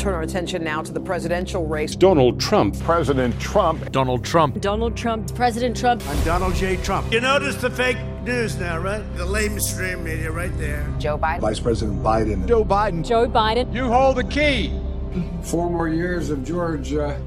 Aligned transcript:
Turn 0.00 0.14
our 0.14 0.22
attention 0.22 0.64
now 0.64 0.82
to 0.82 0.92
the 0.92 1.00
presidential 1.00 1.66
race. 1.66 1.94
Donald 1.94 2.40
Trump. 2.40 2.78
President 2.80 3.38
Trump. 3.38 3.92
Donald 3.92 4.24
Trump. 4.24 4.58
Donald 4.60 4.96
Trump. 4.96 5.34
President 5.34 5.76
Trump. 5.76 6.02
I'm 6.08 6.24
Donald 6.24 6.54
J. 6.54 6.78
Trump. 6.78 7.12
You 7.12 7.20
notice 7.20 7.56
the 7.56 7.68
fake 7.68 7.98
news 8.24 8.56
now, 8.56 8.78
right? 8.78 9.02
The 9.16 9.26
lamestream 9.26 10.02
media 10.02 10.32
right 10.32 10.56
there. 10.56 10.88
Joe 10.98 11.18
Biden. 11.18 11.40
Vice 11.40 11.60
President 11.60 12.02
Biden. 12.02 12.48
Joe 12.48 12.64
Biden. 12.64 13.06
Joe 13.06 13.28
Biden. 13.28 13.74
You 13.74 13.88
hold 13.88 14.16
the 14.16 14.24
key. 14.24 14.72
Four 15.42 15.68
more 15.68 15.88
years 15.88 16.30
of 16.30 16.44
George. 16.44 16.94
Uh, 16.94 17.18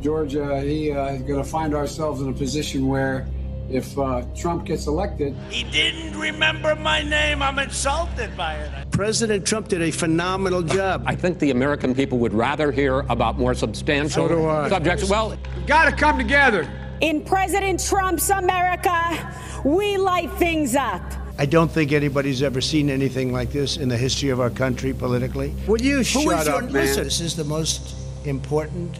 George, 0.00 0.36
uh, 0.36 0.60
he 0.60 0.92
uh, 0.92 1.08
is 1.08 1.22
going 1.22 1.42
to 1.42 1.48
find 1.48 1.74
ourselves 1.74 2.22
in 2.22 2.28
a 2.28 2.32
position 2.32 2.86
where 2.86 3.26
if 3.70 3.98
uh, 3.98 4.22
Trump 4.34 4.66
gets 4.66 4.86
elected. 4.86 5.34
He 5.50 5.64
didn't 5.64 6.18
remember 6.18 6.74
my 6.76 7.02
name. 7.02 7.42
I'm 7.42 7.58
insulted 7.58 8.36
by 8.36 8.54
it. 8.54 8.90
President 8.90 9.46
Trump 9.46 9.68
did 9.68 9.82
a 9.82 9.90
phenomenal 9.90 10.62
job. 10.62 11.02
I 11.06 11.14
think 11.14 11.38
the 11.38 11.50
American 11.50 11.94
people 11.94 12.18
would 12.18 12.32
rather 12.32 12.72
hear 12.72 13.00
about 13.08 13.38
more 13.38 13.54
substantial 13.54 14.28
so 14.28 14.68
subjects. 14.68 15.08
Well, 15.08 15.30
we've 15.56 15.66
got 15.66 15.90
to 15.90 15.96
come 15.96 16.18
together. 16.18 16.68
In 17.00 17.24
President 17.24 17.84
Trump's 17.84 18.30
America, 18.30 19.34
we 19.64 19.96
light 19.98 20.32
things 20.32 20.74
up. 20.74 21.02
I 21.38 21.44
don't 21.44 21.70
think 21.70 21.92
anybody's 21.92 22.42
ever 22.42 22.62
seen 22.62 22.88
anything 22.88 23.30
like 23.32 23.52
this 23.52 23.76
in 23.76 23.90
the 23.90 23.96
history 23.98 24.30
of 24.30 24.40
our 24.40 24.48
country 24.48 24.94
politically. 24.94 25.54
Would 25.66 25.82
you 25.82 25.98
Who 25.98 26.04
shut 26.04 26.48
up, 26.48 26.62
man? 26.64 26.72
Listen. 26.72 27.04
This 27.04 27.20
is 27.20 27.36
the 27.36 27.44
most 27.44 27.94
important 28.24 28.98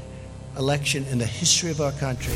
election 0.58 1.06
in 1.10 1.18
the 1.18 1.26
history 1.26 1.70
of 1.70 1.80
our 1.80 1.92
country. 1.92 2.34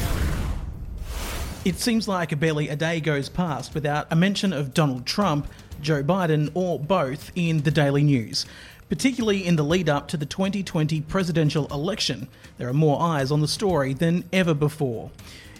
It 1.63 1.79
seems 1.79 2.09
like 2.09 2.41
barely 2.41 2.71
a 2.71 2.77
day 2.77 3.01
goes 3.01 3.29
past 3.29 3.75
without 3.75 4.07
a 4.11 4.17
mention 4.17 4.55
of 4.55 4.73
Donald 4.73 5.05
Trump, 5.05 5.47
Joe 5.83 6.03
Biden, 6.03 6.51
or 6.55 6.81
both 6.81 7.31
in 7.35 7.61
the 7.61 7.71
daily 7.71 8.03
news. 8.03 8.47
Particularly 8.89 9.47
in 9.47 9.57
the 9.57 9.63
lead 9.63 9.91
up 9.91 10.09
to 10.09 10.17
the 10.17 10.25
2020 10.25 11.03
presidential 11.03 11.67
election, 11.67 12.29
there 12.57 12.67
are 12.67 12.73
more 12.73 13.03
eyes 13.03 13.31
on 13.31 13.43
the 13.43 13.47
story 13.47 13.93
than 13.93 14.25
ever 14.33 14.55
before. 14.55 15.11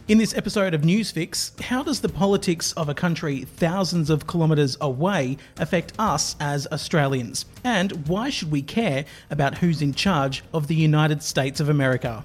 In 0.09 0.17
this 0.17 0.35
episode 0.35 0.73
of 0.73 0.81
Newsfix, 0.81 1.61
how 1.61 1.83
does 1.83 2.01
the 2.01 2.09
politics 2.09 2.73
of 2.73 2.89
a 2.89 2.95
country 2.95 3.45
thousands 3.45 4.09
of 4.09 4.27
kilometres 4.27 4.79
away 4.81 5.37
affect 5.59 5.93
us 5.99 6.35
as 6.41 6.67
Australians? 6.69 7.45
And 7.63 8.09
why 8.09 8.31
should 8.31 8.51
we 8.51 8.63
care 8.63 9.05
about 9.31 9.59
who's 9.59 9.83
in 9.83 9.93
charge 9.93 10.43
of 10.55 10.67
the 10.67 10.75
United 10.75 11.23
States 11.23 11.61
of 11.61 11.69
America? 11.69 12.25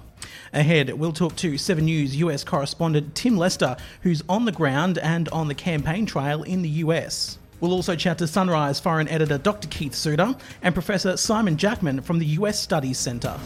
Ahead, 0.54 0.94
we'll 0.94 1.12
talk 1.12 1.36
to 1.38 1.58
7 1.58 1.84
News 1.84 2.16
US 2.18 2.44
correspondent 2.44 3.16
Tim 3.16 3.38
Lester, 3.38 3.76
who's 4.02 4.24
on 4.30 4.46
the 4.46 4.52
ground 4.52 4.98
and 4.98 5.28
on 5.30 5.48
the 5.48 5.56
campaign 5.56 6.06
trail 6.06 6.44
in 6.44 6.62
the 6.62 6.70
US. 6.70 7.38
We'll 7.60 7.74
also 7.74 7.96
chat 7.96 8.18
to 8.20 8.28
Sunrise 8.28 8.80
foreign 8.80 9.08
editor 9.08 9.38
Dr. 9.38 9.68
Keith 9.70 9.96
Suter 9.96 10.36
and 10.62 10.74
Professor 10.74 11.18
Simon 11.18 11.58
Jackman 11.58 12.02
from 12.02 12.20
the 12.20 12.26
US 12.26 12.60
Studies 12.60 12.98
Centre. 12.98 13.40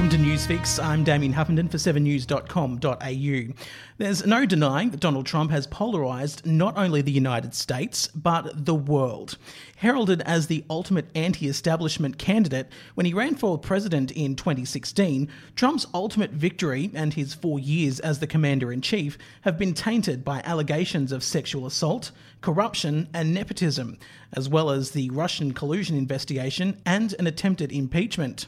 Welcome 0.00 0.18
to 0.18 0.30
Newsfix. 0.30 0.82
I'm 0.82 1.04
Damien 1.04 1.34
Huffenden 1.34 1.70
for 1.70 1.76
7news.com.au. 1.76 3.54
There's 3.98 4.26
no 4.26 4.46
denying 4.46 4.88
that 4.92 5.00
Donald 5.00 5.26
Trump 5.26 5.50
has 5.50 5.66
polarised 5.66 6.46
not 6.46 6.78
only 6.78 7.02
the 7.02 7.12
United 7.12 7.54
States, 7.54 8.08
but 8.14 8.64
the 8.64 8.74
world. 8.74 9.36
Heralded 9.76 10.22
as 10.22 10.46
the 10.46 10.64
ultimate 10.70 11.10
anti 11.14 11.48
establishment 11.48 12.16
candidate 12.16 12.68
when 12.94 13.04
he 13.04 13.12
ran 13.12 13.34
for 13.34 13.58
president 13.58 14.10
in 14.12 14.36
2016, 14.36 15.28
Trump's 15.54 15.86
ultimate 15.92 16.30
victory 16.30 16.90
and 16.94 17.12
his 17.12 17.34
four 17.34 17.58
years 17.58 18.00
as 18.00 18.20
the 18.20 18.26
commander 18.26 18.72
in 18.72 18.80
chief 18.80 19.18
have 19.42 19.58
been 19.58 19.74
tainted 19.74 20.24
by 20.24 20.40
allegations 20.46 21.12
of 21.12 21.22
sexual 21.22 21.66
assault, 21.66 22.10
corruption, 22.40 23.06
and 23.12 23.34
nepotism, 23.34 23.98
as 24.32 24.48
well 24.48 24.70
as 24.70 24.92
the 24.92 25.10
Russian 25.10 25.52
collusion 25.52 25.94
investigation 25.94 26.80
and 26.86 27.14
an 27.18 27.26
attempted 27.26 27.70
impeachment. 27.70 28.46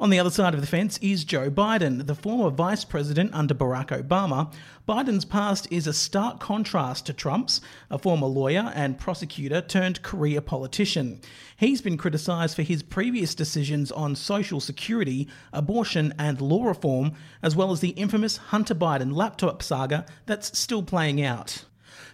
On 0.00 0.10
the 0.10 0.20
other 0.20 0.30
side 0.30 0.54
of 0.54 0.60
the 0.60 0.66
fence 0.68 0.96
is 0.98 1.24
Joe 1.24 1.50
Biden, 1.50 2.06
the 2.06 2.14
former 2.14 2.50
vice 2.50 2.84
president 2.84 3.34
under 3.34 3.52
Barack 3.52 3.88
Obama. 3.88 4.52
Biden's 4.88 5.24
past 5.24 5.66
is 5.72 5.88
a 5.88 5.92
stark 5.92 6.38
contrast 6.38 7.06
to 7.06 7.12
Trump's, 7.12 7.60
a 7.90 7.98
former 7.98 8.28
lawyer 8.28 8.70
and 8.76 8.96
prosecutor 8.96 9.60
turned 9.60 10.04
career 10.04 10.40
politician. 10.40 11.20
He's 11.56 11.82
been 11.82 11.96
criticised 11.96 12.54
for 12.54 12.62
his 12.62 12.84
previous 12.84 13.34
decisions 13.34 13.90
on 13.90 14.14
social 14.14 14.60
security, 14.60 15.26
abortion, 15.52 16.14
and 16.16 16.40
law 16.40 16.66
reform, 16.66 17.14
as 17.42 17.56
well 17.56 17.72
as 17.72 17.80
the 17.80 17.88
infamous 17.88 18.36
Hunter 18.36 18.76
Biden 18.76 19.16
laptop 19.16 19.64
saga 19.64 20.06
that's 20.26 20.56
still 20.56 20.84
playing 20.84 21.20
out. 21.20 21.64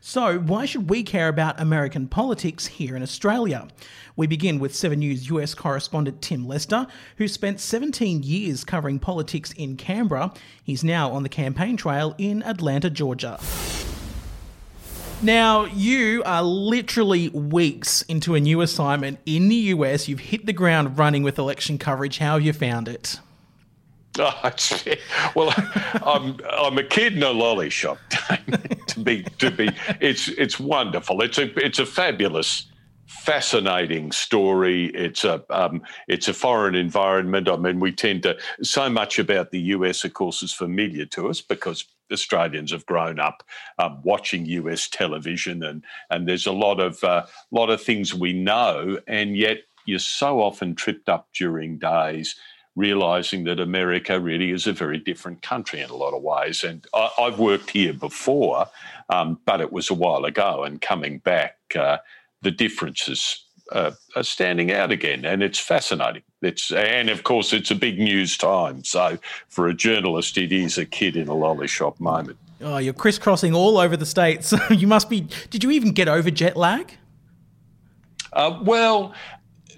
So, 0.07 0.39
why 0.39 0.67
should 0.67 0.91
we 0.91 1.03
care 1.03 1.29
about 1.29 1.59
American 1.59 2.09
politics 2.09 2.67
here 2.67 2.95
in 2.95 3.03
Australia? 3.03 3.69
We 4.17 4.27
begin 4.27 4.59
with 4.59 4.77
7 4.77 4.99
News 4.99 5.31
US 5.31 5.55
correspondent 5.55 6.21
Tim 6.21 6.47
Lester, 6.47 6.87
who 7.17 7.27
spent 7.27 7.59
17 7.59 8.23
years 8.23 8.65
covering 8.65 8.99
politics 8.99 9.53
in 9.53 9.79
Canberra. 9.79 10.35
He's 10.63 10.85
now 10.85 11.11
on 11.11 11.23
the 11.23 11.31
campaign 11.31 11.79
trail 11.79 12.15
in 12.19 12.43
Atlanta, 12.43 12.91
Georgia. 12.91 13.41
Now, 15.23 15.65
you 15.65 16.23
are 16.25 16.43
literally 16.43 17.31
weeks 17.31 18.03
into 18.03 18.35
a 18.35 18.41
new 18.41 18.61
assignment 18.61 19.21
in 19.25 19.49
the 19.49 19.73
US. 19.73 20.07
You've 20.07 20.21
hit 20.21 20.45
the 20.45 20.53
ground 20.53 20.99
running 20.99 21.23
with 21.23 21.39
election 21.39 21.79
coverage. 21.79 22.19
How 22.19 22.35
have 22.35 22.43
you 22.43 22.53
found 22.53 22.89
it? 22.89 23.21
Oh, 24.21 24.53
well, 25.35 25.53
I'm 26.05 26.39
I'm 26.49 26.79
a 26.79 26.85
kid 26.85 27.15
in 27.15 27.23
a 27.25 27.31
lolly 27.31 27.69
shop. 27.69 27.99
to 28.87 29.01
be 29.01 29.25
to 29.39 29.51
be, 29.51 29.71
it's 30.01 30.29
it's 30.29 30.61
wonderful. 30.61 31.21
It's 31.21 31.39
a 31.39 31.53
it's 31.65 31.81
a 31.81 31.87
fabulous, 31.87 32.67
fascinating 33.07 34.13
story. 34.13 34.87
It's 34.95 35.25
a 35.25 35.43
um, 35.51 35.83
it's 36.07 36.29
a 36.29 36.35
foreign 36.35 36.77
environment. 36.77 37.49
I 37.49 37.57
mean, 37.57 37.81
we 37.81 37.91
tend 37.91 38.23
to 38.23 38.39
so 38.63 38.89
much 38.89 39.19
about 39.19 39.51
the 39.51 39.61
US, 39.61 40.05
of 40.05 40.15
course, 40.15 40.45
is 40.45 40.53
familiar 40.53 41.07
to 41.07 41.29
us 41.29 41.41
because 41.41 41.85
Australians 42.13 42.71
have 42.71 42.87
grown 42.87 43.19
up 43.19 43.43
um, 43.81 44.01
watching 44.05 44.47
US 44.47 44.89
television, 44.89 45.65
and 45.65 45.83
and 46.11 46.29
there's 46.29 46.47
a 46.47 46.53
lot 46.53 46.79
of 46.79 47.03
uh, 47.03 47.27
lot 47.51 47.69
of 47.69 47.83
things 47.83 48.15
we 48.15 48.33
know, 48.33 49.01
and 49.09 49.37
yet 49.37 49.63
you're 49.87 49.99
so 49.99 50.41
often 50.41 50.77
tripped 50.77 51.09
up 51.09 51.29
during 51.35 51.79
days 51.79 52.37
realizing 52.77 53.45
that 53.45 53.61
America 53.61 54.19
really 54.19 54.51
is 54.51 54.67
a 54.67 54.73
very 54.73 54.99
different 54.99 55.43
country 55.43 55.81
in 55.81 55.91
a 55.91 55.97
lot 55.97 56.15
of 56.15 56.23
ways. 56.23 56.65
And 56.65 56.85
I, 56.93 57.11
have 57.19 57.39
worked 57.39 57.71
here 57.71 57.93
before, 57.93 58.67
um, 59.09 59.39
but 59.45 59.61
it 59.61 59.73
was 59.73 59.91
a 59.91 59.95
while 59.95 60.25
ago. 60.25 60.65
And 60.65 60.81
coming 60.81 61.19
back, 61.19 61.56
uh, 61.76 61.99
the 62.43 62.50
differences 62.50 63.44
uh, 63.73 63.93
are 64.17 64.23
standing 64.23 64.73
out 64.73 64.93
again, 64.93 65.25
and 65.25 65.43
it's 65.43 65.59
fascinating. 65.59 66.23
It's 66.43 66.71
and 66.71 67.09
of 67.09 67.25
course 67.25 67.53
it's 67.53 67.71
a 67.71 67.75
big 67.75 67.99
news 67.99 68.37
time. 68.37 68.85
So 68.85 69.19
for 69.49 69.69
a 69.69 69.75
journalist, 69.75 70.37
it 70.37 70.53
is 70.53 70.76
a 70.76 70.85
kid 70.85 71.17
in 71.17 71.29
a 71.29 71.35
lolly 71.35 71.67
shop 71.67 71.99
moment. 71.99 72.38
Oh, 72.61 72.79
you're 72.79 72.94
crisscrossing 72.94 73.55
all 73.55 73.79
over 73.79 73.97
the 73.97 74.06
states. 74.06 74.55
you 74.71 74.87
must 74.87 75.09
be. 75.09 75.29
Did 75.50 75.65
you 75.65 75.71
even 75.71 75.93
get 75.93 76.09
over 76.09 76.31
jet 76.31 76.56
lag? 76.56 76.93
Uh, 78.32 78.59
well, 78.62 79.15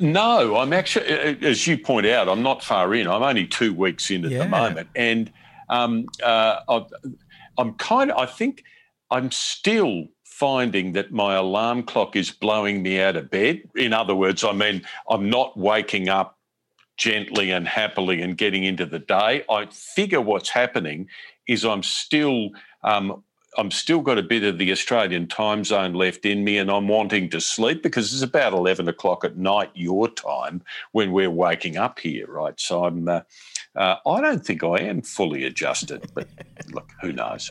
no, 0.01 0.57
I'm 0.57 0.73
actually, 0.73 1.07
as 1.07 1.67
you 1.67 1.79
point 1.79 2.07
out, 2.07 2.29
I'm 2.29 2.43
not 2.43 2.63
far 2.63 2.95
in. 2.95 3.07
I'm 3.07 3.23
only 3.23 3.47
two 3.47 3.73
weeks 3.73 4.11
in 4.11 4.25
at 4.25 4.31
yeah. 4.31 4.45
the 4.45 4.49
moment, 4.49 4.89
and 4.95 5.33
um, 5.69 6.07
uh, 6.23 6.81
I'm 7.59 7.75
kind 7.75 8.11
of. 8.11 8.19
I 8.19 8.27
think 8.27 8.65
I'm 9.11 9.31
still 9.31 10.07
finding 10.25 10.93
that 10.93 11.13
my 11.13 11.35
alarm 11.35 11.83
clock 11.83 12.15
is 12.15 12.31
blowing 12.31 12.83
me 12.83 13.01
out 13.01 13.17
of 13.17 13.31
bed. 13.31 13.63
In 13.75 13.93
other 13.93 14.15
words, 14.15 14.45
I 14.45 14.53
mean, 14.53 14.83
I'm 15.09 15.31
not 15.31 15.57
waking 15.57 16.09
up 16.09 16.39
gently 16.97 17.51
and 17.51 17.67
happily 17.67 18.21
and 18.21 18.37
getting 18.37 18.65
into 18.65 18.87
the 18.87 18.99
day. 18.99 19.45
I 19.49 19.67
figure 19.67 20.21
what's 20.21 20.51
happening 20.51 21.09
is 21.47 21.65
I'm 21.65 21.83
still 21.83 22.51
um, 22.83 23.23
I'm 23.59 23.71
still 23.71 24.01
got 24.01 24.19
a 24.19 24.23
bit 24.23 24.45
of 24.45 24.59
the 24.59 24.71
Australian 24.73 25.27
time 25.27 25.65
zone 25.65 25.95
left 25.95 26.27
in 26.27 26.45
me, 26.45 26.59
and 26.59 26.71
I'm 26.71 26.89
wanting 26.89 27.31
to 27.31 27.41
sleep 27.41 27.83
because 27.83 28.13
it's 28.13 28.23
about 28.23 28.53
eleven 28.53 28.89
o'clock 28.89 29.25
at 29.25 29.37
night 29.37 29.71
your 29.75 30.09
time 30.09 30.63
when 30.93 31.13
we're 31.13 31.31
waking 31.31 31.77
up 31.77 31.99
here, 31.99 32.27
right? 32.29 32.59
So 32.61 32.85
I'm. 32.85 33.09
Uh, 33.09 33.21
uh, 33.77 33.97
I 34.07 34.21
don't 34.23 34.45
think 34.45 34.65
I 34.65 34.79
am 34.81 35.03
fully 35.03 35.45
adjusted, 35.45 36.11
but 36.15 36.27
look, 36.73 36.91
who 37.03 37.13
knows? 37.13 37.51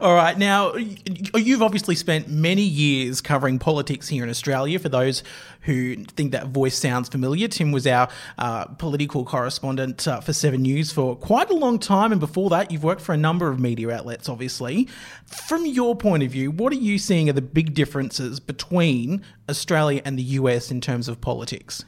All 0.00 0.14
right. 0.14 0.36
Now, 0.36 0.74
you've 0.74 1.62
obviously 1.62 1.94
spent 1.94 2.28
many 2.28 2.62
years 2.62 3.20
covering 3.20 3.60
politics 3.60 4.08
here 4.08 4.24
in 4.24 4.28
Australia. 4.30 4.78
For 4.80 4.88
those 4.88 5.22
who 5.60 5.96
think 6.04 6.32
that 6.32 6.48
voice 6.48 6.76
sounds 6.76 7.08
familiar, 7.08 7.46
Tim 7.46 7.70
was 7.70 7.86
our 7.86 8.08
uh, 8.38 8.64
political 8.64 9.24
correspondent 9.24 10.08
uh, 10.08 10.20
for 10.20 10.32
Seven 10.32 10.62
News 10.62 10.90
for 10.90 11.14
quite 11.14 11.48
a 11.48 11.54
long 11.54 11.78
time. 11.78 12.10
And 12.10 12.20
before 12.20 12.50
that, 12.50 12.72
you've 12.72 12.84
worked 12.84 13.00
for 13.00 13.12
a 13.12 13.18
number 13.18 13.48
of 13.48 13.60
media 13.60 13.92
outlets, 13.92 14.28
obviously. 14.28 14.88
From 15.26 15.64
your 15.64 15.94
point 15.94 16.24
of 16.24 16.30
view, 16.32 16.50
what 16.50 16.72
are 16.72 16.76
you 16.76 16.98
seeing 16.98 17.30
are 17.30 17.32
the 17.32 17.42
big 17.42 17.72
differences 17.72 18.40
between 18.40 19.22
Australia 19.48 20.02
and 20.04 20.18
the 20.18 20.22
US 20.24 20.72
in 20.72 20.80
terms 20.80 21.06
of 21.06 21.20
politics? 21.20 21.84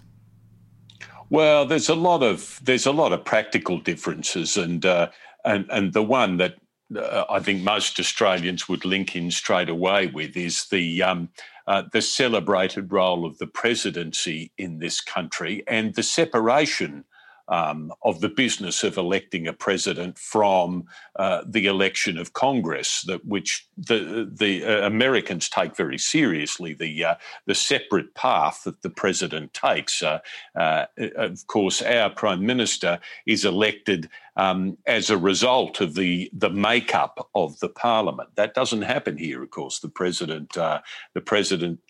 Well, 1.30 1.66
there's 1.66 1.90
a 1.90 1.94
lot 1.94 2.22
of 2.22 2.60
there's 2.62 2.86
a 2.86 2.92
lot 2.92 3.12
of 3.12 3.24
practical 3.24 3.78
differences, 3.78 4.56
and 4.56 4.84
uh, 4.84 5.10
and 5.44 5.66
and 5.70 5.92
the 5.92 6.02
one 6.02 6.38
that 6.38 6.56
uh, 6.96 7.24
I 7.28 7.40
think 7.40 7.62
most 7.62 8.00
Australians 8.00 8.68
would 8.68 8.84
link 8.84 9.14
in 9.14 9.30
straight 9.30 9.68
away 9.68 10.06
with 10.06 10.36
is 10.36 10.66
the 10.68 11.02
um, 11.02 11.28
uh, 11.66 11.82
the 11.92 12.00
celebrated 12.00 12.92
role 12.92 13.26
of 13.26 13.36
the 13.38 13.46
presidency 13.46 14.52
in 14.56 14.78
this 14.78 15.02
country 15.02 15.62
and 15.66 15.94
the 15.94 16.02
separation 16.02 17.04
um, 17.48 17.92
of 18.02 18.20
the 18.20 18.28
business 18.28 18.84
of 18.84 18.96
electing 18.96 19.46
a 19.46 19.52
president 19.52 20.18
from 20.18 20.84
uh, 21.16 21.42
the 21.46 21.66
election 21.66 22.18
of 22.18 22.32
Congress, 22.34 23.02
that 23.02 23.24
which 23.24 23.66
the 23.76 24.30
the 24.30 24.64
uh, 24.64 24.86
Americans 24.86 25.48
take 25.48 25.74
very 25.76 25.98
seriously. 25.98 26.74
The 26.74 27.04
uh, 27.04 27.14
the 27.46 27.54
separate 27.54 28.14
path 28.14 28.62
that 28.64 28.82
the 28.82 28.90
president 28.90 29.54
takes. 29.54 30.02
Uh, 30.02 30.20
uh, 30.54 30.86
of 31.16 31.46
course, 31.46 31.82
our 31.82 32.10
prime 32.10 32.44
minister 32.44 33.00
is 33.26 33.44
elected. 33.44 34.08
Um, 34.36 34.78
as 34.86 35.10
a 35.10 35.18
result 35.18 35.80
of 35.80 35.94
the 35.94 36.30
the 36.32 36.50
makeup 36.50 37.28
of 37.34 37.58
the 37.58 37.68
parliament, 37.68 38.28
that 38.36 38.54
doesn't 38.54 38.82
happen 38.82 39.16
here. 39.16 39.42
Of 39.42 39.50
course, 39.50 39.80
the 39.80 39.88
president 39.88 40.56
uh, 40.56 40.80
the 41.14 41.20
president 41.20 41.80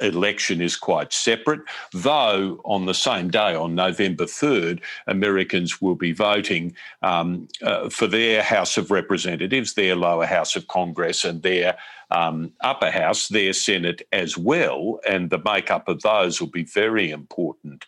election 0.00 0.60
is 0.60 0.76
quite 0.76 1.12
separate, 1.12 1.60
though 1.92 2.60
on 2.64 2.86
the 2.86 2.94
same 2.94 3.30
day, 3.30 3.54
on 3.54 3.74
November 3.74 4.24
3rd, 4.24 4.80
Americans 5.06 5.80
will 5.80 5.94
be 5.94 6.12
voting 6.12 6.74
um, 7.02 7.48
uh, 7.62 7.88
for 7.88 8.06
their 8.06 8.42
House 8.42 8.76
of 8.76 8.90
Representatives, 8.90 9.74
their 9.74 9.96
lower 9.96 10.26
house 10.26 10.56
of 10.56 10.68
Congress, 10.68 11.24
and 11.24 11.42
their 11.42 11.76
um, 12.10 12.52
upper 12.62 12.90
house, 12.90 13.28
their 13.28 13.52
Senate 13.52 14.02
as 14.12 14.38
well. 14.38 15.00
And 15.08 15.30
the 15.30 15.42
makeup 15.44 15.88
of 15.88 16.02
those 16.02 16.40
will 16.40 16.48
be 16.50 16.64
very 16.64 17.10
important 17.10 17.86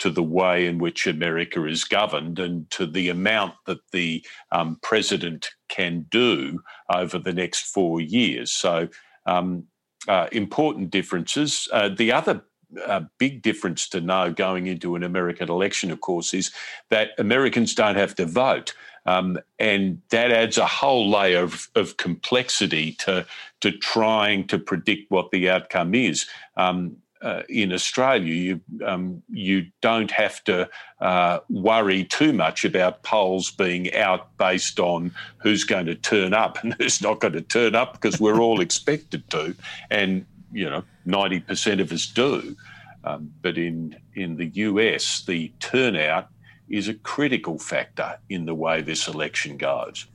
to 0.00 0.10
the 0.10 0.22
way 0.22 0.66
in 0.66 0.78
which 0.78 1.06
America 1.06 1.64
is 1.66 1.84
governed 1.84 2.38
and 2.38 2.68
to 2.70 2.86
the 2.86 3.10
amount 3.10 3.54
that 3.66 3.80
the 3.92 4.24
um, 4.50 4.78
president 4.82 5.50
can 5.68 6.06
do 6.10 6.62
over 6.92 7.18
the 7.18 7.34
next 7.34 7.66
four 7.66 8.00
years. 8.00 8.50
So, 8.50 8.88
um, 9.26 9.64
uh, 10.08 10.28
important 10.32 10.90
differences. 10.90 11.68
Uh, 11.72 11.88
the 11.88 12.12
other 12.12 12.42
uh, 12.86 13.02
big 13.18 13.42
difference 13.42 13.88
to 13.88 14.00
know 14.00 14.32
going 14.32 14.66
into 14.66 14.94
an 14.96 15.02
American 15.02 15.48
election, 15.48 15.90
of 15.90 16.00
course, 16.00 16.32
is 16.32 16.50
that 16.88 17.10
Americans 17.18 17.74
don't 17.74 17.96
have 17.96 18.14
to 18.14 18.26
vote. 18.26 18.74
Um, 19.06 19.38
and 19.58 20.00
that 20.10 20.30
adds 20.30 20.58
a 20.58 20.66
whole 20.66 21.10
layer 21.10 21.42
of, 21.42 21.68
of, 21.74 21.96
complexity 21.96 22.92
to, 23.00 23.26
to 23.60 23.72
trying 23.72 24.46
to 24.48 24.58
predict 24.58 25.10
what 25.10 25.30
the 25.30 25.48
outcome 25.48 25.94
is. 25.94 26.26
Um, 26.56 26.98
uh, 27.22 27.42
in 27.48 27.72
Australia, 27.72 28.32
you 28.32 28.60
um, 28.84 29.22
you 29.30 29.66
don't 29.82 30.10
have 30.10 30.42
to 30.44 30.68
uh, 31.00 31.40
worry 31.50 32.04
too 32.04 32.32
much 32.32 32.64
about 32.64 33.02
polls 33.02 33.50
being 33.50 33.94
out 33.94 34.36
based 34.38 34.80
on 34.80 35.12
who's 35.38 35.64
going 35.64 35.86
to 35.86 35.94
turn 35.94 36.32
up 36.32 36.62
and 36.62 36.74
who's 36.78 37.02
not 37.02 37.20
going 37.20 37.34
to 37.34 37.42
turn 37.42 37.74
up 37.74 37.92
because 37.92 38.20
we're 38.20 38.40
all 38.40 38.60
expected 38.66 39.28
to, 39.30 39.54
and 39.90 40.24
you 40.52 40.68
know 40.68 40.82
ninety 41.04 41.40
percent 41.40 41.80
of 41.80 41.92
us 41.92 42.06
do. 42.06 42.56
Um, 43.04 43.32
but 43.42 43.58
in 43.58 43.96
in 44.14 44.36
the 44.36 44.46
US, 44.46 45.22
the 45.24 45.52
turnout 45.60 46.28
is 46.68 46.88
a 46.88 46.94
critical 46.94 47.58
factor 47.58 48.18
in 48.28 48.46
the 48.46 48.54
way 48.54 48.80
this 48.80 49.08
election 49.08 49.56
goes. 49.56 50.06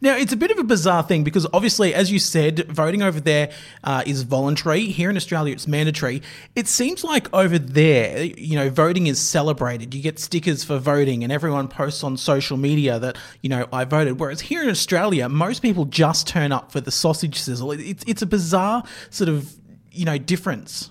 Now, 0.00 0.16
it's 0.16 0.32
a 0.32 0.36
bit 0.36 0.50
of 0.50 0.58
a 0.58 0.64
bizarre 0.64 1.02
thing 1.02 1.24
because 1.24 1.46
obviously, 1.52 1.94
as 1.94 2.10
you 2.10 2.18
said, 2.18 2.66
voting 2.68 3.02
over 3.02 3.20
there 3.20 3.50
uh, 3.84 4.02
is 4.06 4.22
voluntary. 4.22 4.86
Here 4.86 5.10
in 5.10 5.16
Australia, 5.16 5.52
it's 5.52 5.66
mandatory. 5.66 6.22
It 6.56 6.66
seems 6.66 7.04
like 7.04 7.32
over 7.34 7.58
there, 7.58 8.24
you 8.24 8.56
know, 8.56 8.70
voting 8.70 9.06
is 9.06 9.18
celebrated. 9.18 9.94
You 9.94 10.02
get 10.02 10.18
stickers 10.18 10.64
for 10.64 10.78
voting, 10.78 11.22
and 11.22 11.32
everyone 11.32 11.68
posts 11.68 12.02
on 12.02 12.16
social 12.16 12.56
media 12.56 12.98
that, 12.98 13.18
you 13.42 13.50
know, 13.50 13.68
I 13.72 13.84
voted. 13.84 14.18
Whereas 14.18 14.40
here 14.40 14.62
in 14.62 14.70
Australia, 14.70 15.28
most 15.28 15.60
people 15.60 15.84
just 15.84 16.26
turn 16.26 16.52
up 16.52 16.72
for 16.72 16.80
the 16.80 16.90
sausage 16.90 17.38
sizzle. 17.38 17.72
It's, 17.72 18.04
it's 18.06 18.22
a 18.22 18.26
bizarre 18.26 18.82
sort 19.10 19.28
of, 19.28 19.52
you 19.92 20.04
know, 20.04 20.18
difference. 20.18 20.90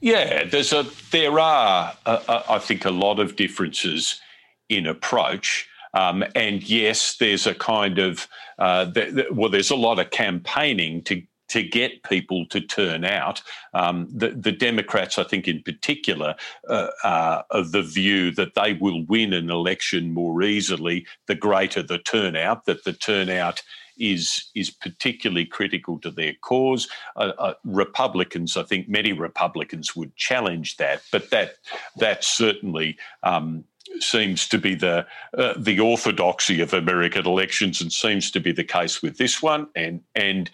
Yeah, 0.00 0.44
there's 0.44 0.72
a 0.74 0.84
there 1.12 1.38
are 1.40 1.94
uh, 2.04 2.20
uh 2.28 2.42
I 2.50 2.58
think 2.58 2.84
a 2.84 2.90
lot 2.90 3.18
of 3.18 3.36
differences 3.36 4.20
in 4.68 4.86
approach. 4.86 5.66
Um, 5.94 6.24
and 6.34 6.62
yes, 6.68 7.16
there's 7.16 7.46
a 7.46 7.54
kind 7.54 7.98
of 7.98 8.28
uh, 8.58 8.90
well, 9.32 9.50
there's 9.50 9.70
a 9.70 9.76
lot 9.76 9.98
of 9.98 10.10
campaigning 10.10 11.02
to 11.04 11.22
to 11.48 11.62
get 11.62 12.02
people 12.02 12.46
to 12.46 12.60
turn 12.60 13.04
out. 13.04 13.42
Um, 13.74 14.08
the, 14.10 14.30
the, 14.30 14.50
Democrats, 14.50 15.18
I 15.18 15.24
think, 15.24 15.46
in 15.46 15.62
particular, 15.62 16.34
uh, 16.68 16.88
are 17.04 17.44
of 17.50 17.72
the 17.72 17.82
view 17.82 18.30
that 18.32 18.54
they 18.54 18.72
will 18.72 19.04
win 19.04 19.32
an 19.32 19.50
election 19.50 20.12
more 20.12 20.42
easily 20.42 21.06
the 21.26 21.34
greater 21.34 21.82
the 21.82 21.98
turnout. 21.98 22.64
That 22.64 22.84
the 22.84 22.92
turnout 22.92 23.62
is 23.98 24.50
is 24.54 24.70
particularly 24.70 25.44
critical 25.44 26.00
to 26.00 26.10
their 26.10 26.34
cause. 26.40 26.88
Uh, 27.16 27.32
uh, 27.38 27.54
Republicans, 27.64 28.56
I 28.56 28.62
think, 28.64 28.88
many 28.88 29.12
Republicans 29.12 29.94
would 29.94 30.16
challenge 30.16 30.76
that, 30.78 31.02
but 31.12 31.30
that 31.30 31.56
that 31.96 32.24
certainly 32.24 32.96
um, 33.22 33.64
seems 34.00 34.48
to 34.48 34.58
be 34.58 34.74
the 34.74 35.06
uh, 35.36 35.54
the 35.56 35.80
orthodoxy 35.80 36.60
of 36.60 36.74
American 36.74 37.26
elections, 37.26 37.80
and 37.80 37.92
seems 37.92 38.30
to 38.32 38.40
be 38.40 38.52
the 38.52 38.64
case 38.64 39.02
with 39.02 39.18
this 39.18 39.42
one. 39.42 39.68
And 39.74 40.02
and 40.14 40.50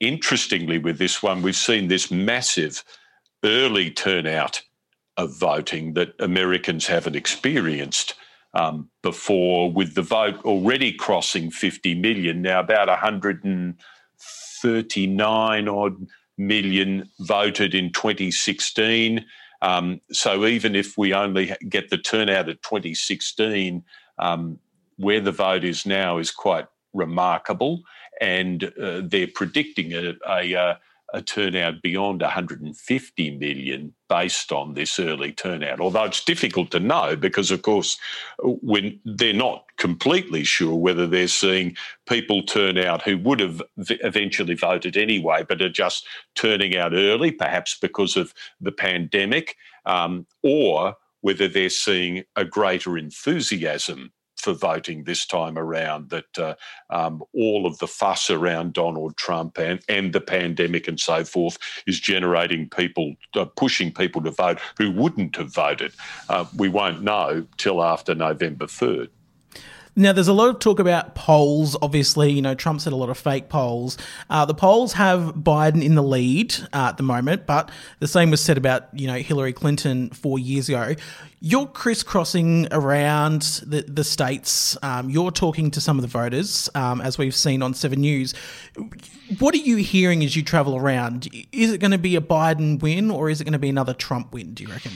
interestingly, 0.00 0.78
with 0.78 0.98
this 0.98 1.22
one, 1.22 1.42
we've 1.42 1.56
seen 1.56 1.88
this 1.88 2.10
massive 2.10 2.84
early 3.44 3.90
turnout 3.90 4.62
of 5.16 5.34
voting 5.36 5.94
that 5.94 6.14
Americans 6.18 6.86
haven't 6.86 7.16
experienced 7.16 8.14
um, 8.54 8.90
before, 9.02 9.72
with 9.72 9.94
the 9.94 10.02
vote 10.02 10.44
already 10.44 10.92
crossing 10.92 11.50
50 11.50 11.94
million 11.94 12.42
now, 12.42 12.60
about 12.60 12.88
139 12.88 15.68
odd 15.68 16.06
million 16.38 17.10
voted 17.20 17.74
in 17.74 17.92
2016. 17.92 19.24
Um, 19.62 20.00
so 20.10 20.44
even 20.44 20.74
if 20.74 20.98
we 20.98 21.14
only 21.14 21.54
get 21.68 21.88
the 21.88 21.96
turnout 21.96 22.48
of 22.48 22.60
2016, 22.62 23.82
um, 24.18 24.58
where 24.96 25.20
the 25.20 25.32
vote 25.32 25.64
is 25.64 25.86
now 25.86 26.18
is 26.18 26.30
quite 26.30 26.66
remarkable, 26.92 27.82
and 28.20 28.64
uh, 28.80 29.02
they're 29.04 29.28
predicting 29.32 29.94
a, 29.94 30.14
a, 30.28 30.54
uh, 30.54 30.74
a 31.12 31.22
turnout 31.22 31.82
beyond 31.82 32.22
150 32.22 33.38
million 33.38 33.94
based 34.08 34.52
on 34.52 34.74
this 34.74 34.98
early 34.98 35.32
turnout. 35.32 35.80
Although 35.80 36.04
it's 36.04 36.24
difficult 36.24 36.70
to 36.70 36.80
know 36.80 37.16
because, 37.16 37.50
of 37.50 37.62
course, 37.62 37.98
when 38.38 38.98
they're 39.04 39.32
not 39.32 39.64
completely 39.78 40.44
sure 40.44 40.74
whether 40.74 41.06
they're 41.06 41.28
seeing 41.28 41.76
people 42.08 42.42
turn 42.42 42.78
out 42.78 43.02
who 43.02 43.18
would 43.18 43.40
have 43.40 43.62
eventually 43.76 44.54
voted 44.54 44.96
anyway, 44.96 45.44
but 45.46 45.62
are 45.62 45.68
just 45.68 46.06
turning 46.34 46.76
out 46.76 46.94
early, 46.94 47.30
perhaps 47.30 47.78
because 47.80 48.16
of 48.16 48.32
the 48.60 48.72
pandemic, 48.72 49.56
um, 49.86 50.26
or 50.42 50.96
whether 51.20 51.48
they're 51.48 51.68
seeing 51.68 52.24
a 52.36 52.44
greater 52.44 52.98
enthusiasm 52.98 54.12
for 54.42 54.52
voting 54.52 55.04
this 55.04 55.24
time 55.26 55.56
around. 55.56 56.10
That 56.10 56.38
uh, 56.38 56.54
um, 56.90 57.22
all 57.34 57.66
of 57.66 57.78
the 57.78 57.86
fuss 57.86 58.30
around 58.30 58.74
Donald 58.74 59.16
Trump 59.16 59.58
and, 59.58 59.80
and 59.88 60.12
the 60.12 60.20
pandemic 60.20 60.88
and 60.88 60.98
so 60.98 61.24
forth 61.24 61.58
is 61.86 62.00
generating 62.00 62.68
people, 62.68 63.14
uh, 63.34 63.44
pushing 63.44 63.92
people 63.92 64.22
to 64.22 64.30
vote 64.30 64.58
who 64.78 64.90
wouldn't 64.90 65.36
have 65.36 65.54
voted. 65.54 65.92
Uh, 66.28 66.44
we 66.56 66.68
won't 66.68 67.02
know 67.02 67.46
till 67.56 67.82
after 67.82 68.14
November 68.14 68.66
3rd. 68.66 69.08
Now, 69.94 70.14
there's 70.14 70.28
a 70.28 70.32
lot 70.32 70.48
of 70.48 70.58
talk 70.58 70.78
about 70.78 71.14
polls. 71.14 71.76
Obviously, 71.82 72.32
you 72.32 72.40
know, 72.40 72.54
Trump 72.54 72.80
said 72.80 72.94
a 72.94 72.96
lot 72.96 73.10
of 73.10 73.18
fake 73.18 73.50
polls. 73.50 73.98
Uh, 74.30 74.46
the 74.46 74.54
polls 74.54 74.94
have 74.94 75.34
Biden 75.34 75.84
in 75.84 75.96
the 75.96 76.02
lead 76.02 76.54
uh, 76.72 76.88
at 76.88 76.96
the 76.96 77.02
moment, 77.02 77.44
but 77.46 77.70
the 77.98 78.08
same 78.08 78.30
was 78.30 78.40
said 78.40 78.56
about, 78.56 78.88
you 78.98 79.06
know, 79.06 79.16
Hillary 79.16 79.52
Clinton 79.52 80.08
four 80.10 80.38
years 80.38 80.70
ago. 80.70 80.94
You're 81.40 81.66
crisscrossing 81.66 82.68
around 82.70 83.42
the, 83.66 83.82
the 83.82 84.04
states. 84.04 84.78
Um, 84.82 85.10
you're 85.10 85.30
talking 85.30 85.70
to 85.72 85.80
some 85.80 85.98
of 85.98 86.02
the 86.02 86.08
voters, 86.08 86.70
um, 86.74 87.02
as 87.02 87.18
we've 87.18 87.34
seen 87.34 87.60
on 87.62 87.74
7 87.74 88.00
News. 88.00 88.32
What 89.40 89.54
are 89.54 89.58
you 89.58 89.76
hearing 89.76 90.24
as 90.24 90.34
you 90.36 90.42
travel 90.42 90.76
around? 90.76 91.28
Is 91.52 91.70
it 91.70 91.78
going 91.78 91.90
to 91.90 91.98
be 91.98 92.16
a 92.16 92.20
Biden 92.22 92.80
win 92.80 93.10
or 93.10 93.28
is 93.28 93.42
it 93.42 93.44
going 93.44 93.52
to 93.52 93.58
be 93.58 93.68
another 93.68 93.92
Trump 93.92 94.32
win, 94.32 94.54
do 94.54 94.64
you 94.64 94.70
reckon? 94.70 94.92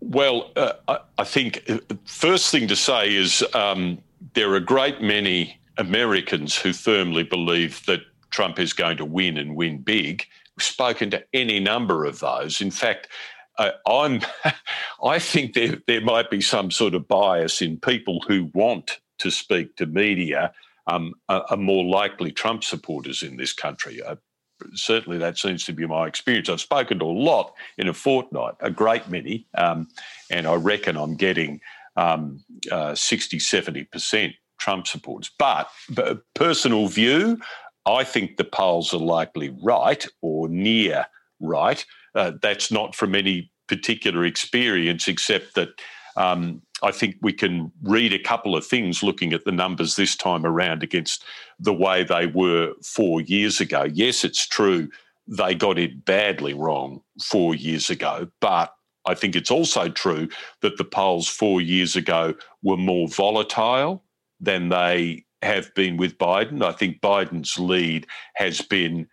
Well, 0.00 0.50
uh, 0.56 0.72
I, 0.88 0.98
I, 1.18 1.24
think 1.24 1.62
uh, 1.68 1.78
first 2.04 2.50
thing 2.50 2.68
to 2.68 2.76
say 2.76 3.14
is 3.14 3.44
um, 3.54 3.98
there 4.34 4.50
are 4.50 4.56
a 4.56 4.60
great 4.60 5.00
many 5.00 5.60
Americans 5.76 6.56
who 6.56 6.72
firmly 6.72 7.22
believe 7.22 7.84
that 7.86 8.00
Trump 8.30 8.58
is 8.58 8.72
going 8.72 8.96
to 8.96 9.04
win 9.04 9.36
and 9.36 9.56
win 9.56 9.78
big. 9.78 10.24
We've 10.56 10.64
spoken 10.64 11.10
to 11.10 11.24
any 11.32 11.60
number 11.60 12.04
of 12.04 12.20
those. 12.20 12.60
In 12.60 12.70
fact, 12.70 13.08
uh, 13.58 13.72
I'm, 13.86 14.20
I 15.04 15.18
think 15.18 15.54
there 15.54 15.78
there 15.86 16.00
might 16.00 16.30
be 16.30 16.40
some 16.40 16.70
sort 16.70 16.94
of 16.94 17.06
bias 17.06 17.60
in 17.60 17.78
people 17.78 18.20
who 18.26 18.50
want 18.54 19.00
to 19.18 19.30
speak 19.30 19.76
to 19.76 19.86
media 19.86 20.52
um, 20.86 21.14
are, 21.28 21.56
more 21.56 21.84
likely 21.84 22.32
Trump 22.32 22.64
supporters 22.64 23.22
in 23.22 23.36
this 23.36 23.52
country. 23.52 24.02
Uh, 24.02 24.16
certainly 24.74 25.18
that 25.18 25.38
seems 25.38 25.64
to 25.64 25.72
be 25.72 25.86
my 25.86 26.06
experience. 26.06 26.48
I've 26.48 26.60
spoken 26.60 26.98
to 26.98 27.04
a 27.04 27.06
lot 27.06 27.54
in 27.78 27.88
a 27.88 27.94
fortnight, 27.94 28.54
a 28.60 28.70
great 28.70 29.08
many, 29.08 29.46
um, 29.56 29.88
and 30.30 30.46
I 30.46 30.54
reckon 30.54 30.96
I'm 30.96 31.16
getting 31.16 31.60
um, 31.96 32.42
uh, 32.70 32.94
60, 32.94 33.38
70% 33.38 34.34
Trump 34.58 34.86
supporters. 34.86 35.30
But, 35.38 35.68
but 35.88 36.22
personal 36.34 36.86
view, 36.88 37.40
I 37.86 38.04
think 38.04 38.36
the 38.36 38.44
polls 38.44 38.94
are 38.94 38.98
likely 38.98 39.54
right 39.62 40.06
or 40.20 40.48
near 40.48 41.06
right. 41.40 41.84
Uh, 42.14 42.32
that's 42.42 42.70
not 42.70 42.94
from 42.94 43.14
any 43.14 43.50
particular 43.68 44.24
experience, 44.24 45.08
except 45.08 45.54
that 45.54 45.70
um, 46.16 46.62
I 46.82 46.92
think 46.92 47.16
we 47.20 47.32
can 47.32 47.72
read 47.82 48.12
a 48.12 48.18
couple 48.18 48.56
of 48.56 48.66
things 48.66 49.02
looking 49.02 49.32
at 49.32 49.44
the 49.44 49.52
numbers 49.52 49.96
this 49.96 50.16
time 50.16 50.46
around 50.46 50.82
against 50.82 51.24
the 51.58 51.74
way 51.74 52.04
they 52.04 52.26
were 52.26 52.72
four 52.82 53.20
years 53.20 53.60
ago. 53.60 53.84
Yes, 53.92 54.24
it's 54.24 54.46
true 54.46 54.88
they 55.26 55.54
got 55.54 55.78
it 55.78 56.04
badly 56.04 56.54
wrong 56.54 57.02
four 57.22 57.54
years 57.54 57.88
ago, 57.88 58.28
but 58.40 58.74
I 59.06 59.14
think 59.14 59.36
it's 59.36 59.50
also 59.50 59.88
true 59.88 60.28
that 60.60 60.76
the 60.76 60.84
polls 60.84 61.28
four 61.28 61.60
years 61.60 61.96
ago 61.96 62.34
were 62.62 62.76
more 62.76 63.08
volatile 63.08 64.04
than 64.40 64.68
they 64.68 65.24
have 65.42 65.72
been 65.74 65.96
with 65.96 66.18
Biden. 66.18 66.62
I 66.62 66.72
think 66.72 67.00
Biden's 67.00 67.58
lead 67.58 68.06
has 68.34 68.60
been 68.60 69.08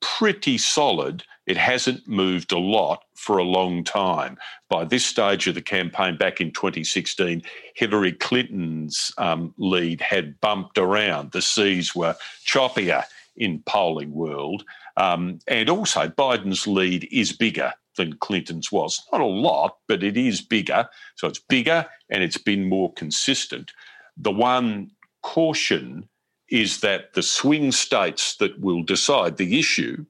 pretty 0.00 0.58
solid 0.58 1.24
it 1.46 1.56
hasn't 1.56 2.08
moved 2.08 2.52
a 2.52 2.58
lot 2.58 3.04
for 3.14 3.38
a 3.38 3.44
long 3.44 3.84
time. 3.84 4.38
By 4.68 4.84
this 4.84 5.04
stage 5.04 5.46
of 5.46 5.54
the 5.54 5.62
campaign 5.62 6.16
back 6.16 6.40
in 6.40 6.52
2016, 6.52 7.42
Hillary 7.74 8.12
Clinton's 8.12 9.12
um, 9.18 9.54
lead 9.58 10.00
had 10.00 10.40
bumped 10.40 10.78
around. 10.78 11.32
The 11.32 11.42
seas 11.42 11.94
were 11.94 12.16
choppier 12.46 13.04
in 13.36 13.62
polling 13.66 14.12
world. 14.12 14.64
Um, 14.96 15.40
and 15.46 15.68
also, 15.68 16.08
Biden's 16.08 16.66
lead 16.66 17.08
is 17.10 17.32
bigger 17.32 17.72
than 17.96 18.16
Clinton's 18.16 18.72
was. 18.72 19.02
Not 19.12 19.20
a 19.20 19.26
lot, 19.26 19.78
but 19.86 20.02
it 20.02 20.16
is 20.16 20.40
bigger. 20.40 20.88
So 21.16 21.28
it's 21.28 21.38
bigger 21.38 21.86
and 22.10 22.22
it's 22.22 22.38
been 22.38 22.68
more 22.68 22.92
consistent. 22.94 23.72
The 24.16 24.32
one 24.32 24.90
caution 25.22 26.08
is 26.48 26.80
that 26.80 27.14
the 27.14 27.22
swing 27.22 27.72
states 27.72 28.36
that 28.36 28.60
will 28.60 28.82
decide 28.82 29.36
the 29.36 29.58
issue 29.58 30.04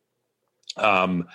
um, 0.76 1.26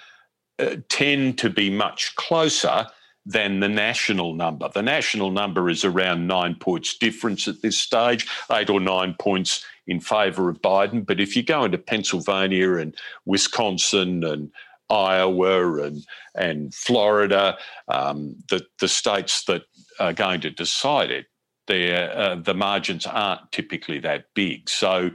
uh, 0.60 0.76
tend 0.90 1.38
to 1.40 1.50
be 1.50 1.70
much 1.70 2.16
closer 2.16 2.88
than 3.26 3.60
the 3.60 3.70
national 3.70 4.34
number. 4.34 4.70
The 4.74 4.82
national 4.82 5.32
number 5.32 5.70
is 5.70 5.86
around 5.86 6.28
nine 6.28 6.56
points 6.56 6.98
difference 6.98 7.48
at 7.48 7.62
this 7.62 7.78
stage, 7.78 8.28
eight 8.52 8.70
or 8.70 8.80
nine 8.80 9.16
points 9.20 9.64
in 9.88 10.00
favour 10.00 10.50
of 10.50 10.62
Biden. 10.62 11.06
But 11.06 11.20
if 11.20 11.36
you 11.36 11.44
go 11.44 11.64
into 11.64 11.78
Pennsylvania 11.78 12.76
and 12.76 12.96
Wisconsin 13.26 14.24
and 14.24 14.52
Iowa 14.90 15.84
and 15.84 16.06
and 16.36 16.74
Florida, 16.74 17.58
um, 17.88 18.36
the 18.50 18.66
the 18.80 18.88
states 18.88 19.44
that 19.46 19.64
are 20.00 20.14
going 20.14 20.42
to 20.42 20.50
decide 20.50 21.12
it, 21.12 21.28
uh, 21.70 22.36
the 22.36 22.56
margins 22.56 23.06
aren't 23.06 23.52
typically 23.52 24.00
that 24.00 24.26
big. 24.34 24.70
So 24.70 25.12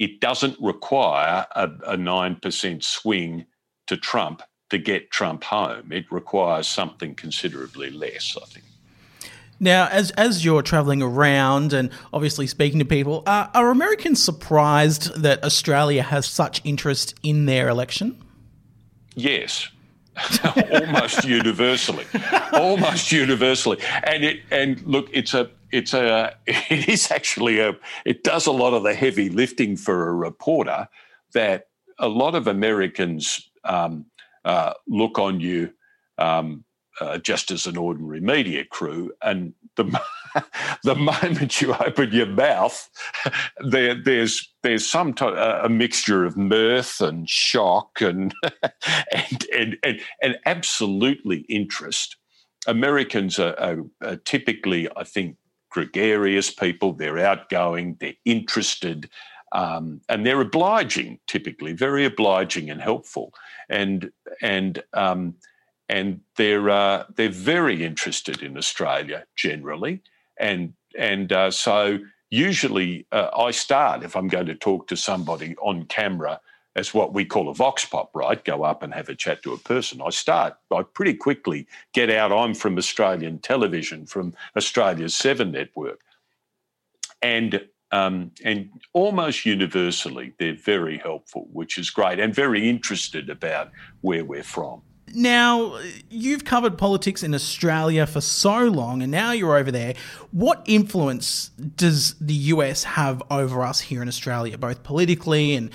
it 0.00 0.18
doesn't 0.18 0.56
require 0.58 1.46
a 1.54 1.96
nine 1.96 2.34
percent 2.34 2.82
swing 2.82 3.44
to 3.86 3.96
Trump 3.96 4.42
to 4.70 4.78
get 4.78 5.10
Trump 5.10 5.44
home. 5.44 5.92
It 5.92 6.06
requires 6.10 6.66
something 6.66 7.14
considerably 7.14 7.90
less, 7.90 8.36
I 8.40 8.46
think. 8.46 8.64
Now, 9.60 9.88
as 9.88 10.10
as 10.12 10.42
you're 10.42 10.62
traveling 10.62 11.02
around 11.02 11.74
and 11.74 11.90
obviously 12.14 12.46
speaking 12.46 12.78
to 12.78 12.86
people, 12.86 13.22
uh, 13.26 13.48
are 13.52 13.70
Americans 13.70 14.22
surprised 14.22 15.14
that 15.20 15.44
Australia 15.44 16.02
has 16.02 16.24
such 16.24 16.62
interest 16.64 17.14
in 17.22 17.44
their 17.44 17.68
election? 17.68 18.18
Yes, 19.14 19.68
almost 20.72 21.26
universally, 21.26 22.06
almost 22.54 23.12
universally. 23.12 23.76
And 24.04 24.24
it 24.24 24.40
and 24.50 24.80
look, 24.86 25.10
it's 25.12 25.34
a 25.34 25.50
it's 25.72 25.94
a 25.94 26.34
it 26.46 26.88
is 26.88 27.10
actually 27.10 27.60
a 27.60 27.74
it 28.04 28.24
does 28.24 28.46
a 28.46 28.52
lot 28.52 28.74
of 28.74 28.82
the 28.82 28.94
heavy 28.94 29.28
lifting 29.28 29.76
for 29.76 30.08
a 30.08 30.14
reporter 30.14 30.88
that 31.32 31.68
a 31.98 32.08
lot 32.08 32.34
of 32.34 32.46
Americans 32.46 33.50
um, 33.64 34.06
uh, 34.44 34.72
look 34.88 35.18
on 35.18 35.40
you 35.40 35.72
um, 36.18 36.64
uh, 37.00 37.18
just 37.18 37.50
as 37.50 37.66
an 37.66 37.76
ordinary 37.76 38.20
media 38.20 38.64
crew, 38.64 39.10
and 39.22 39.54
the 39.76 39.84
the 40.84 40.94
moment 40.94 41.60
you 41.60 41.74
open 41.74 42.12
your 42.12 42.26
mouth, 42.26 42.88
there 43.64 43.94
there's 43.94 44.52
there's 44.62 44.88
some 44.88 45.14
t- 45.14 45.24
a 45.26 45.68
mixture 45.68 46.24
of 46.24 46.36
mirth 46.36 47.00
and 47.00 47.28
shock 47.28 48.00
and 48.00 48.34
and, 49.12 49.46
and 49.54 49.78
and 49.82 50.00
and 50.22 50.38
absolutely 50.46 51.38
interest. 51.48 52.16
Americans 52.66 53.38
are, 53.38 53.58
are, 53.58 53.78
are 54.02 54.16
typically, 54.16 54.86
I 54.94 55.02
think, 55.04 55.36
gregarious 55.70 56.50
people. 56.50 56.92
They're 56.92 57.18
outgoing. 57.18 57.96
They're 58.00 58.14
interested. 58.24 59.08
Um, 59.52 60.00
and 60.08 60.24
they're 60.24 60.40
obliging, 60.40 61.18
typically 61.26 61.72
very 61.72 62.04
obliging 62.04 62.70
and 62.70 62.80
helpful, 62.80 63.32
and 63.68 64.12
and 64.40 64.80
um, 64.92 65.34
and 65.88 66.20
they're 66.36 66.70
uh, 66.70 67.04
they're 67.16 67.30
very 67.30 67.84
interested 67.84 68.42
in 68.42 68.56
Australia 68.56 69.24
generally, 69.34 70.02
and 70.38 70.72
and 70.96 71.32
uh, 71.32 71.50
so 71.50 71.98
usually 72.30 73.06
uh, 73.10 73.30
I 73.36 73.50
start 73.50 74.04
if 74.04 74.14
I'm 74.16 74.28
going 74.28 74.46
to 74.46 74.54
talk 74.54 74.86
to 74.86 74.96
somebody 74.96 75.56
on 75.56 75.86
camera 75.86 76.40
as 76.76 76.94
what 76.94 77.12
we 77.12 77.24
call 77.24 77.48
a 77.48 77.54
vox 77.54 77.84
pop, 77.84 78.14
right? 78.14 78.44
Go 78.44 78.62
up 78.62 78.82
and 78.82 78.94
have 78.94 79.08
a 79.08 79.14
chat 79.14 79.42
to 79.42 79.52
a 79.52 79.58
person. 79.58 80.00
I 80.00 80.10
start, 80.10 80.54
I 80.70 80.82
pretty 80.82 81.14
quickly 81.14 81.66
get 81.92 82.10
out. 82.10 82.32
I'm 82.32 82.54
from 82.54 82.78
Australian 82.78 83.38
television, 83.38 84.06
from 84.06 84.34
Australia's 84.56 85.14
Seven 85.14 85.50
Network, 85.50 86.00
and 87.22 87.60
um, 87.92 88.30
and 88.44 88.70
almost 88.92 89.44
universally, 89.44 90.32
they're 90.38 90.54
very 90.54 90.96
helpful, 90.98 91.48
which 91.52 91.76
is 91.76 91.90
great, 91.90 92.20
and 92.20 92.32
very 92.32 92.68
interested 92.68 93.28
about 93.28 93.72
where 94.00 94.24
we're 94.24 94.44
from. 94.44 94.82
Now, 95.12 95.76
you've 96.08 96.44
covered 96.44 96.78
politics 96.78 97.24
in 97.24 97.34
Australia 97.34 98.06
for 98.06 98.20
so 98.20 98.66
long, 98.66 99.02
and 99.02 99.10
now 99.10 99.32
you're 99.32 99.56
over 99.56 99.72
there. 99.72 99.94
What 100.30 100.62
influence 100.66 101.48
does 101.48 102.14
the 102.20 102.34
US 102.34 102.84
have 102.84 103.20
over 103.28 103.62
us 103.62 103.80
here 103.80 104.02
in 104.02 104.08
Australia, 104.08 104.56
both 104.56 104.84
politically 104.84 105.56
and 105.56 105.70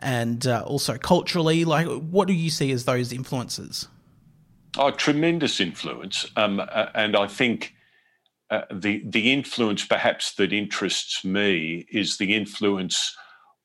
and 0.00 0.46
uh, 0.46 0.62
also 0.66 0.96
culturally? 0.96 1.64
Like, 1.64 1.86
what 1.86 2.28
do 2.28 2.34
you 2.34 2.50
see 2.50 2.70
as 2.72 2.84
those 2.84 3.12
influences? 3.12 3.88
Oh, 4.76 4.90
tremendous 4.90 5.60
influence, 5.60 6.26
um, 6.36 6.62
and 6.94 7.16
I 7.16 7.26
think 7.26 7.74
uh, 8.50 8.62
the 8.72 9.02
the 9.04 9.32
influence 9.32 9.84
perhaps 9.84 10.34
that 10.34 10.52
interests 10.52 11.24
me 11.24 11.86
is 11.90 12.16
the 12.16 12.34
influence 12.34 13.16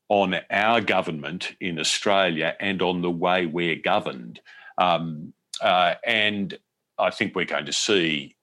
on 0.09 0.35
our 0.49 0.81
government 0.81 1.55
in 1.59 1.79
Australia 1.79 2.55
and 2.59 2.81
on 2.81 3.01
the 3.01 3.11
way 3.11 3.45
we're 3.45 3.75
governed. 3.75 4.39
Um, 4.77 5.33
uh, 5.61 5.95
and 6.05 6.57
I 6.97 7.09
think 7.09 7.35
we're 7.35 7.45
going 7.45 7.65
to 7.65 7.73
see 7.73 8.35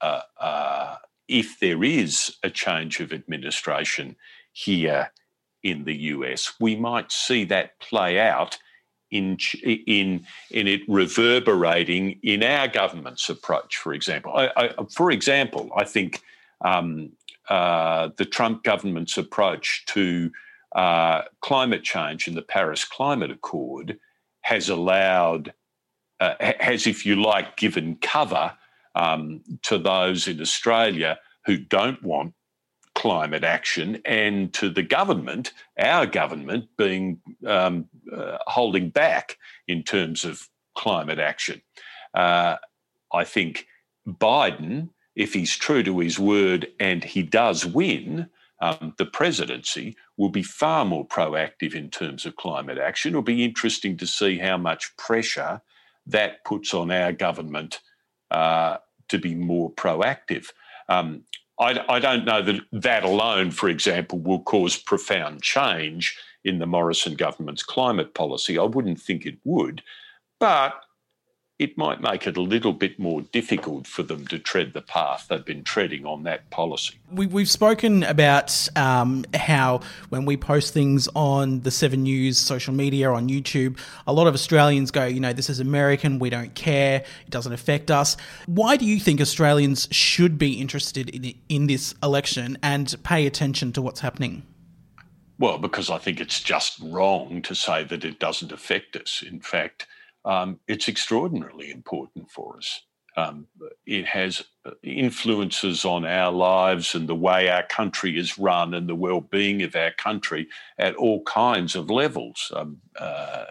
uh, 0.00 0.20
uh 0.40 0.96
if 1.28 1.58
there 1.60 1.82
is 1.82 2.36
a 2.42 2.50
change 2.50 3.00
of 3.00 3.12
administration 3.12 4.16
here 4.52 5.10
in 5.64 5.84
the 5.84 5.96
US, 6.14 6.54
we 6.60 6.76
might 6.76 7.10
see 7.10 7.44
that 7.46 7.80
play 7.80 8.20
out 8.20 8.58
in 9.10 9.38
in 9.62 10.24
in 10.50 10.68
it 10.68 10.82
reverberating 10.86 12.20
in 12.22 12.42
our 12.42 12.68
government's 12.68 13.28
approach. 13.28 13.76
For 13.76 13.92
example, 13.94 14.32
I, 14.36 14.50
I, 14.56 14.70
for 14.92 15.10
example, 15.10 15.70
I 15.76 15.84
think 15.84 16.22
um, 16.64 17.12
uh, 17.48 18.10
the 18.16 18.24
Trump 18.24 18.62
government's 18.62 19.18
approach 19.18 19.84
to 19.86 20.30
uh, 20.74 21.22
climate 21.40 21.82
change 21.82 22.26
and 22.26 22.36
the 22.36 22.42
Paris 22.42 22.84
Climate 22.84 23.30
Accord 23.30 23.98
has 24.42 24.68
allowed, 24.68 25.52
uh, 26.20 26.34
has, 26.60 26.86
if 26.86 27.06
you 27.06 27.16
like, 27.16 27.56
given 27.56 27.96
cover 27.96 28.52
um, 28.94 29.42
to 29.62 29.78
those 29.78 30.26
in 30.28 30.40
Australia 30.40 31.18
who 31.46 31.56
don't 31.56 32.02
want 32.02 32.34
climate 33.04 33.44
action 33.44 34.00
and 34.06 34.50
to 34.54 34.70
the 34.70 34.82
government, 34.82 35.52
our 35.78 36.06
government, 36.06 36.64
being 36.78 37.20
um, 37.46 37.84
uh, 38.10 38.38
holding 38.46 38.88
back 38.88 39.36
in 39.68 39.82
terms 39.82 40.24
of 40.24 40.48
climate 40.74 41.18
action. 41.18 41.60
Uh, 42.14 42.56
I 43.12 43.24
think 43.24 43.66
Biden, 44.08 44.88
if 45.14 45.34
he's 45.34 45.54
true 45.54 45.82
to 45.82 45.98
his 45.98 46.18
word 46.18 46.68
and 46.80 47.04
he 47.04 47.22
does 47.22 47.66
win 47.66 48.30
um, 48.62 48.94
the 48.96 49.04
presidency, 49.04 49.98
will 50.16 50.30
be 50.30 50.42
far 50.42 50.86
more 50.86 51.06
proactive 51.06 51.74
in 51.74 51.90
terms 51.90 52.24
of 52.24 52.36
climate 52.36 52.78
action. 52.78 53.10
It'll 53.10 53.20
be 53.20 53.44
interesting 53.44 53.98
to 53.98 54.06
see 54.06 54.38
how 54.38 54.56
much 54.56 54.96
pressure 54.96 55.60
that 56.06 56.42
puts 56.46 56.72
on 56.72 56.90
our 56.90 57.12
government 57.12 57.80
uh, 58.30 58.78
to 59.08 59.18
be 59.18 59.34
more 59.34 59.70
proactive. 59.70 60.46
Um, 60.88 61.24
I, 61.58 61.84
I 61.88 61.98
don't 62.00 62.24
know 62.24 62.42
that 62.42 62.60
that 62.72 63.04
alone, 63.04 63.50
for 63.50 63.68
example, 63.68 64.18
will 64.18 64.42
cause 64.42 64.76
profound 64.76 65.42
change 65.42 66.18
in 66.44 66.58
the 66.58 66.66
Morrison 66.66 67.14
government's 67.14 67.62
climate 67.62 68.14
policy. 68.14 68.58
I 68.58 68.64
wouldn't 68.64 69.00
think 69.00 69.24
it 69.24 69.38
would. 69.44 69.82
But 70.40 70.74
it 71.58 71.78
might 71.78 72.00
make 72.00 72.26
it 72.26 72.36
a 72.36 72.40
little 72.40 72.72
bit 72.72 72.98
more 72.98 73.22
difficult 73.22 73.86
for 73.86 74.02
them 74.02 74.26
to 74.26 74.40
tread 74.40 74.72
the 74.72 74.80
path 74.80 75.26
they've 75.28 75.44
been 75.44 75.62
treading 75.62 76.04
on 76.04 76.24
that 76.24 76.50
policy. 76.50 76.98
We, 77.12 77.28
have 77.28 77.50
spoken 77.50 78.02
about 78.02 78.68
um, 78.74 79.24
how 79.34 79.80
when 80.08 80.24
we 80.24 80.36
post 80.36 80.74
things 80.74 81.08
on 81.14 81.60
the 81.60 81.70
Seven 81.70 82.02
News 82.02 82.38
social 82.38 82.74
media 82.74 83.10
on 83.12 83.28
YouTube, 83.28 83.78
a 84.04 84.12
lot 84.12 84.26
of 84.26 84.34
Australians 84.34 84.90
go, 84.90 85.04
you 85.04 85.20
know, 85.20 85.32
this 85.32 85.48
is 85.48 85.60
American, 85.60 86.18
we 86.18 86.28
don't 86.28 86.54
care, 86.56 87.04
it 87.24 87.30
doesn't 87.30 87.52
affect 87.52 87.88
us. 87.88 88.16
Why 88.46 88.76
do 88.76 88.84
you 88.84 88.98
think 88.98 89.20
Australians 89.20 89.86
should 89.92 90.38
be 90.38 90.54
interested 90.54 91.08
in, 91.10 91.34
in 91.48 91.66
this 91.68 91.94
election 92.02 92.58
and 92.64 92.92
pay 93.04 93.26
attention 93.26 93.72
to 93.74 93.82
what's 93.82 94.00
happening? 94.00 94.42
Well, 95.38 95.58
because 95.58 95.88
I 95.88 95.98
think 95.98 96.20
it's 96.20 96.40
just 96.40 96.80
wrong 96.80 97.42
to 97.42 97.54
say 97.54 97.84
that 97.84 98.04
it 98.04 98.18
doesn't 98.18 98.50
affect 98.50 98.96
us. 98.96 99.22
In 99.24 99.40
fact, 99.40 99.86
um, 100.24 100.60
it's 100.68 100.88
extraordinarily 100.88 101.70
important 101.70 102.30
for 102.30 102.56
us. 102.56 102.80
Um, 103.16 103.46
it 103.86 104.06
has 104.06 104.42
uh, 104.66 104.72
influences 104.82 105.84
on 105.84 106.04
our 106.04 106.32
lives 106.32 106.96
and 106.96 107.08
the 107.08 107.14
way 107.14 107.48
our 107.48 107.62
country 107.62 108.18
is 108.18 108.38
run 108.38 108.74
and 108.74 108.88
the 108.88 108.94
well-being 108.94 109.62
of 109.62 109.76
our 109.76 109.92
country 109.92 110.48
at 110.78 110.96
all 110.96 111.22
kinds 111.22 111.76
of 111.76 111.90
levels. 111.90 112.50
Um, 112.56 112.78
uh, 112.98 113.44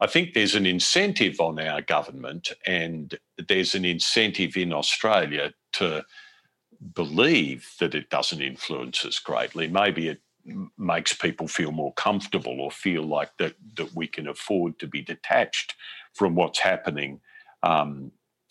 I 0.00 0.06
think 0.08 0.34
there's 0.34 0.56
an 0.56 0.66
incentive 0.66 1.38
on 1.38 1.60
our 1.60 1.82
government, 1.82 2.50
and 2.66 3.16
there's 3.46 3.74
an 3.74 3.84
incentive 3.84 4.56
in 4.56 4.72
Australia 4.72 5.52
to 5.74 6.04
believe 6.94 7.68
that 7.78 7.94
it 7.94 8.10
doesn't 8.10 8.42
influence 8.42 9.04
us 9.04 9.18
greatly. 9.18 9.68
Maybe 9.68 10.08
it 10.08 10.20
makes 10.78 11.12
people 11.12 11.48
feel 11.48 11.72
more 11.72 11.92
comfortable 11.94 12.60
or 12.60 12.70
feel 12.70 13.02
like 13.02 13.30
that 13.38 13.54
that 13.74 13.94
we 13.94 14.06
can 14.06 14.28
afford 14.28 14.78
to 14.78 14.86
be 14.86 15.02
detached 15.02 15.74
from 16.16 16.34
what's 16.34 16.58
happening 16.58 17.20
um, 17.62 18.10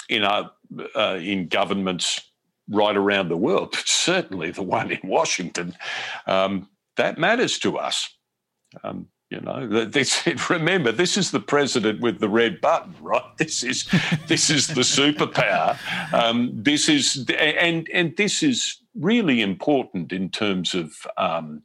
in 0.09 0.23
our, 0.23 0.51
uh, 0.95 1.17
in 1.21 1.47
governments 1.47 2.21
right 2.69 2.95
around 2.95 3.29
the 3.29 3.37
world, 3.37 3.69
but 3.71 3.87
certainly 3.87 4.51
the 4.51 4.63
one 4.63 4.91
in 4.91 4.99
Washington, 5.03 5.75
um, 6.27 6.69
that 6.97 7.17
matters 7.17 7.59
to 7.59 7.77
us. 7.77 8.09
Um, 8.83 9.07
you 9.29 9.41
know, 9.41 9.85
this, 9.85 10.27
remember, 10.49 10.91
this 10.91 11.17
is 11.17 11.31
the 11.31 11.39
president 11.39 11.99
with 12.01 12.19
the 12.19 12.29
red 12.29 12.61
button, 12.61 12.93
right? 13.01 13.23
This 13.37 13.63
is 13.63 13.85
this 14.27 14.49
is 14.49 14.67
the 14.67 14.81
superpower. 14.81 15.77
Um, 16.13 16.51
this 16.53 16.87
is 16.87 17.25
and 17.37 17.89
and 17.93 18.15
this 18.15 18.43
is 18.43 18.81
really 18.95 19.41
important 19.41 20.13
in 20.13 20.29
terms 20.29 20.73
of 20.73 20.93
um, 21.17 21.63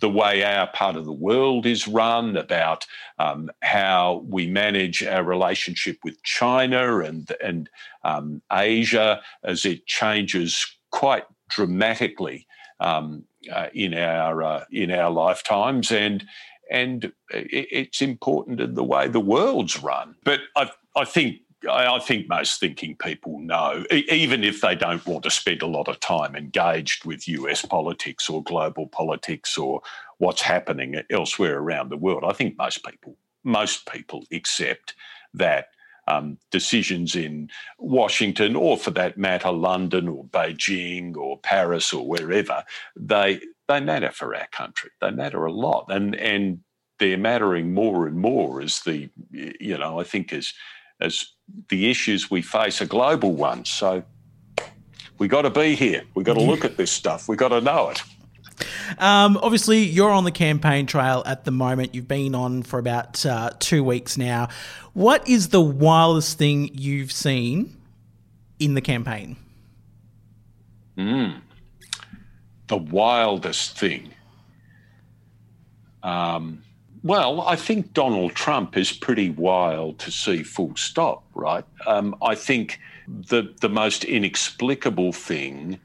the 0.00 0.10
way 0.10 0.42
our 0.42 0.66
part 0.68 0.96
of 0.96 1.04
the 1.04 1.12
world 1.12 1.66
is 1.66 1.86
run, 1.86 2.36
about 2.36 2.86
um, 3.18 3.50
how 3.62 4.24
we 4.26 4.46
manage 4.46 5.02
our 5.02 5.22
relationship 5.22 5.98
with 6.02 6.22
China 6.22 6.98
and 7.00 7.32
and 7.42 7.68
um, 8.04 8.42
Asia 8.52 9.20
as 9.44 9.64
it 9.64 9.86
changes 9.86 10.66
quite 10.90 11.24
dramatically 11.48 12.46
um, 12.80 13.24
uh, 13.52 13.68
in 13.74 13.94
our 13.94 14.42
uh, 14.42 14.64
in 14.72 14.90
our 14.90 15.10
lifetimes, 15.10 15.92
and 15.92 16.24
and 16.70 17.12
it's 17.30 18.00
important 18.00 18.60
in 18.60 18.74
the 18.74 18.84
way 18.84 19.08
the 19.08 19.20
world's 19.20 19.82
run. 19.82 20.16
But 20.24 20.40
I 20.56 20.70
I 20.96 21.04
think 21.04 21.36
I 21.68 21.98
think 21.98 22.28
most 22.28 22.58
thinking 22.58 22.96
people 22.96 23.38
know, 23.40 23.84
even 23.90 24.44
if 24.44 24.60
they 24.60 24.74
don't 24.74 25.04
want 25.06 25.24
to 25.24 25.30
spend 25.30 25.62
a 25.62 25.66
lot 25.66 25.88
of 25.88 26.00
time 26.00 26.34
engaged 26.34 27.04
with 27.04 27.28
US 27.28 27.64
politics 27.64 28.30
or 28.30 28.42
global 28.42 28.86
politics 28.86 29.58
or 29.58 29.82
what's 30.18 30.42
happening 30.42 31.00
elsewhere 31.10 31.58
around 31.58 31.90
the 31.90 31.96
world. 31.96 32.24
I 32.26 32.32
think 32.32 32.56
most 32.56 32.84
people, 32.84 33.16
most 33.44 33.90
people 33.90 34.24
accept 34.32 34.94
that 35.34 35.68
um, 36.06 36.38
decisions 36.50 37.14
in 37.14 37.50
Washington, 37.78 38.56
or 38.56 38.76
for 38.76 38.90
that 38.92 39.16
matter, 39.16 39.50
London 39.50 40.08
or 40.08 40.24
Beijing 40.24 41.16
or 41.16 41.38
Paris 41.38 41.92
or 41.92 42.06
wherever, 42.06 42.64
they 42.96 43.40
they 43.68 43.80
matter 43.80 44.10
for 44.10 44.34
our 44.34 44.48
country. 44.50 44.90
They 45.00 45.10
matter 45.10 45.44
a 45.44 45.52
lot, 45.52 45.86
and 45.88 46.16
and 46.16 46.60
they're 46.98 47.18
mattering 47.18 47.72
more 47.72 48.06
and 48.06 48.16
more 48.16 48.60
as 48.60 48.80
the 48.80 49.08
you 49.30 49.78
know 49.78 50.00
I 50.00 50.04
think 50.04 50.32
as 50.32 50.52
as 51.00 51.24
the 51.68 51.90
issues 51.90 52.30
we 52.30 52.42
face 52.42 52.80
are 52.80 52.86
global 52.86 53.32
ones. 53.32 53.70
So 53.70 54.02
we 55.18 55.28
got 55.28 55.42
to 55.42 55.50
be 55.50 55.74
here. 55.74 56.02
We 56.14 56.24
got 56.24 56.34
to 56.34 56.42
look 56.42 56.64
at 56.64 56.76
this 56.76 56.90
stuff. 56.90 57.28
We 57.28 57.36
got 57.36 57.48
to 57.48 57.60
know 57.60 57.90
it. 57.90 58.02
Um, 58.98 59.38
obviously, 59.42 59.80
you're 59.80 60.10
on 60.10 60.24
the 60.24 60.32
campaign 60.32 60.86
trail 60.86 61.22
at 61.26 61.44
the 61.44 61.50
moment. 61.50 61.94
You've 61.94 62.08
been 62.08 62.34
on 62.34 62.62
for 62.62 62.78
about 62.78 63.24
uh, 63.24 63.50
two 63.58 63.82
weeks 63.82 64.18
now. 64.18 64.48
What 64.92 65.26
is 65.28 65.48
the 65.48 65.60
wildest 65.60 66.38
thing 66.38 66.70
you've 66.74 67.12
seen 67.12 67.76
in 68.58 68.74
the 68.74 68.80
campaign? 68.80 69.36
Mm. 70.96 71.40
The 72.68 72.76
wildest 72.76 73.78
thing. 73.78 74.12
Um, 76.02 76.62
well, 77.02 77.40
I 77.42 77.56
think 77.56 77.92
Donald 77.94 78.34
Trump 78.34 78.76
is 78.76 78.92
pretty 78.92 79.30
wild 79.30 79.98
to 80.00 80.10
see 80.10 80.42
full 80.42 80.76
stop, 80.76 81.24
right? 81.34 81.64
Um, 81.86 82.14
I 82.22 82.34
think 82.34 82.78
the 83.08 83.54
the 83.60 83.68
most 83.68 84.04
inexplicable 84.04 85.12
thing 85.12 85.80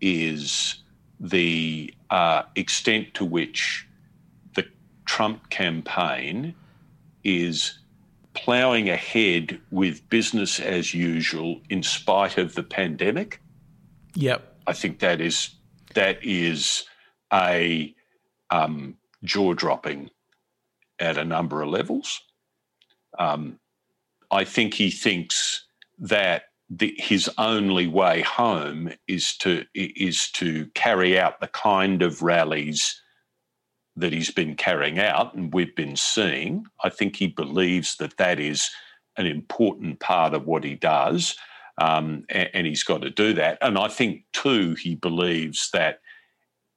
is 0.00 0.82
the 1.18 1.92
uh, 2.10 2.42
extent 2.54 3.14
to 3.14 3.24
which 3.24 3.86
the 4.54 4.66
Trump 5.04 5.50
campaign 5.50 6.54
is 7.24 7.78
ploughing 8.34 8.88
ahead 8.88 9.58
with 9.70 10.08
business 10.10 10.60
as 10.60 10.94
usual 10.94 11.60
in 11.70 11.82
spite 11.82 12.38
of 12.38 12.54
the 12.54 12.62
pandemic. 12.62 13.40
Yep. 14.14 14.56
I 14.66 14.72
think 14.74 15.00
that 15.00 15.20
is 15.20 15.50
that 15.94 16.22
is 16.22 16.84
a 17.32 17.94
um, 18.50 18.96
jaw 19.24 19.54
dropping 19.54 20.10
at 20.98 21.18
a 21.18 21.24
number 21.24 21.62
of 21.62 21.68
levels. 21.68 22.20
Um, 23.18 23.58
I 24.30 24.44
think 24.44 24.74
he 24.74 24.90
thinks 24.90 25.66
that 25.98 26.44
the, 26.68 26.94
his 26.98 27.30
only 27.38 27.86
way 27.86 28.22
home 28.22 28.90
is 29.06 29.36
to 29.38 29.64
is 29.74 30.30
to 30.32 30.66
carry 30.74 31.18
out 31.18 31.40
the 31.40 31.48
kind 31.48 32.02
of 32.02 32.22
rallies 32.22 33.00
that 33.94 34.12
he's 34.12 34.30
been 34.30 34.56
carrying 34.56 34.98
out 34.98 35.34
and 35.34 35.54
we've 35.54 35.74
been 35.76 35.96
seeing. 35.96 36.66
I 36.84 36.90
think 36.90 37.16
he 37.16 37.28
believes 37.28 37.96
that 37.96 38.16
that 38.18 38.40
is 38.40 38.68
an 39.16 39.26
important 39.26 40.00
part 40.00 40.34
of 40.34 40.46
what 40.46 40.64
he 40.64 40.74
does, 40.74 41.36
um, 41.78 42.24
and, 42.28 42.50
and 42.52 42.66
he's 42.66 42.82
got 42.82 43.02
to 43.02 43.10
do 43.10 43.32
that. 43.34 43.58
And 43.62 43.78
I 43.78 43.88
think 43.88 44.24
too 44.32 44.74
he 44.74 44.96
believes 44.96 45.70
that 45.72 46.00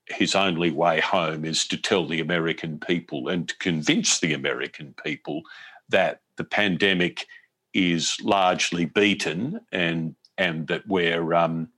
his 0.10 0.36
only 0.36 0.72
way 0.72 1.00
home 1.00 1.46
is 1.46 1.68
to 1.68 1.78
tell 1.78 2.08
the 2.08 2.20
American 2.20 2.80
people 2.80 3.28
and 3.28 3.48
to 3.48 3.58
convince 3.58 4.20
the 4.20 4.34
American 4.34 4.96
people 5.04 5.44
that 5.90 6.22
the 6.38 6.44
pandemic 6.44 7.28
is 7.74 8.18
largely 8.24 8.86
beaten 8.86 9.60
and 9.72 10.16
and 10.38 10.68
that 10.68 10.88
we're 10.88 11.34
um, 11.34 11.70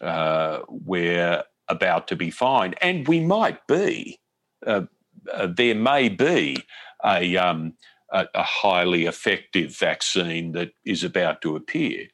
uh, 0.00 0.60
we're 0.68 1.42
about 1.68 2.08
to 2.08 2.16
be 2.16 2.30
fine, 2.30 2.74
and 2.80 3.08
we 3.08 3.20
might 3.20 3.66
be. 3.66 4.20
Uh, 4.66 4.82
uh, 5.32 5.46
there 5.46 5.74
may 5.74 6.08
be 6.08 6.56
a, 7.04 7.36
um, 7.36 7.72
a, 8.12 8.26
a 8.34 8.42
highly 8.42 9.06
effective 9.06 9.74
vaccine 9.76 10.52
that 10.52 10.72
is 10.84 11.02
about 11.02 11.40
to 11.40 11.56
appear, 11.56 12.06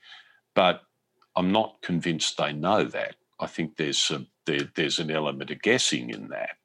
but 0.55 0.83
I'm 1.35 1.51
not 1.51 1.83
convinced 1.83 2.37
they 2.37 2.53
know 2.53 2.85
that. 2.85 3.17
I 3.41 3.47
think 3.47 3.77
there's 3.77 4.01
some, 4.01 4.27
there, 4.47 4.69
there's 4.75 4.99
an 4.99 5.11
element 5.11 5.51
of 5.51 5.63
guessing 5.63 6.11
in 6.11 6.29
that. 6.29 6.57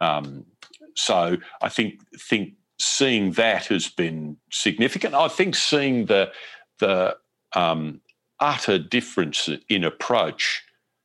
Um, 0.00 0.46
so 0.94 1.36
I 1.60 1.68
think 1.68 2.00
think 2.18 2.54
seeing 2.78 3.32
that 3.32 3.66
has 3.66 3.88
been 3.88 4.36
significant. 4.50 5.14
I 5.14 5.28
think 5.28 5.54
seeing 5.54 6.06
the 6.06 6.32
the 6.80 7.16
um, 7.54 8.00
utter 8.40 8.78
difference 8.78 9.48
in 9.68 9.84
approach 9.84 10.64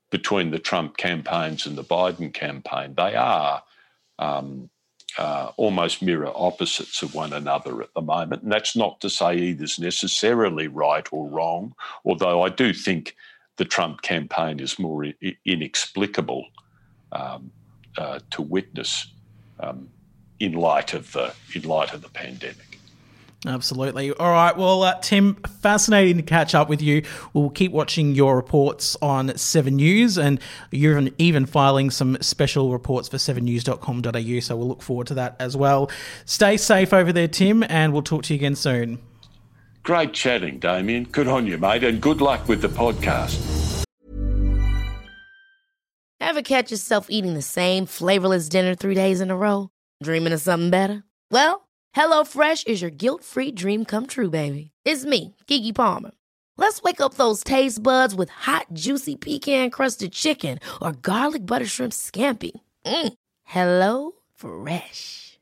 between 0.09 0.51
the 0.51 0.59
Trump 0.59 0.97
campaigns 0.97 1.65
and 1.65 1.77
the 1.77 1.83
Biden 1.83 2.33
campaign. 2.33 2.95
They 2.95 3.15
are 3.15 3.61
um, 4.17 4.69
uh, 5.17 5.51
almost 5.57 6.01
mirror 6.01 6.31
opposites 6.35 7.01
of 7.01 7.13
one 7.13 7.33
another 7.33 7.81
at 7.81 7.93
the 7.93 8.01
moment. 8.01 8.43
And 8.43 8.51
that's 8.51 8.75
not 8.75 9.01
to 9.01 9.09
say 9.09 9.35
either's 9.35 9.79
necessarily 9.79 10.67
right 10.67 11.07
or 11.11 11.27
wrong, 11.27 11.75
although 12.05 12.41
I 12.41 12.49
do 12.49 12.73
think 12.73 13.15
the 13.57 13.65
Trump 13.65 14.01
campaign 14.01 14.59
is 14.59 14.79
more 14.79 15.05
I- 15.05 15.37
inexplicable 15.45 16.45
um, 17.11 17.51
uh, 17.97 18.19
to 18.31 18.41
witness 18.41 19.11
um, 19.59 19.89
in 20.39 20.53
light 20.53 20.93
of 20.93 21.11
the 21.11 21.33
in 21.53 21.63
light 21.63 21.93
of 21.93 22.01
the 22.01 22.09
pandemic. 22.09 22.67
Absolutely. 23.45 24.11
All 24.11 24.31
right. 24.31 24.57
Well, 24.57 24.81
uh, 24.83 24.99
Tim, 24.99 25.35
fascinating 25.61 26.17
to 26.17 26.23
catch 26.23 26.55
up 26.55 26.69
with 26.69 26.81
you. 26.81 27.03
We'll 27.33 27.51
keep 27.51 27.71
watching 27.71 28.15
your 28.15 28.35
reports 28.35 28.97
on 28.99 29.37
7 29.37 29.75
News, 29.75 30.17
and 30.17 30.39
you're 30.71 30.99
even 31.19 31.45
filing 31.45 31.91
some 31.91 32.17
special 32.19 32.71
reports 32.71 33.07
for 33.07 33.17
7news.com.au. 33.17 34.39
So 34.39 34.55
we'll 34.55 34.67
look 34.67 34.81
forward 34.81 35.07
to 35.07 35.13
that 35.15 35.35
as 35.39 35.55
well. 35.55 35.91
Stay 36.25 36.57
safe 36.57 36.91
over 36.91 37.13
there, 37.13 37.27
Tim, 37.27 37.63
and 37.69 37.93
we'll 37.93 38.01
talk 38.01 38.23
to 38.23 38.33
you 38.33 38.39
again 38.39 38.55
soon. 38.55 38.99
Great 39.87 40.11
chatting, 40.11 40.59
Damien. 40.59 41.05
Good 41.13 41.29
on 41.29 41.47
you, 41.47 41.57
mate, 41.57 41.81
and 41.85 42.01
good 42.01 42.19
luck 42.19 42.49
with 42.49 42.61
the 42.61 42.67
podcast. 42.67 43.37
Ever 46.19 46.41
catch 46.41 46.71
yourself 46.71 47.07
eating 47.09 47.35
the 47.35 47.41
same 47.41 47.85
flavorless 47.85 48.49
dinner 48.49 48.75
three 48.75 48.95
days 48.95 49.21
in 49.21 49.31
a 49.31 49.37
row? 49.37 49.69
Dreaming 50.03 50.33
of 50.33 50.41
something 50.41 50.69
better? 50.71 51.05
Well, 51.31 51.69
HelloFresh 51.95 52.67
is 52.67 52.81
your 52.81 52.91
guilt 52.91 53.23
free 53.23 53.49
dream 53.49 53.85
come 53.85 54.07
true, 54.07 54.29
baby. 54.29 54.71
It's 54.83 55.05
me, 55.05 55.37
Keke 55.47 55.73
Palmer. 55.73 56.11
Let's 56.57 56.81
wake 56.81 56.99
up 56.99 57.13
those 57.13 57.41
taste 57.41 57.81
buds 57.81 58.13
with 58.13 58.27
hot, 58.27 58.67
juicy 58.73 59.15
pecan 59.15 59.69
crusted 59.69 60.11
chicken 60.11 60.59
or 60.81 60.91
garlic 60.91 61.45
butter 61.45 61.65
shrimp 61.65 61.93
scampi. 61.93 62.51
Mm. 62.85 63.13
Hello 63.45 64.11
Fresh. 64.35 65.26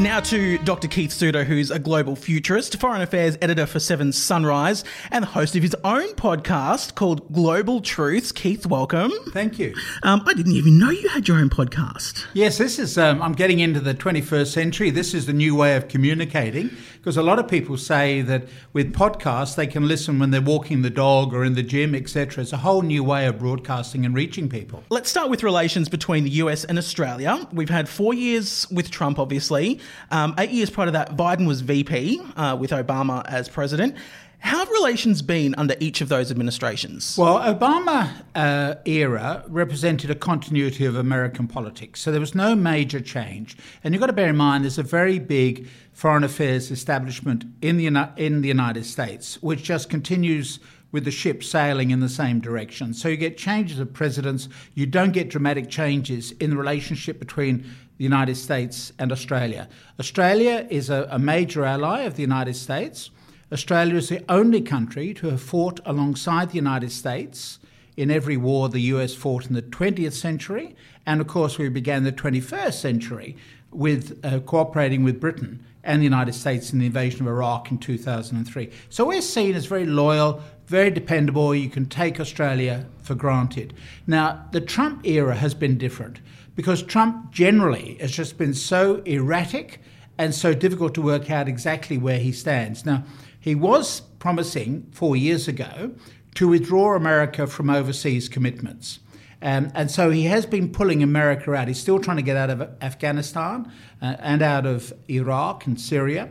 Now 0.00 0.20
to 0.20 0.58
Dr. 0.58 0.86
Keith 0.86 1.10
Suter, 1.10 1.42
who's 1.42 1.72
a 1.72 1.78
global 1.80 2.14
futurist, 2.14 2.78
foreign 2.78 3.02
affairs 3.02 3.36
editor 3.42 3.66
for 3.66 3.80
Seven 3.80 4.12
Sunrise, 4.12 4.84
and 5.10 5.24
the 5.24 5.28
host 5.28 5.56
of 5.56 5.62
his 5.64 5.74
own 5.82 6.10
podcast 6.10 6.94
called 6.94 7.32
Global 7.32 7.80
Truths. 7.80 8.30
Keith, 8.30 8.64
welcome. 8.64 9.10
Thank 9.32 9.58
you. 9.58 9.74
Um, 10.04 10.22
I 10.24 10.34
didn't 10.34 10.52
even 10.52 10.78
know 10.78 10.90
you 10.90 11.08
had 11.08 11.26
your 11.26 11.38
own 11.38 11.50
podcast. 11.50 12.26
Yes, 12.32 12.58
this 12.58 12.78
is, 12.78 12.96
um, 12.96 13.20
I'm 13.20 13.32
getting 13.32 13.58
into 13.58 13.80
the 13.80 13.92
21st 13.92 14.46
century. 14.52 14.90
This 14.90 15.14
is 15.14 15.26
the 15.26 15.32
new 15.32 15.56
way 15.56 15.74
of 15.74 15.88
communicating 15.88 16.70
because 16.98 17.16
a 17.16 17.22
lot 17.22 17.40
of 17.40 17.48
people 17.48 17.76
say 17.76 18.20
that 18.22 18.44
with 18.72 18.94
podcasts, 18.94 19.56
they 19.56 19.66
can 19.66 19.88
listen 19.88 20.20
when 20.20 20.30
they're 20.30 20.40
walking 20.40 20.82
the 20.82 20.90
dog 20.90 21.34
or 21.34 21.42
in 21.44 21.54
the 21.54 21.62
gym, 21.64 21.96
etc. 21.96 22.42
It's 22.42 22.52
a 22.52 22.58
whole 22.58 22.82
new 22.82 23.02
way 23.02 23.26
of 23.26 23.40
broadcasting 23.40 24.06
and 24.06 24.14
reaching 24.14 24.48
people. 24.48 24.84
Let's 24.90 25.10
start 25.10 25.28
with 25.28 25.42
relations 25.42 25.88
between 25.88 26.22
the 26.22 26.30
US 26.30 26.64
and 26.64 26.78
Australia. 26.78 27.48
We've 27.52 27.68
had 27.68 27.88
four 27.88 28.14
years 28.14 28.70
with 28.70 28.92
Trump, 28.92 29.18
obviously. 29.18 29.80
Um, 30.10 30.34
eight 30.38 30.50
years 30.50 30.70
prior 30.70 30.86
to 30.86 30.92
that, 30.92 31.16
Biden 31.16 31.46
was 31.46 31.60
VP 31.60 32.20
uh, 32.36 32.56
with 32.58 32.70
Obama 32.70 33.24
as 33.26 33.48
president. 33.48 33.96
How 34.40 34.58
have 34.58 34.70
relations 34.70 35.20
been 35.20 35.54
under 35.56 35.74
each 35.80 36.00
of 36.00 36.08
those 36.08 36.30
administrations? 36.30 37.18
Well, 37.18 37.40
Obama 37.40 38.08
uh, 38.36 38.76
era 38.84 39.44
represented 39.48 40.10
a 40.10 40.14
continuity 40.14 40.84
of 40.84 40.94
American 40.94 41.48
politics, 41.48 42.00
so 42.00 42.12
there 42.12 42.20
was 42.20 42.36
no 42.36 42.54
major 42.54 43.00
change. 43.00 43.56
And 43.82 43.92
you've 43.92 44.00
got 44.00 44.06
to 44.06 44.12
bear 44.12 44.28
in 44.28 44.36
mind 44.36 44.62
there's 44.62 44.78
a 44.78 44.84
very 44.84 45.18
big 45.18 45.66
foreign 45.92 46.22
affairs 46.22 46.70
establishment 46.70 47.44
in 47.60 47.78
the 47.78 47.86
in 48.16 48.42
the 48.42 48.48
United 48.48 48.86
States, 48.86 49.42
which 49.42 49.64
just 49.64 49.90
continues 49.90 50.60
with 50.92 51.04
the 51.04 51.10
ship 51.10 51.44
sailing 51.44 51.90
in 51.90 52.00
the 52.00 52.08
same 52.08 52.40
direction. 52.40 52.94
So 52.94 53.08
you 53.08 53.16
get 53.16 53.36
changes 53.36 53.78
of 53.78 53.92
presidents. 53.92 54.48
You 54.74 54.86
don't 54.86 55.12
get 55.12 55.28
dramatic 55.28 55.68
changes 55.68 56.32
in 56.32 56.50
the 56.50 56.56
relationship 56.56 57.18
between 57.18 57.68
the 57.98 58.04
United 58.04 58.36
States 58.36 58.92
and 58.98 59.12
Australia. 59.12 59.68
Australia 59.98 60.66
is 60.70 60.88
a, 60.88 61.06
a 61.10 61.18
major 61.18 61.64
ally 61.64 62.02
of 62.02 62.14
the 62.14 62.22
United 62.22 62.56
States. 62.56 63.10
Australia 63.52 63.96
is 63.96 64.08
the 64.08 64.24
only 64.28 64.60
country 64.60 65.12
to 65.14 65.30
have 65.30 65.42
fought 65.42 65.80
alongside 65.84 66.50
the 66.50 66.56
United 66.56 66.92
States 66.92 67.58
in 67.96 68.10
every 68.10 68.36
war 68.36 68.68
the 68.68 68.80
US 68.92 69.14
fought 69.14 69.46
in 69.46 69.54
the 69.54 69.62
20th 69.62 70.12
century. 70.12 70.76
And 71.04 71.20
of 71.20 71.26
course, 71.26 71.58
we 71.58 71.68
began 71.68 72.04
the 72.04 72.12
21st 72.12 72.74
century 72.74 73.36
with 73.72 74.24
uh, 74.24 74.38
cooperating 74.40 75.02
with 75.02 75.20
Britain 75.20 75.64
and 75.82 76.00
the 76.00 76.04
United 76.04 76.34
States 76.34 76.72
in 76.72 76.78
the 76.78 76.86
invasion 76.86 77.22
of 77.22 77.26
Iraq 77.26 77.70
in 77.72 77.78
2003. 77.78 78.70
So 78.90 79.06
we're 79.06 79.22
seen 79.22 79.54
as 79.56 79.66
very 79.66 79.86
loyal, 79.86 80.40
very 80.66 80.90
dependable. 80.90 81.54
You 81.54 81.70
can 81.70 81.86
take 81.86 82.20
Australia 82.20 82.86
for 83.02 83.14
granted. 83.14 83.74
Now, 84.06 84.46
the 84.52 84.60
Trump 84.60 85.04
era 85.06 85.34
has 85.34 85.54
been 85.54 85.78
different 85.78 86.20
because 86.58 86.82
Trump 86.82 87.30
generally 87.30 87.96
has 88.00 88.10
just 88.10 88.36
been 88.36 88.52
so 88.52 88.96
erratic 89.04 89.80
and 90.18 90.34
so 90.34 90.52
difficult 90.52 90.92
to 90.92 91.00
work 91.00 91.30
out 91.30 91.46
exactly 91.46 91.96
where 91.96 92.18
he 92.18 92.32
stands. 92.32 92.84
Now, 92.84 93.04
he 93.38 93.54
was 93.54 94.00
promising 94.18 94.88
four 94.90 95.14
years 95.14 95.46
ago 95.46 95.92
to 96.34 96.48
withdraw 96.48 96.96
America 96.96 97.46
from 97.46 97.70
overseas 97.70 98.28
commitments. 98.28 98.98
Um, 99.40 99.70
and 99.72 99.88
so 99.88 100.10
he 100.10 100.24
has 100.24 100.46
been 100.46 100.72
pulling 100.72 101.00
America 101.00 101.54
out. 101.54 101.68
He's 101.68 101.78
still 101.78 102.00
trying 102.00 102.16
to 102.16 102.24
get 102.24 102.36
out 102.36 102.50
of 102.50 102.68
Afghanistan 102.82 103.70
uh, 104.02 104.16
and 104.18 104.42
out 104.42 104.66
of 104.66 104.92
Iraq 105.08 105.64
and 105.66 105.80
Syria 105.80 106.28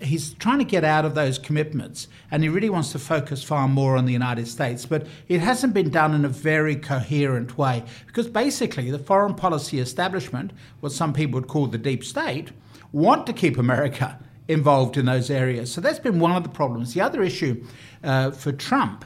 he's 0.00 0.32
trying 0.34 0.58
to 0.58 0.64
get 0.64 0.84
out 0.84 1.04
of 1.04 1.14
those 1.14 1.38
commitments 1.38 2.08
and 2.30 2.42
he 2.42 2.48
really 2.48 2.70
wants 2.70 2.92
to 2.92 2.98
focus 2.98 3.42
far 3.42 3.68
more 3.68 3.96
on 3.96 4.06
the 4.06 4.12
United 4.12 4.48
States. 4.48 4.86
But 4.86 5.06
it 5.28 5.40
hasn't 5.40 5.74
been 5.74 5.90
done 5.90 6.14
in 6.14 6.24
a 6.24 6.28
very 6.28 6.76
coherent 6.76 7.58
way 7.58 7.84
because 8.06 8.26
basically 8.26 8.90
the 8.90 8.98
foreign 8.98 9.34
policy 9.34 9.78
establishment, 9.78 10.52
what 10.80 10.92
some 10.92 11.12
people 11.12 11.40
would 11.40 11.48
call 11.48 11.66
the 11.66 11.78
deep 11.78 12.04
state, 12.04 12.50
want 12.92 13.26
to 13.26 13.32
keep 13.32 13.58
America 13.58 14.18
involved 14.48 14.96
in 14.96 15.06
those 15.06 15.30
areas. 15.30 15.70
So 15.70 15.80
that's 15.80 15.98
been 15.98 16.18
one 16.18 16.32
of 16.32 16.42
the 16.42 16.48
problems. 16.48 16.94
The 16.94 17.00
other 17.00 17.22
issue 17.22 17.64
uh, 18.02 18.32
for 18.32 18.52
Trump 18.52 19.04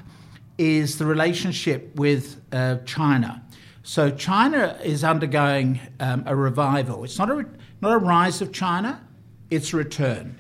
is 0.57 0.99
the 0.99 1.05
relationship 1.05 1.95
with 1.97 2.41
uh, 2.53 2.77
China. 2.87 3.43
So 3.83 4.11
China 4.11 4.79
is 4.83 5.05
undergoing 5.05 5.81
um, 6.01 6.23
a 6.27 6.35
revival. 6.35 7.05
It's 7.05 7.19
not 7.19 7.31
a, 7.31 7.45
not 7.83 7.93
a 7.93 7.99
rise 7.99 8.41
of 8.41 8.53
China, 8.53 9.07
it's 9.51 9.75
a 9.75 9.77
return. 9.77 10.37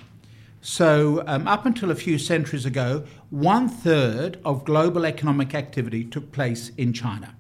So, 0.66 1.22
um, 1.26 1.46
up 1.46 1.66
until 1.66 1.90
a 1.90 1.94
few 1.94 2.16
centuries 2.16 2.64
ago, 2.64 3.04
one 3.28 3.68
third 3.68 4.38
of 4.46 4.64
global 4.64 5.04
economic 5.04 5.54
activity 5.54 6.04
took 6.04 6.32
place 6.32 6.70
in 6.78 6.94
China. 6.94 7.36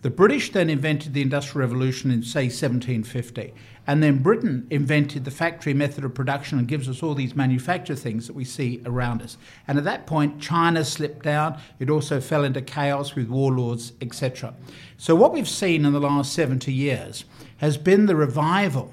The 0.00 0.10
British 0.10 0.50
then 0.50 0.68
invented 0.68 1.14
the 1.14 1.22
Industrial 1.22 1.64
Revolution 1.64 2.10
in, 2.10 2.24
say, 2.24 2.46
1750. 2.46 3.54
And 3.86 4.02
then 4.02 4.24
Britain 4.24 4.66
invented 4.70 5.24
the 5.24 5.30
factory 5.30 5.72
method 5.72 6.02
of 6.02 6.14
production 6.14 6.58
and 6.58 6.66
gives 6.66 6.88
us 6.88 7.00
all 7.00 7.14
these 7.14 7.36
manufactured 7.36 8.00
things 8.00 8.26
that 8.26 8.34
we 8.34 8.44
see 8.44 8.82
around 8.84 9.22
us. 9.22 9.38
And 9.68 9.78
at 9.78 9.84
that 9.84 10.08
point, 10.08 10.40
China 10.40 10.84
slipped 10.84 11.22
down. 11.22 11.60
It 11.78 11.90
also 11.90 12.20
fell 12.20 12.42
into 12.42 12.60
chaos 12.60 13.14
with 13.14 13.28
warlords, 13.28 13.92
etc. 14.00 14.52
So, 14.96 15.14
what 15.14 15.32
we've 15.32 15.48
seen 15.48 15.84
in 15.84 15.92
the 15.92 16.00
last 16.00 16.32
70 16.32 16.72
years 16.72 17.24
has 17.58 17.76
been 17.76 18.06
the 18.06 18.16
revival 18.16 18.90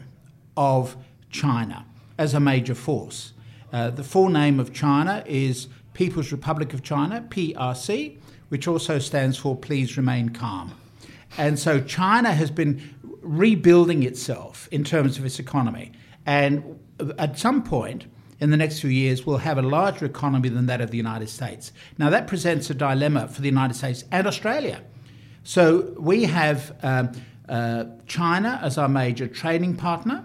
of 0.56 0.96
China 1.32 1.88
as 2.20 2.36
a 2.36 2.40
major 2.40 2.76
force. 2.76 3.34
Uh, 3.72 3.90
the 3.90 4.04
full 4.04 4.30
name 4.30 4.60
of 4.60 4.74
China 4.74 5.24
is 5.26 5.68
People's 5.94 6.32
Republic 6.32 6.74
of 6.74 6.84
China, 6.84 7.26
PRC, 7.30 8.18
which 8.50 8.68
also 8.68 9.00
stands 9.00 9.38
for 9.38 9.56
Please 9.56 9.98
Remain 9.98 10.30
Calm. 10.30 10.74
And 11.38 11.60
so 11.60 11.80
China 11.80 12.32
has 12.32 12.50
been 12.50 12.82
rebuilding 13.22 14.04
itself 14.04 14.68
in 14.72 14.84
terms 14.84 15.18
of 15.18 15.26
its 15.26 15.40
economy. 15.40 15.92
And 16.26 16.80
at 17.18 17.38
some 17.38 17.64
point, 17.64 18.06
in 18.40 18.50
the 18.50 18.58
next 18.58 18.80
few 18.80 18.90
years, 18.90 19.26
we'll 19.26 19.38
have 19.38 19.58
a 19.58 19.62
larger 19.62 20.06
economy 20.06 20.50
than 20.50 20.66
that 20.68 20.82
of 20.82 20.92
the 20.92 20.98
United 20.98 21.30
States. 21.30 21.72
Now, 21.98 22.10
that 22.10 22.28
presents 22.28 22.70
a 22.70 22.74
dilemma 22.74 23.28
for 23.28 23.42
the 23.42 23.48
United 23.48 23.76
States 23.76 24.06
and 24.12 24.26
Australia. 24.26 24.82
So, 25.44 25.94
we 25.98 26.24
have 26.24 26.76
um, 26.82 27.12
uh, 27.48 27.86
China 28.08 28.60
as 28.62 28.78
our 28.78 28.88
major 28.88 29.28
trading 29.28 29.76
partner, 29.76 30.24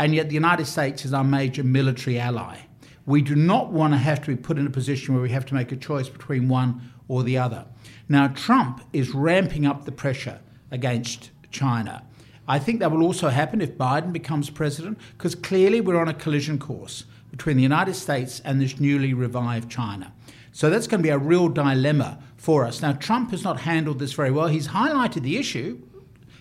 and 0.00 0.14
yet 0.14 0.28
the 0.28 0.34
United 0.34 0.64
States 0.64 1.04
is 1.04 1.12
our 1.12 1.22
major 1.22 1.62
military 1.62 2.18
ally. 2.18 2.56
We 3.04 3.20
do 3.20 3.34
not 3.34 3.70
want 3.70 3.92
to 3.92 3.98
have 3.98 4.22
to 4.22 4.34
be 4.34 4.36
put 4.36 4.56
in 4.56 4.66
a 4.66 4.70
position 4.70 5.12
where 5.12 5.22
we 5.22 5.28
have 5.28 5.44
to 5.46 5.54
make 5.54 5.72
a 5.72 5.76
choice 5.76 6.08
between 6.08 6.48
one 6.48 6.90
or 7.06 7.22
the 7.22 7.36
other. 7.36 7.66
Now, 8.08 8.28
Trump 8.28 8.82
is 8.94 9.10
ramping 9.10 9.66
up 9.66 9.84
the 9.84 9.92
pressure 9.92 10.40
against 10.70 11.30
China. 11.50 12.02
I 12.48 12.58
think 12.58 12.80
that 12.80 12.90
will 12.90 13.02
also 13.02 13.28
happen 13.28 13.60
if 13.60 13.76
Biden 13.76 14.10
becomes 14.10 14.48
president, 14.48 14.98
because 15.18 15.34
clearly 15.34 15.82
we're 15.82 16.00
on 16.00 16.08
a 16.08 16.14
collision 16.14 16.58
course 16.58 17.04
between 17.30 17.58
the 17.58 17.62
United 17.62 17.94
States 17.94 18.40
and 18.42 18.58
this 18.58 18.80
newly 18.80 19.12
revived 19.12 19.70
China. 19.70 20.14
So 20.52 20.70
that's 20.70 20.86
going 20.86 21.00
to 21.00 21.06
be 21.06 21.10
a 21.10 21.18
real 21.18 21.50
dilemma 21.50 22.22
for 22.38 22.64
us. 22.64 22.80
Now, 22.80 22.92
Trump 22.92 23.32
has 23.32 23.44
not 23.44 23.60
handled 23.60 23.98
this 23.98 24.14
very 24.14 24.30
well. 24.30 24.48
He's 24.48 24.68
highlighted 24.68 25.24
the 25.24 25.36
issue, 25.36 25.78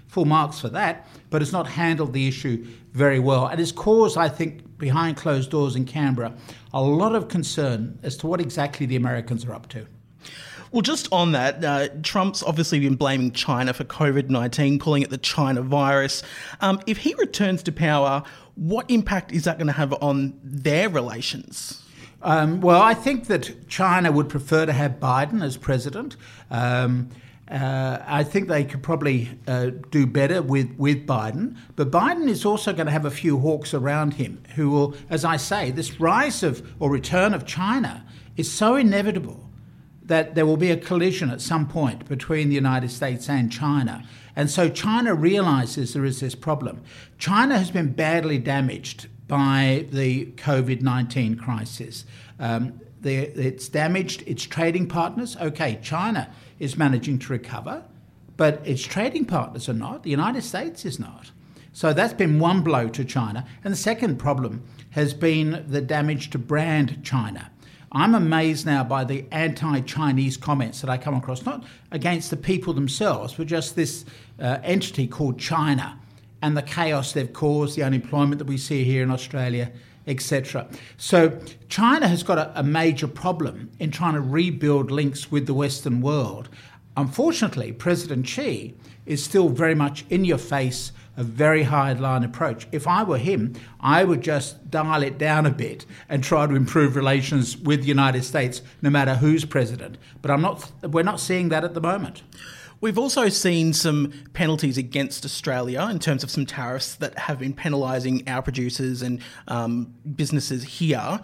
full 0.07 0.25
marks 0.25 0.59
for 0.59 0.69
that, 0.69 1.07
but 1.29 1.41
has 1.41 1.51
not 1.51 1.67
handled 1.67 2.13
the 2.13 2.27
issue 2.27 2.65
very 2.93 3.19
well. 3.19 3.47
And 3.47 3.59
it's 3.59 3.71
caused, 3.71 4.17
I 4.17 4.29
think, 4.29 4.77
behind 4.77 5.17
closed 5.17 5.51
doors 5.51 5.75
in 5.75 5.85
Canberra, 5.85 6.33
a 6.73 6.81
lot 6.81 7.15
of 7.15 7.27
concern 7.27 7.99
as 8.03 8.17
to 8.17 8.27
what 8.27 8.39
exactly 8.41 8.85
the 8.85 8.95
Americans 8.95 9.45
are 9.45 9.53
up 9.53 9.67
to. 9.69 9.85
Well, 10.71 10.81
just 10.81 11.07
on 11.11 11.31
that, 11.31 11.65
uh, 11.65 11.89
Trump's 12.03 12.43
obviously 12.43 12.79
been 12.79 12.95
blaming 12.95 13.31
China 13.31 13.73
for 13.73 13.83
COVID 13.83 14.29
19, 14.29 14.77
calling 14.77 15.01
it 15.01 15.09
the 15.09 15.17
China 15.17 15.61
virus. 15.61 16.21
Um, 16.61 16.79
if 16.85 16.97
he 16.97 17.15
returns 17.15 17.63
to 17.63 17.71
power, 17.71 18.23
what 18.55 18.89
impact 18.89 19.31
is 19.31 19.45
that 19.45 19.57
going 19.57 19.67
to 19.67 19.73
have 19.73 19.93
on 19.93 20.39
their 20.43 20.87
relations? 20.89 21.83
Um, 22.21 22.61
well, 22.61 22.81
I 22.81 22.93
think 22.93 23.27
that 23.27 23.67
China 23.67 24.11
would 24.11 24.29
prefer 24.29 24.65
to 24.65 24.73
have 24.73 24.99
Biden 24.99 25.43
as 25.43 25.57
president. 25.57 26.17
Um, 26.51 27.09
uh, 27.49 28.03
I 28.05 28.23
think 28.23 28.47
they 28.47 28.63
could 28.63 28.83
probably 28.83 29.29
uh, 29.47 29.71
do 29.89 30.05
better 30.05 30.41
with, 30.41 30.71
with 30.77 31.07
Biden. 31.07 31.57
But 31.75 31.89
Biden 31.89 32.29
is 32.29 32.45
also 32.45 32.73
going 32.73 32.85
to 32.85 32.91
have 32.91 33.05
a 33.05 33.11
few 33.11 33.39
hawks 33.39 33.73
around 33.73 34.15
him 34.15 34.43
who 34.55 34.69
will, 34.69 34.95
as 35.09 35.25
I 35.25 35.37
say, 35.37 35.71
this 35.71 35.99
rise 35.99 36.43
of 36.43 36.67
or 36.79 36.91
return 36.91 37.33
of 37.33 37.45
China 37.45 38.05
is 38.37 38.51
so 38.51 38.75
inevitable 38.75 39.49
that 40.03 40.35
there 40.35 40.45
will 40.45 40.57
be 40.57 40.71
a 40.71 40.77
collision 40.77 41.29
at 41.29 41.41
some 41.41 41.67
point 41.67 42.07
between 42.07 42.49
the 42.49 42.55
United 42.55 42.91
States 42.91 43.29
and 43.29 43.51
China. 43.51 44.03
And 44.35 44.49
so 44.49 44.69
China 44.69 45.13
realizes 45.13 45.93
there 45.93 46.05
is 46.05 46.19
this 46.19 46.35
problem. 46.35 46.83
China 47.17 47.57
has 47.57 47.71
been 47.71 47.93
badly 47.93 48.37
damaged 48.37 49.07
by 49.27 49.85
the 49.91 50.27
COVID 50.37 50.81
19 50.81 51.35
crisis. 51.35 52.05
Um, 52.39 52.79
the, 53.01 53.15
it's 53.15 53.69
damaged 53.69 54.23
its 54.27 54.43
trading 54.43 54.87
partners. 54.87 55.37
Okay, 55.37 55.79
China 55.81 56.33
is 56.59 56.77
managing 56.77 57.19
to 57.19 57.33
recover, 57.33 57.83
but 58.37 58.61
its 58.65 58.81
trading 58.81 59.25
partners 59.25 59.67
are 59.69 59.73
not. 59.73 60.03
The 60.03 60.09
United 60.09 60.43
States 60.43 60.85
is 60.85 60.99
not. 60.99 61.31
So 61.73 61.93
that's 61.93 62.13
been 62.13 62.39
one 62.39 62.61
blow 62.61 62.87
to 62.89 63.05
China. 63.05 63.45
And 63.63 63.71
the 63.71 63.77
second 63.77 64.17
problem 64.17 64.63
has 64.91 65.13
been 65.13 65.65
the 65.67 65.81
damage 65.81 66.29
to 66.31 66.37
brand 66.37 67.03
China. 67.03 67.51
I'm 67.91 68.13
amazed 68.13 68.65
now 68.65 68.83
by 68.83 69.03
the 69.03 69.25
anti 69.31 69.81
Chinese 69.81 70.37
comments 70.37 70.81
that 70.81 70.89
I 70.89 70.97
come 70.97 71.15
across, 71.15 71.45
not 71.45 71.63
against 71.91 72.29
the 72.29 72.37
people 72.37 72.73
themselves, 72.73 73.33
but 73.33 73.47
just 73.47 73.75
this 73.75 74.05
uh, 74.39 74.59
entity 74.63 75.07
called 75.07 75.39
China 75.39 75.99
and 76.41 76.55
the 76.55 76.61
chaos 76.61 77.13
they've 77.13 77.33
caused, 77.33 77.75
the 77.75 77.83
unemployment 77.83 78.37
that 78.39 78.47
we 78.47 78.57
see 78.57 78.83
here 78.83 79.03
in 79.03 79.11
Australia, 79.11 79.71
etc. 80.09 80.67
So 80.97 81.39
China 81.69 82.07
has 82.07 82.23
got 82.23 82.37
a, 82.37 82.59
a 82.59 82.63
major 82.63 83.07
problem 83.07 83.71
in 83.79 83.91
trying 83.91 84.15
to 84.15 84.21
rebuild 84.21 84.91
links 84.91 85.31
with 85.31 85.45
the 85.45 85.53
Western 85.53 86.01
world. 86.01 86.49
Unfortunately, 86.97 87.71
President 87.71 88.27
Xi 88.27 88.75
is 89.05 89.23
still 89.23 89.47
very 89.47 89.75
much 89.75 90.05
in 90.09 90.25
your 90.25 90.37
face 90.37 90.91
a 91.15 91.23
very 91.23 91.63
hard 91.63 91.99
line 91.99 92.23
approach. 92.23 92.65
If 92.71 92.87
I 92.87 93.03
were 93.03 93.17
him, 93.17 93.53
I 93.81 94.05
would 94.05 94.21
just 94.21 94.71
dial 94.71 95.03
it 95.03 95.17
down 95.17 95.45
a 95.45 95.51
bit 95.51 95.85
and 96.07 96.23
try 96.23 96.47
to 96.47 96.55
improve 96.55 96.95
relations 96.95 97.57
with 97.57 97.81
the 97.81 97.87
United 97.87 98.23
States, 98.23 98.61
no 98.81 98.89
matter 98.89 99.15
who's 99.15 99.43
president. 99.43 99.97
But 100.21 100.31
I'm 100.31 100.41
not. 100.41 100.71
We're 100.81 101.03
not 101.03 101.19
seeing 101.19 101.49
that 101.49 101.65
at 101.65 101.73
the 101.73 101.81
moment. 101.81 102.23
We've 102.81 102.97
also 102.97 103.27
seen 103.27 103.73
some 103.73 104.13
penalties 104.33 104.77
against 104.77 105.25
Australia 105.25 105.87
in 105.91 105.99
terms 105.99 106.23
of 106.23 106.31
some 106.31 106.45
tariffs 106.45 106.95
that 106.95 107.17
have 107.17 107.39
been 107.39 107.53
penalising 107.53 108.27
our 108.29 108.41
producers 108.41 109.01
and 109.01 109.21
um, 109.49 109.93
businesses 110.15 110.63
here. 110.63 111.19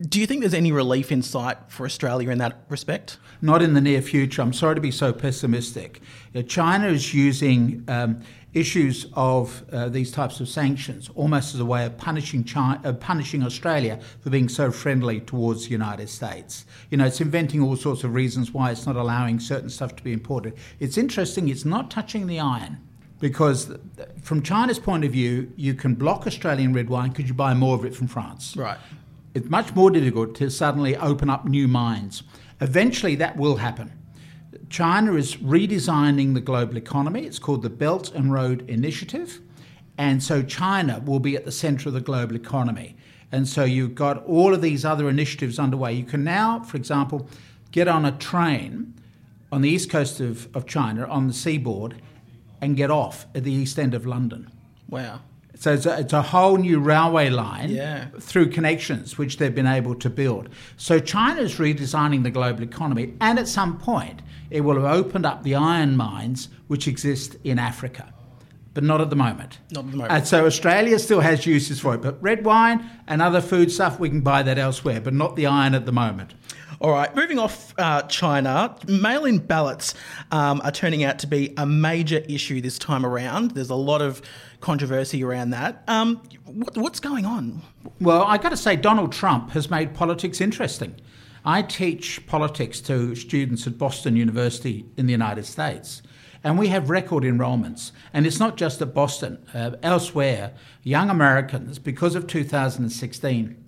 Do 0.00 0.18
you 0.20 0.26
think 0.26 0.40
there's 0.40 0.54
any 0.54 0.72
relief 0.72 1.12
in 1.12 1.20
sight 1.20 1.58
for 1.68 1.84
Australia 1.84 2.30
in 2.30 2.38
that 2.38 2.64
respect? 2.68 3.18
Not 3.42 3.60
in 3.60 3.74
the 3.74 3.80
near 3.80 4.00
future. 4.00 4.40
I'm 4.40 4.52
sorry 4.52 4.76
to 4.76 4.80
be 4.80 4.90
so 4.90 5.12
pessimistic. 5.12 6.00
China 6.46 6.86
is 6.86 7.12
using 7.12 7.84
um, 7.88 8.22
issues 8.52 9.06
of 9.14 9.64
uh, 9.72 9.88
these 9.88 10.10
types 10.10 10.40
of 10.40 10.48
sanctions 10.48 11.08
almost 11.14 11.54
as 11.54 11.60
a 11.60 11.64
way 11.64 11.86
of 11.86 11.96
punishing 11.96 12.42
China, 12.44 12.80
uh, 12.84 12.92
punishing 12.92 13.42
Australia 13.42 13.98
for 14.20 14.30
being 14.30 14.48
so 14.48 14.70
friendly 14.72 15.20
towards 15.20 15.64
the 15.64 15.70
United 15.70 16.08
States. 16.08 16.64
You 16.90 16.98
know, 16.98 17.06
it's 17.06 17.20
inventing 17.20 17.62
all 17.62 17.76
sorts 17.76 18.02
of 18.02 18.14
reasons 18.14 18.52
why 18.52 18.70
it's 18.70 18.86
not 18.86 18.96
allowing 18.96 19.38
certain 19.38 19.70
stuff 19.70 19.94
to 19.96 20.02
be 20.02 20.12
imported. 20.12 20.54
It's 20.80 20.98
interesting. 20.98 21.48
It's 21.48 21.64
not 21.64 21.90
touching 21.90 22.26
the 22.26 22.40
iron. 22.40 22.78
Because 23.20 23.76
from 24.22 24.42
China's 24.42 24.78
point 24.78 25.04
of 25.04 25.12
view, 25.12 25.52
you 25.54 25.74
can 25.74 25.94
block 25.94 26.26
Australian 26.26 26.72
red 26.72 26.88
wine 26.88 27.10
because 27.10 27.28
you 27.28 27.34
buy 27.34 27.52
more 27.52 27.74
of 27.74 27.84
it 27.84 27.94
from 27.94 28.08
France. 28.08 28.56
Right. 28.56 28.78
It's 29.34 29.48
much 29.48 29.74
more 29.74 29.90
difficult 29.90 30.34
to 30.36 30.50
suddenly 30.50 30.96
open 30.96 31.28
up 31.28 31.44
new 31.44 31.68
mines. 31.68 32.22
Eventually, 32.60 33.14
that 33.16 33.36
will 33.36 33.56
happen. 33.56 33.92
China 34.70 35.14
is 35.14 35.36
redesigning 35.36 36.32
the 36.34 36.40
global 36.40 36.76
economy. 36.76 37.26
It's 37.26 37.40
called 37.40 37.62
the 37.62 37.68
Belt 37.70 38.12
and 38.14 38.32
Road 38.32 38.68
Initiative. 38.70 39.40
And 39.98 40.22
so 40.22 40.42
China 40.42 41.02
will 41.04 41.18
be 41.18 41.36
at 41.36 41.44
the 41.44 41.52
center 41.52 41.88
of 41.88 41.94
the 41.94 42.00
global 42.00 42.36
economy. 42.36 42.96
And 43.32 43.46
so 43.48 43.64
you've 43.64 43.96
got 43.96 44.24
all 44.24 44.54
of 44.54 44.62
these 44.62 44.84
other 44.84 45.08
initiatives 45.08 45.58
underway. 45.58 45.92
You 45.94 46.04
can 46.04 46.22
now, 46.22 46.62
for 46.62 46.76
example, 46.76 47.28
get 47.72 47.88
on 47.88 48.04
a 48.04 48.12
train 48.12 48.94
on 49.52 49.60
the 49.62 49.68
east 49.68 49.90
coast 49.90 50.20
of, 50.20 50.48
of 50.54 50.66
China, 50.66 51.04
on 51.06 51.26
the 51.26 51.32
seaboard, 51.32 52.00
and 52.60 52.76
get 52.76 52.90
off 52.90 53.26
at 53.34 53.42
the 53.42 53.52
east 53.52 53.78
end 53.78 53.92
of 53.92 54.06
London. 54.06 54.50
Wow. 54.88 55.20
So 55.60 55.74
it's 55.74 55.84
a, 55.84 56.00
it's 56.00 56.14
a, 56.14 56.22
whole 56.22 56.56
new 56.56 56.80
railway 56.80 57.28
line 57.28 57.68
yeah. 57.68 58.06
through 58.18 58.48
connections 58.48 59.18
which 59.18 59.36
they've 59.36 59.54
been 59.54 59.66
able 59.66 59.94
to 59.96 60.08
build. 60.08 60.48
So 60.78 60.98
China 60.98 61.42
is 61.42 61.56
redesigning 61.56 62.22
the 62.22 62.30
global 62.30 62.62
economy, 62.62 63.12
and 63.20 63.38
at 63.38 63.46
some 63.46 63.76
point, 63.76 64.22
it 64.48 64.62
will 64.62 64.76
have 64.76 64.90
opened 64.90 65.26
up 65.26 65.42
the 65.42 65.54
iron 65.54 65.98
mines 65.98 66.48
which 66.68 66.88
exist 66.88 67.36
in 67.44 67.58
Africa. 67.58 68.10
But 68.72 68.84
not 68.84 69.02
at 69.02 69.10
the 69.10 69.16
moment. 69.16 69.58
Not 69.72 69.84
at 69.84 69.90
the 69.90 69.96
moment. 69.98 70.12
And 70.14 70.26
so 70.26 70.46
Australia 70.46 70.98
still 70.98 71.20
has 71.20 71.44
uses 71.44 71.78
for 71.78 71.94
it. 71.94 72.00
But 72.00 72.22
red 72.22 72.42
wine 72.42 72.88
and 73.06 73.20
other 73.20 73.42
food 73.42 73.70
stuff, 73.70 74.00
we 74.00 74.08
can 74.08 74.22
buy 74.22 74.42
that 74.42 74.56
elsewhere, 74.56 75.02
but 75.02 75.12
not 75.12 75.36
the 75.36 75.44
iron 75.44 75.74
at 75.74 75.84
the 75.84 75.92
moment. 75.92 76.32
All 76.80 76.92
right, 76.92 77.14
moving 77.14 77.38
off 77.38 77.74
uh, 77.76 78.00
China, 78.04 78.74
mail 78.88 79.26
in 79.26 79.36
ballots 79.36 79.92
um, 80.30 80.62
are 80.64 80.70
turning 80.70 81.04
out 81.04 81.18
to 81.18 81.26
be 81.26 81.52
a 81.58 81.66
major 81.66 82.24
issue 82.26 82.62
this 82.62 82.78
time 82.78 83.04
around. 83.04 83.50
There's 83.50 83.68
a 83.68 83.74
lot 83.74 84.00
of 84.00 84.22
controversy 84.60 85.22
around 85.22 85.50
that. 85.50 85.84
Um, 85.88 86.22
what, 86.46 86.78
what's 86.78 86.98
going 86.98 87.26
on? 87.26 87.60
Well, 88.00 88.22
I 88.22 88.38
got 88.38 88.48
to 88.48 88.56
say, 88.56 88.76
Donald 88.76 89.12
Trump 89.12 89.50
has 89.50 89.68
made 89.68 89.92
politics 89.92 90.40
interesting. 90.40 90.98
I 91.44 91.60
teach 91.60 92.26
politics 92.26 92.80
to 92.82 93.14
students 93.14 93.66
at 93.66 93.76
Boston 93.76 94.16
University 94.16 94.86
in 94.96 95.04
the 95.04 95.12
United 95.12 95.44
States. 95.44 96.00
And 96.42 96.58
we 96.58 96.68
have 96.68 96.88
record 96.88 97.24
enrollments. 97.24 97.92
And 98.14 98.26
it's 98.26 98.40
not 98.40 98.56
just 98.56 98.80
at 98.80 98.94
Boston. 98.94 99.44
Uh, 99.52 99.72
elsewhere, 99.82 100.54
young 100.82 101.10
Americans, 101.10 101.78
because 101.78 102.14
of 102.14 102.26
2016, 102.26 103.62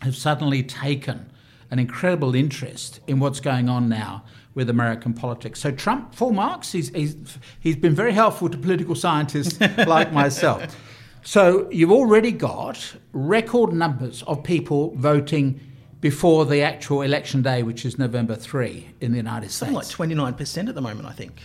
have 0.00 0.16
suddenly 0.16 0.62
taken 0.62 1.30
an 1.74 1.80
incredible 1.80 2.36
interest 2.36 3.00
in 3.08 3.18
what's 3.18 3.40
going 3.40 3.68
on 3.68 3.88
now 3.88 4.22
with 4.54 4.70
American 4.70 5.12
politics. 5.12 5.58
So 5.58 5.72
Trump, 5.72 6.14
full 6.14 6.30
marks, 6.30 6.70
he's, 6.70 6.90
he's, 6.90 7.16
he's 7.58 7.74
been 7.74 7.96
very 7.96 8.12
helpful 8.12 8.48
to 8.48 8.56
political 8.56 8.94
scientists 8.94 9.60
like 9.78 10.12
myself. 10.12 10.76
So 11.24 11.68
you've 11.72 11.90
already 11.90 12.30
got 12.30 12.94
record 13.12 13.72
numbers 13.72 14.22
of 14.22 14.44
people 14.44 14.94
voting 14.94 15.58
before 16.00 16.46
the 16.46 16.62
actual 16.62 17.02
election 17.02 17.42
day, 17.42 17.64
which 17.64 17.84
is 17.84 17.98
November 17.98 18.36
3 18.36 18.90
in 19.00 19.10
the 19.10 19.16
United 19.16 19.50
States. 19.50 19.56
Something 19.56 19.74
like 19.74 20.36
29% 20.36 20.68
at 20.68 20.76
the 20.76 20.80
moment, 20.80 21.08
I 21.08 21.12
think. 21.12 21.42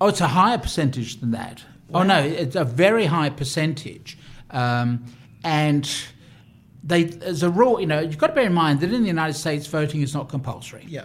Oh, 0.00 0.06
it's 0.06 0.20
a 0.20 0.28
higher 0.28 0.58
percentage 0.58 1.18
than 1.18 1.32
that. 1.32 1.64
Wow. 1.88 2.00
Oh, 2.00 2.02
no, 2.04 2.20
it's 2.22 2.54
a 2.54 2.64
very 2.64 3.06
high 3.06 3.30
percentage. 3.30 4.16
Um, 4.50 5.06
and 5.42 5.90
they, 6.84 7.10
as 7.20 7.42
a 7.42 7.50
rule, 7.50 7.80
you 7.80 7.86
know, 7.86 8.00
you've 8.00 8.18
got 8.18 8.28
to 8.28 8.32
bear 8.32 8.46
in 8.46 8.54
mind 8.54 8.80
that 8.80 8.92
in 8.92 9.02
the 9.02 9.08
United 9.08 9.34
States, 9.34 9.66
voting 9.66 10.02
is 10.02 10.14
not 10.14 10.28
compulsory. 10.28 10.84
Yeah. 10.88 11.04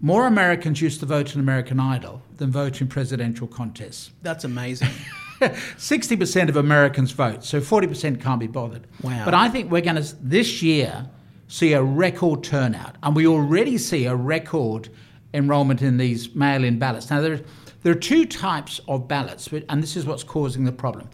More 0.00 0.26
Americans 0.26 0.82
used 0.82 1.00
to 1.00 1.06
vote 1.06 1.34
in 1.34 1.40
American 1.40 1.80
Idol 1.80 2.20
than 2.36 2.50
vote 2.50 2.80
in 2.80 2.88
presidential 2.88 3.46
contests. 3.46 4.10
That's 4.22 4.44
amazing. 4.44 4.90
60% 5.40 6.48
of 6.48 6.56
Americans 6.56 7.12
vote, 7.12 7.42
so 7.44 7.60
40% 7.60 8.20
can't 8.20 8.38
be 8.38 8.46
bothered. 8.46 8.86
Wow. 9.02 9.24
But 9.24 9.34
I 9.34 9.48
think 9.48 9.70
we're 9.70 9.80
going 9.80 10.02
to, 10.02 10.16
this 10.22 10.62
year, 10.62 11.08
see 11.48 11.72
a 11.72 11.82
record 11.82 12.44
turnout, 12.44 12.96
and 13.02 13.16
we 13.16 13.26
already 13.26 13.78
see 13.78 14.04
a 14.04 14.14
record 14.14 14.88
enrolment 15.32 15.82
in 15.82 15.96
these 15.96 16.34
mail 16.34 16.64
in 16.64 16.78
ballots. 16.78 17.10
Now, 17.10 17.20
there, 17.20 17.40
there 17.82 17.92
are 17.92 17.98
two 17.98 18.26
types 18.26 18.80
of 18.88 19.08
ballots, 19.08 19.48
and 19.68 19.82
this 19.82 19.96
is 19.96 20.06
what's 20.06 20.24
causing 20.24 20.64
the 20.64 20.72
problem. 20.72 21.08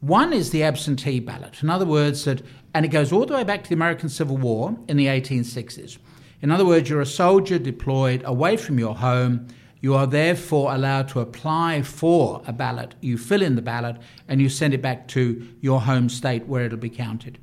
One 0.00 0.32
is 0.32 0.50
the 0.50 0.62
absentee 0.62 1.20
ballot. 1.20 1.62
In 1.62 1.70
other 1.70 1.86
words, 1.86 2.24
that, 2.24 2.42
and 2.74 2.84
it 2.84 2.88
goes 2.88 3.12
all 3.12 3.24
the 3.24 3.34
way 3.34 3.44
back 3.44 3.62
to 3.62 3.68
the 3.68 3.74
American 3.74 4.08
Civil 4.08 4.36
War 4.36 4.76
in 4.88 4.96
the 4.96 5.06
1860s. 5.06 5.98
In 6.42 6.50
other 6.50 6.66
words, 6.66 6.90
you're 6.90 7.00
a 7.00 7.06
soldier 7.06 7.58
deployed 7.58 8.22
away 8.26 8.56
from 8.56 8.78
your 8.78 8.96
home. 8.96 9.46
You 9.80 9.94
are 9.94 10.06
therefore 10.06 10.74
allowed 10.74 11.08
to 11.10 11.20
apply 11.20 11.82
for 11.82 12.42
a 12.46 12.52
ballot. 12.52 12.96
You 13.00 13.16
fill 13.16 13.42
in 13.42 13.54
the 13.54 13.62
ballot 13.62 13.96
and 14.28 14.40
you 14.40 14.48
send 14.48 14.74
it 14.74 14.82
back 14.82 15.06
to 15.08 15.46
your 15.60 15.80
home 15.80 16.08
state 16.08 16.46
where 16.46 16.64
it'll 16.64 16.78
be 16.78 16.90
counted. 16.90 17.38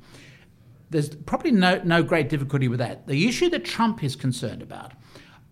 There's 0.90 1.08
probably 1.08 1.52
no, 1.52 1.80
no 1.82 2.02
great 2.02 2.28
difficulty 2.28 2.68
with 2.68 2.78
that. 2.80 3.06
The 3.06 3.26
issue 3.26 3.48
that 3.50 3.64
Trump 3.64 4.04
is 4.04 4.14
concerned 4.14 4.60
about 4.60 4.92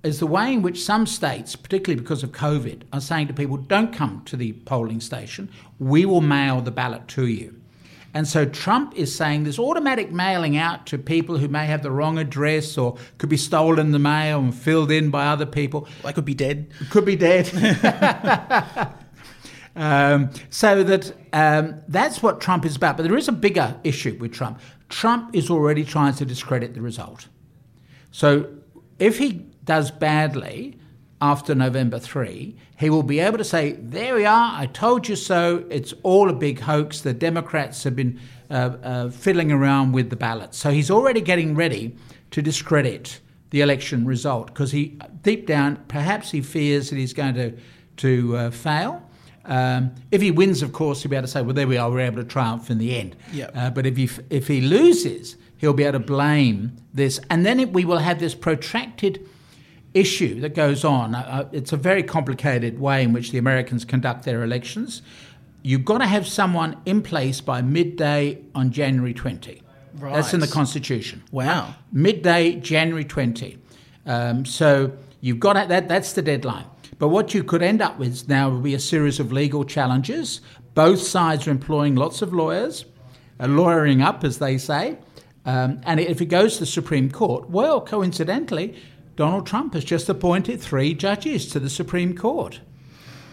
is 0.02 0.18
the 0.18 0.26
way 0.26 0.52
in 0.52 0.62
which 0.62 0.82
some 0.82 1.06
states, 1.06 1.56
particularly 1.56 2.00
because 2.00 2.22
of 2.22 2.32
COVID, 2.32 2.82
are 2.92 3.00
saying 3.00 3.28
to 3.28 3.34
people, 3.34 3.56
don't 3.56 3.92
come 3.92 4.22
to 4.26 4.36
the 4.36 4.52
polling 4.52 5.00
station, 5.00 5.50
we 5.78 6.04
will 6.04 6.20
mail 6.20 6.60
the 6.60 6.70
ballot 6.70 7.08
to 7.08 7.26
you. 7.26 7.59
And 8.12 8.26
so 8.26 8.44
Trump 8.44 8.94
is 8.96 9.14
saying 9.14 9.44
this 9.44 9.58
automatic 9.58 10.10
mailing 10.10 10.56
out 10.56 10.86
to 10.86 10.98
people 10.98 11.38
who 11.38 11.48
may 11.48 11.66
have 11.66 11.82
the 11.82 11.90
wrong 11.90 12.18
address 12.18 12.76
or 12.76 12.96
could 13.18 13.28
be 13.28 13.36
stolen 13.36 13.78
in 13.86 13.92
the 13.92 14.00
mail 14.00 14.40
and 14.40 14.54
filled 14.54 14.90
in 14.90 15.10
by 15.10 15.26
other 15.26 15.46
people. 15.46 15.86
They 16.02 16.12
could 16.12 16.24
be 16.24 16.34
dead. 16.34 16.70
Could 16.90 17.04
be 17.04 17.14
dead. 17.14 17.48
um, 19.76 20.30
so 20.50 20.82
that 20.82 21.14
um, 21.32 21.82
that's 21.86 22.20
what 22.22 22.40
Trump 22.40 22.64
is 22.64 22.74
about. 22.74 22.96
But 22.96 23.04
there 23.04 23.16
is 23.16 23.28
a 23.28 23.32
bigger 23.32 23.76
issue 23.84 24.16
with 24.18 24.32
Trump. 24.32 24.60
Trump 24.88 25.34
is 25.34 25.48
already 25.48 25.84
trying 25.84 26.14
to 26.14 26.24
discredit 26.24 26.74
the 26.74 26.80
result. 26.80 27.28
So 28.10 28.48
if 28.98 29.18
he 29.18 29.46
does 29.64 29.92
badly 29.92 30.79
after 31.22 31.54
November 31.54 31.98
3, 31.98 32.56
he 32.78 32.90
will 32.90 33.02
be 33.02 33.20
able 33.20 33.38
to 33.38 33.44
say, 33.44 33.72
There 33.72 34.14
we 34.14 34.24
are, 34.24 34.52
I 34.54 34.66
told 34.66 35.08
you 35.08 35.16
so, 35.16 35.64
it's 35.70 35.92
all 36.02 36.30
a 36.30 36.32
big 36.32 36.60
hoax. 36.60 37.02
The 37.02 37.12
Democrats 37.12 37.84
have 37.84 37.94
been 37.94 38.18
uh, 38.50 38.76
uh, 38.82 39.10
fiddling 39.10 39.52
around 39.52 39.92
with 39.92 40.10
the 40.10 40.16
ballots. 40.16 40.58
So 40.58 40.70
he's 40.70 40.90
already 40.90 41.20
getting 41.20 41.54
ready 41.54 41.96
to 42.30 42.42
discredit 42.42 43.20
the 43.50 43.60
election 43.60 44.06
result 44.06 44.46
because 44.48 44.72
he, 44.72 44.98
deep 45.22 45.46
down, 45.46 45.76
perhaps 45.88 46.30
he 46.30 46.40
fears 46.40 46.90
that 46.90 46.96
he's 46.96 47.12
going 47.12 47.34
to, 47.34 47.56
to 47.98 48.36
uh, 48.36 48.50
fail. 48.50 49.02
Um, 49.44 49.94
if 50.10 50.22
he 50.22 50.30
wins, 50.30 50.62
of 50.62 50.72
course, 50.72 51.02
he'll 51.02 51.10
be 51.10 51.16
able 51.16 51.26
to 51.26 51.32
say, 51.32 51.42
"Well, 51.42 51.54
there 51.54 51.66
we 51.66 51.76
are. 51.76 51.90
We're 51.90 52.00
able 52.00 52.22
to 52.22 52.28
triumph 52.28 52.70
in 52.70 52.78
the 52.78 52.94
end." 52.94 53.16
Yep. 53.32 53.52
Uh, 53.54 53.70
but 53.70 53.86
if 53.86 53.96
he 53.96 54.08
if 54.28 54.46
he 54.46 54.60
loses, 54.60 55.36
he'll 55.56 55.72
be 55.72 55.82
able 55.82 55.98
to 55.98 56.04
blame 56.04 56.76
this, 56.92 57.18
and 57.30 57.44
then 57.44 57.58
it, 57.58 57.72
we 57.72 57.84
will 57.84 57.98
have 57.98 58.20
this 58.20 58.34
protracted 58.34 59.26
issue 59.94 60.40
that 60.40 60.54
goes 60.54 60.84
on. 60.84 61.14
Uh, 61.14 61.48
it's 61.52 61.72
a 61.72 61.76
very 61.76 62.02
complicated 62.02 62.78
way 62.78 63.02
in 63.02 63.12
which 63.12 63.32
the 63.32 63.38
Americans 63.38 63.84
conduct 63.84 64.24
their 64.24 64.42
elections. 64.42 65.02
You've 65.62 65.84
got 65.84 65.98
to 65.98 66.06
have 66.06 66.26
someone 66.26 66.80
in 66.86 67.02
place 67.02 67.40
by 67.40 67.62
midday 67.62 68.42
on 68.54 68.70
January 68.70 69.12
20. 69.12 69.62
Right. 69.94 70.14
That's 70.14 70.32
in 70.32 70.40
the 70.40 70.46
Constitution. 70.46 71.22
Wow. 71.32 71.74
Midday, 71.92 72.54
January 72.54 73.04
20. 73.04 73.58
Um, 74.06 74.44
so 74.44 74.92
you've 75.20 75.40
got 75.40 75.54
to, 75.54 75.68
that. 75.68 75.88
That's 75.88 76.12
the 76.12 76.22
deadline. 76.22 76.64
But 76.98 77.08
what 77.08 77.34
you 77.34 77.42
could 77.42 77.62
end 77.62 77.82
up 77.82 77.98
with 77.98 78.28
now 78.28 78.50
would 78.50 78.62
be 78.62 78.74
a 78.74 78.80
series 78.80 79.20
of 79.20 79.32
legal 79.32 79.64
challenges. 79.64 80.40
Both 80.74 81.00
sides 81.00 81.48
are 81.48 81.50
employing 81.50 81.96
lots 81.96 82.22
of 82.22 82.32
lawyers, 82.32 82.84
uh, 83.40 83.48
lawyering 83.48 84.02
up, 84.02 84.22
as 84.22 84.38
they 84.38 84.58
say. 84.58 84.98
Um, 85.44 85.80
and 85.84 85.98
if 85.98 86.20
it 86.20 86.26
goes 86.26 86.54
to 86.54 86.60
the 86.60 86.66
Supreme 86.66 87.10
Court, 87.10 87.50
well, 87.50 87.80
coincidentally, 87.80 88.76
Donald 89.20 89.46
Trump 89.46 89.74
has 89.74 89.84
just 89.84 90.08
appointed 90.08 90.62
three 90.62 90.94
judges 90.94 91.46
to 91.50 91.60
the 91.60 91.68
Supreme 91.68 92.16
Court. 92.16 92.60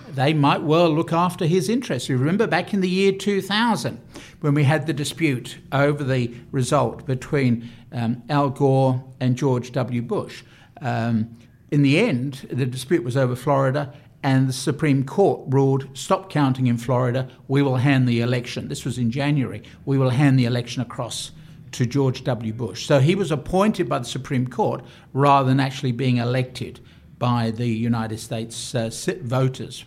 They 0.10 0.34
might 0.34 0.62
well 0.62 0.90
look 0.90 1.14
after 1.14 1.46
his 1.46 1.70
interests. 1.70 2.10
You 2.10 2.18
remember 2.18 2.46
back 2.46 2.74
in 2.74 2.82
the 2.82 2.90
year 2.90 3.14
2000 3.14 3.98
when 4.42 4.54
we 4.54 4.66
had 4.66 4.86
the 4.86 4.92
dispute 4.92 5.60
over 5.72 6.04
the 6.04 6.36
result 6.52 7.06
between 7.06 7.70
um, 7.94 8.22
Al 8.28 8.50
Gore 8.50 9.02
and 9.22 9.38
George 9.38 9.72
W. 9.72 10.02
Bush. 10.02 10.44
Um, 10.82 11.38
in 11.72 11.84
the 11.84 12.00
end, 12.00 12.46
the 12.52 12.66
dispute 12.66 13.06
was 13.06 13.16
over 13.16 13.38
Florida, 13.38 13.94
and 14.22 14.50
the 14.50 14.54
Supreme 14.54 15.06
Court 15.06 15.40
ruled 15.48 15.88
stop 15.98 16.30
counting 16.30 16.68
in 16.68 16.78
Florida. 16.78 17.30
We 17.48 17.62
will 17.62 17.78
hand 17.78 18.10
the 18.10 18.20
election. 18.20 18.68
This 18.68 18.84
was 18.84 18.98
in 18.98 19.10
January. 19.10 19.64
We 19.86 19.98
will 19.98 20.10
hand 20.10 20.38
the 20.38 20.44
election 20.44 20.82
across 20.82 21.32
to 21.74 21.86
George 21.86 22.24
W. 22.24 22.54
Bush. 22.54 22.86
So 22.86 23.00
he 23.00 23.16
was 23.16 23.32
appointed 23.32 23.88
by 23.90 24.00
the 24.00 24.06
Supreme 24.06 24.48
Court 24.48 24.84
rather 25.14 25.48
than 25.50 25.60
actually 25.60 25.92
being 25.92 26.18
elected 26.18 26.80
by 27.20 27.52
the 27.52 27.68
United 27.68 28.20
States 28.20 28.76
uh, 28.76 28.90
voters. 29.22 29.86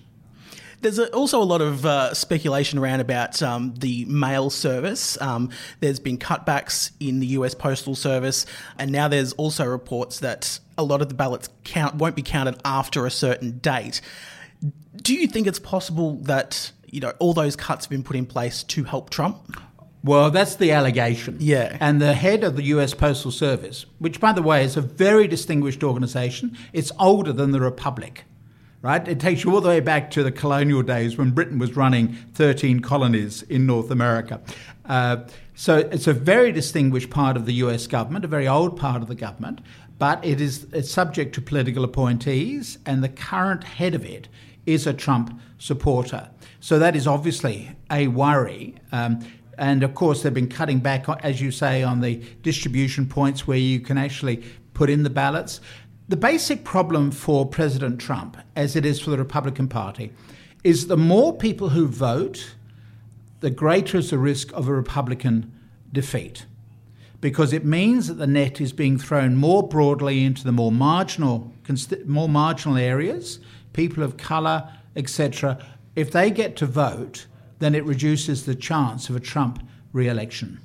There's 0.83 0.99
also 0.99 1.43
a 1.43 1.45
lot 1.45 1.61
of 1.61 1.85
uh, 1.85 2.15
speculation 2.15 2.79
around 2.79 3.01
about 3.01 3.43
um, 3.43 3.75
the 3.77 4.07
mail 4.07 4.49
service. 4.49 5.21
Um, 5.21 5.51
there's 5.81 6.01
been 6.01 6.17
cutbacks 6.17 6.93
in 6.99 7.21
the 7.21 7.27
US 7.29 7.55
Postal 7.55 7.95
Service, 7.95 8.47
and 8.79 8.91
now 8.91 9.07
there's 9.07 9.35
also 9.35 9.67
reports 9.67 10.21
that 10.21 10.59
a 10.79 10.83
lot 10.83 11.03
of 11.03 11.09
the 11.11 11.15
ballots 11.15 11.51
count 11.65 11.97
won't 11.97 12.17
be 12.17 12.23
counted 12.23 12.59
after 12.65 13.05
a 13.05 13.11
certain 13.11 13.59
date. 13.59 14.01
Do 14.97 15.15
you 15.15 15.27
think 15.27 15.47
it's 15.47 15.59
possible 15.59 16.17
that 16.23 16.73
you 16.87 17.01
know 17.01 17.13
all 17.19 17.35
those 17.35 17.57
cuts 17.57 17.85
have 17.85 17.91
been 17.91 18.03
put 18.03 18.17
in 18.17 18.25
place 18.25 18.63
to 18.65 18.85
help 18.85 19.11
Trump? 19.11 19.61
Well, 20.03 20.31
that's 20.31 20.57
the 20.57 20.73
allegation. 20.73 21.37
Yeah. 21.41 21.77
And 21.81 22.01
the 22.01 22.15
head 22.15 22.43
of 22.43 22.57
the 22.57 22.63
US 22.65 22.95
Postal 22.95 23.31
Service, 23.31 23.87
which, 23.99 24.19
by 24.19 24.33
the 24.33 24.43
way, 24.43 24.65
is 24.65 24.77
a 24.77 24.81
very 24.81 25.29
distinguished 25.29 25.85
organization, 25.85 26.57
it's 26.73 26.91
older 26.99 27.33
than 27.33 27.51
the 27.51 27.61
Republic 27.61 28.25
right? 28.83 29.07
It 29.07 29.21
takes 29.21 29.45
you 29.45 29.55
all 29.55 29.61
the 29.61 29.69
way 29.69 29.81
back 29.81 30.11
to 30.13 30.23
the 30.23 30.33
colonial 30.33 30.83
days 30.83 31.19
when 31.19 31.33
Britain 31.33 31.59
was 31.59 31.77
running 31.77 32.17
13 32.35 32.81
colonies 32.81 33.43
in 33.43 33.67
North 33.67 33.91
America. 33.91 34.41
Uh, 34.87 35.19
so 35.55 35.77
it's 35.77 36.07
a 36.07 36.15
very 36.15 36.53
distinguished 36.53 37.11
part 37.11 37.37
of 37.37 37.45
the 37.45 37.53
US 37.55 37.87
government, 37.87 38.25
a 38.25 38.29
very 38.29 38.49
old 38.49 38.79
part 38.79 39.03
of 39.03 39.09
the 39.09 39.15
government, 39.15 39.61
but 39.99 40.25
it 40.25 40.41
is 40.41 40.67
it's 40.73 40.91
subject 40.91 41.35
to 41.35 41.43
political 41.43 41.85
appointees, 41.85 42.79
and 42.87 43.05
the 43.05 43.09
current 43.09 43.65
head 43.65 43.95
of 43.95 44.05
it 44.05 44.29
is 44.65 44.87
a 44.87 44.95
Trump 44.95 45.39
supporter. 45.59 46.31
So 46.61 46.79
that 46.79 46.97
is 46.97 47.07
obviously 47.07 47.77
a 47.91 48.09
worry. 48.09 48.77
Um, 48.93 49.21
and 49.61 49.83
of 49.83 49.95
course, 49.95 50.23
they've 50.23 50.33
been 50.33 50.49
cutting 50.49 50.81
back, 50.81 51.07
uh, 51.07 51.17
as 51.23 51.43
you 51.43 51.51
say, 51.51 51.83
on 51.83 52.01
the 52.01 52.17
distribution 52.43 53.07
points 53.07 53.47
where 53.47 53.59
you 53.59 53.79
can 53.79 53.99
actually 53.99 54.43
put 54.73 54.89
in 54.89 55.03
the 55.03 55.11
ballots. 55.11 55.61
The 56.09 56.17
basic 56.17 56.65
problem 56.65 57.11
for 57.11 57.45
President 57.45 58.01
Trump, 58.01 58.39
as 58.57 58.75
it 58.75 58.87
is 58.87 59.01
for 59.01 59.11
the 59.11 59.19
Republican 59.19 59.69
Party, 59.69 60.13
is 60.65 60.87
the 60.87 60.97
more 60.97 61.37
people 61.37 61.69
who 61.69 61.87
vote, 61.87 62.55
the 63.41 63.51
greater 63.51 63.99
is 63.99 64.09
the 64.09 64.19
risk 64.19 64.51
of 64.55 64.67
a 64.67 64.73
Republican 64.73 65.53
defeat. 65.93 66.47
Because 67.21 67.53
it 67.53 67.67
means 67.67 68.09
that 68.09 68.15
the 68.15 68.27
net 68.27 68.63
is 68.63 68.73
being 68.73 68.99
thrown 68.99 69.37
more 69.37 69.69
broadly 69.69 70.25
into 70.25 70.43
the 70.43 70.53
more 70.53 70.73
marginal, 70.73 71.53
more 72.07 72.31
marginal 72.31 72.79
areas, 72.79 73.41
people 73.75 74.03
of 74.03 74.17
colour, 74.17 74.73
etc. 74.97 75.63
If 75.95 76.13
they 76.13 76.31
get 76.31 76.57
to 76.57 76.67
vote, 76.67 77.27
then 77.61 77.75
it 77.75 77.85
reduces 77.85 78.45
the 78.45 78.55
chance 78.55 79.09
of 79.09 79.17
a 79.17 79.21
Trump 79.21 79.63
re 79.93 80.09
election. 80.09 80.61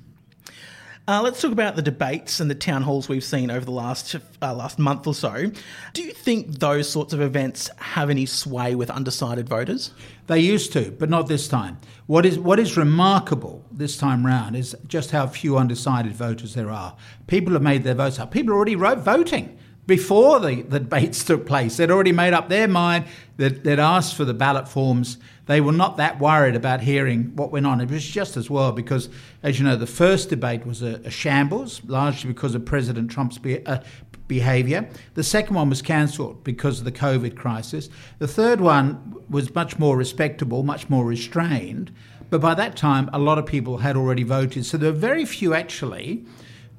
Uh, 1.08 1.22
let's 1.22 1.40
talk 1.40 1.52
about 1.52 1.76
the 1.76 1.84
debates 1.84 2.40
and 2.40 2.50
the 2.50 2.56
town 2.56 2.82
halls 2.82 3.08
we've 3.08 3.24
seen 3.24 3.52
over 3.52 3.64
the 3.64 3.72
last 3.72 4.16
uh, 4.42 4.54
last 4.56 4.80
month 4.80 5.06
or 5.06 5.14
so. 5.14 5.52
Do 5.94 6.02
you 6.02 6.12
think 6.12 6.58
those 6.58 6.90
sorts 6.90 7.14
of 7.14 7.22
events 7.22 7.70
have 7.78 8.10
any 8.10 8.26
sway 8.26 8.74
with 8.74 8.90
undecided 8.90 9.48
voters? 9.48 9.92
They 10.26 10.40
used 10.40 10.74
to, 10.74 10.90
but 10.90 11.12
not 11.12 11.28
this 11.28 11.48
time. 11.48 11.78
What 12.08 12.26
is 12.26 12.40
what 12.40 12.60
is 12.60 12.76
remarkable 12.76 13.64
this 13.72 13.98
time 13.98 14.26
round 14.26 14.56
is 14.56 14.76
just 14.88 15.12
how 15.12 15.28
few 15.28 15.60
undecided 15.60 16.14
voters 16.14 16.56
there 16.56 16.72
are. 16.72 16.96
People 17.28 17.54
have 17.54 17.62
made 17.62 17.84
their 17.84 17.94
votes 17.94 18.18
up. 18.18 18.32
People 18.32 18.54
are 18.54 18.58
already 18.58 18.74
voting 18.74 19.60
before 19.86 20.40
the, 20.40 20.64
the 20.64 20.80
debates 20.80 21.24
took 21.24 21.46
place. 21.46 21.78
They'd 21.78 21.92
already 21.92 22.12
made 22.12 22.34
up 22.34 22.50
their 22.50 22.68
mind 22.68 23.06
that 23.38 23.64
they'd 23.64 23.80
asked 23.80 24.16
for 24.16 24.26
the 24.26 24.34
ballot 24.34 24.68
forms. 24.68 25.18
They 25.46 25.62
were 25.62 25.72
not 25.72 25.98
that 25.98 26.20
worried 26.20 26.56
about 26.56 26.82
hearing 26.82 27.36
what 27.36 27.52
went 27.52 27.68
on. 27.68 27.82
It 27.82 27.90
was 27.90 28.06
just 28.06 28.36
as 28.36 28.50
well 28.50 28.72
because, 28.72 29.10
as 29.44 29.60
you 29.60 29.66
know, 29.66 29.76
the 29.76 29.88
first 29.88 30.30
debate 30.30 30.66
was 30.66 30.82
a, 30.82 31.02
a 31.06 31.12
shambles, 31.12 31.82
largely 31.86 32.32
because 32.34 32.56
of 32.56 32.66
President 32.66 33.12
Trump's 33.12 33.38
be, 33.38 33.66
uh, 33.66 33.80
behaviour. 34.28 34.90
The 35.14 35.24
second 35.24 35.56
one 35.56 35.70
was 35.70 35.82
cancelled 35.82 36.44
because 36.44 36.80
of 36.80 36.86
the 36.86 36.92
COVID 36.92 37.36
crisis. 37.36 37.90
The 38.20 38.28
third 38.28 38.60
one 38.60 39.16
was 39.30 39.54
much 39.54 39.78
more 39.78 39.96
respectable, 39.98 40.64
much 40.64 40.90
more 40.90 41.06
restrained. 41.06 41.92
But 42.30 42.42
by 42.42 42.56
that 42.56 42.76
time, 42.76 43.10
a 43.14 43.20
lot 43.20 43.38
of 43.38 43.46
people 43.46 43.78
had 43.78 43.96
already 43.96 44.24
voted. 44.24 44.66
So 44.66 44.78
there 44.78 44.92
were 44.92 44.98
very 44.98 45.26
few 45.26 45.54
actually 45.54 46.26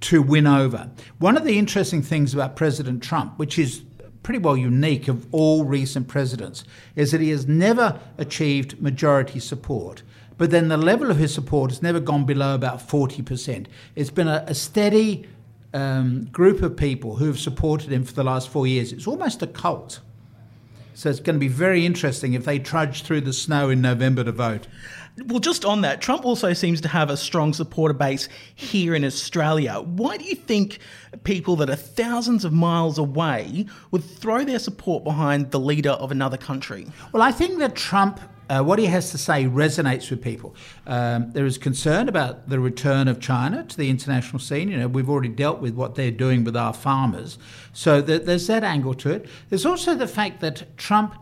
to 0.00 0.20
win 0.20 0.46
over. 0.46 0.90
One 1.18 1.37
of 1.37 1.44
the 1.44 1.59
interesting 1.59 2.02
things 2.02 2.35
about 2.35 2.57
President 2.57 3.02
Trump, 3.02 3.38
which 3.38 3.59
is 3.59 3.83
pretty 4.26 4.40
well 4.40 4.56
unique 4.56 5.06
of 5.06 5.24
all 5.32 5.64
recent 5.64 6.08
presidents, 6.08 6.64
is 6.96 7.12
that 7.12 7.20
he 7.20 7.31
has 7.31 7.46
never 7.46 8.00
achieved 8.18 8.83
majority 8.83 9.38
support. 9.38 10.02
But 10.37 10.50
then 10.50 10.66
the 10.66 10.77
level 10.77 11.12
of 11.12 11.16
his 11.16 11.33
support 11.33 11.70
has 11.70 11.81
never 11.81 12.00
gone 12.00 12.24
below 12.27 12.52
about 12.56 12.81
40%. 12.81 13.66
It's 13.94 14.10
been 14.10 14.27
a, 14.27 14.44
a 14.48 14.54
steady 14.54 15.29
um, 15.72 16.24
group 16.33 16.60
of 16.60 16.77
people 16.77 17.14
who 17.14 17.27
have 17.27 17.38
supported 17.38 17.92
him 17.92 18.02
for 18.02 18.14
the 18.14 18.24
last 18.24 18.48
four 18.48 18.66
years. 18.66 18.92
It's 18.92 19.06
almost 19.06 19.42
a 19.42 19.46
cult. 19.46 20.00
So 20.94 21.08
it's 21.08 21.20
going 21.20 21.37
to 21.37 21.40
be 21.40 21.46
very 21.46 21.87
interesting 21.87 22.35
if 22.35 22.44
they 22.44 22.58
trudge 22.58 23.04
through 23.04 23.20
the 23.20 23.33
snow 23.33 23.70
in 23.70 23.81
November 23.81 24.24
to 24.24 24.33
vote. 24.33 24.66
Well, 25.25 25.40
just 25.40 25.64
on 25.64 25.81
that, 25.81 26.02
Trump 26.02 26.27
also 26.27 26.52
seems 26.52 26.83
to 26.83 26.88
have 26.88 27.08
a 27.08 27.17
strong 27.17 27.54
supporter 27.54 27.94
base 27.94 28.29
here 28.54 28.94
in 28.94 29.02
Australia. 29.02 29.81
Why 29.81 30.19
do 30.19 30.25
you 30.25 30.35
think 30.35 30.79
people 31.25 31.56
that 31.56 31.71
are 31.71 31.77
thousands 31.77 32.44
of 32.44 32.52
miles 32.52 32.98
away 32.98 33.67
would 33.90 34.04
throw 34.04 34.44
their 34.44 34.58
support 34.58 35.04
behind 35.04 35.52
the 35.52 35.58
leader 35.58 35.92
of 35.92 36.10
another 36.10 36.37
country? 36.37 36.87
Well, 37.12 37.23
I 37.23 37.33
think 37.33 37.58
that 37.60 37.75
Trump 37.75 38.21
uh, 38.48 38.62
what 38.62 38.79
he 38.79 38.87
has 38.87 39.10
to 39.10 39.19
say 39.19 39.44
resonates 39.44 40.08
with 40.08 40.23
people. 40.23 40.54
Um, 40.87 41.33
there 41.33 41.46
is 41.46 41.58
concern 41.58 42.08
about 42.08 42.48
the 42.48 42.60
return 42.60 43.08
of 43.08 43.19
China 43.19 43.64
to 43.64 43.77
the 43.77 43.90
international 43.90 44.38
scene. 44.38 44.69
You 44.69 44.79
know, 44.79 44.87
we've 44.87 45.10
already 45.10 45.31
dealt 45.31 45.60
with 45.60 45.75
what 45.75 45.96
they're 45.96 46.12
doing 46.12 46.44
with 46.44 46.56
our 46.56 46.73
farmers, 46.73 47.38
so 47.73 48.00
there's 48.00 48.46
that 48.46 48.62
angle 48.62 48.94
to 48.94 49.10
it. 49.10 49.29
There's 49.48 49.67
also 49.67 49.94
the 49.94 50.06
fact 50.06 50.40
that 50.42 50.77
Trump 50.77 51.17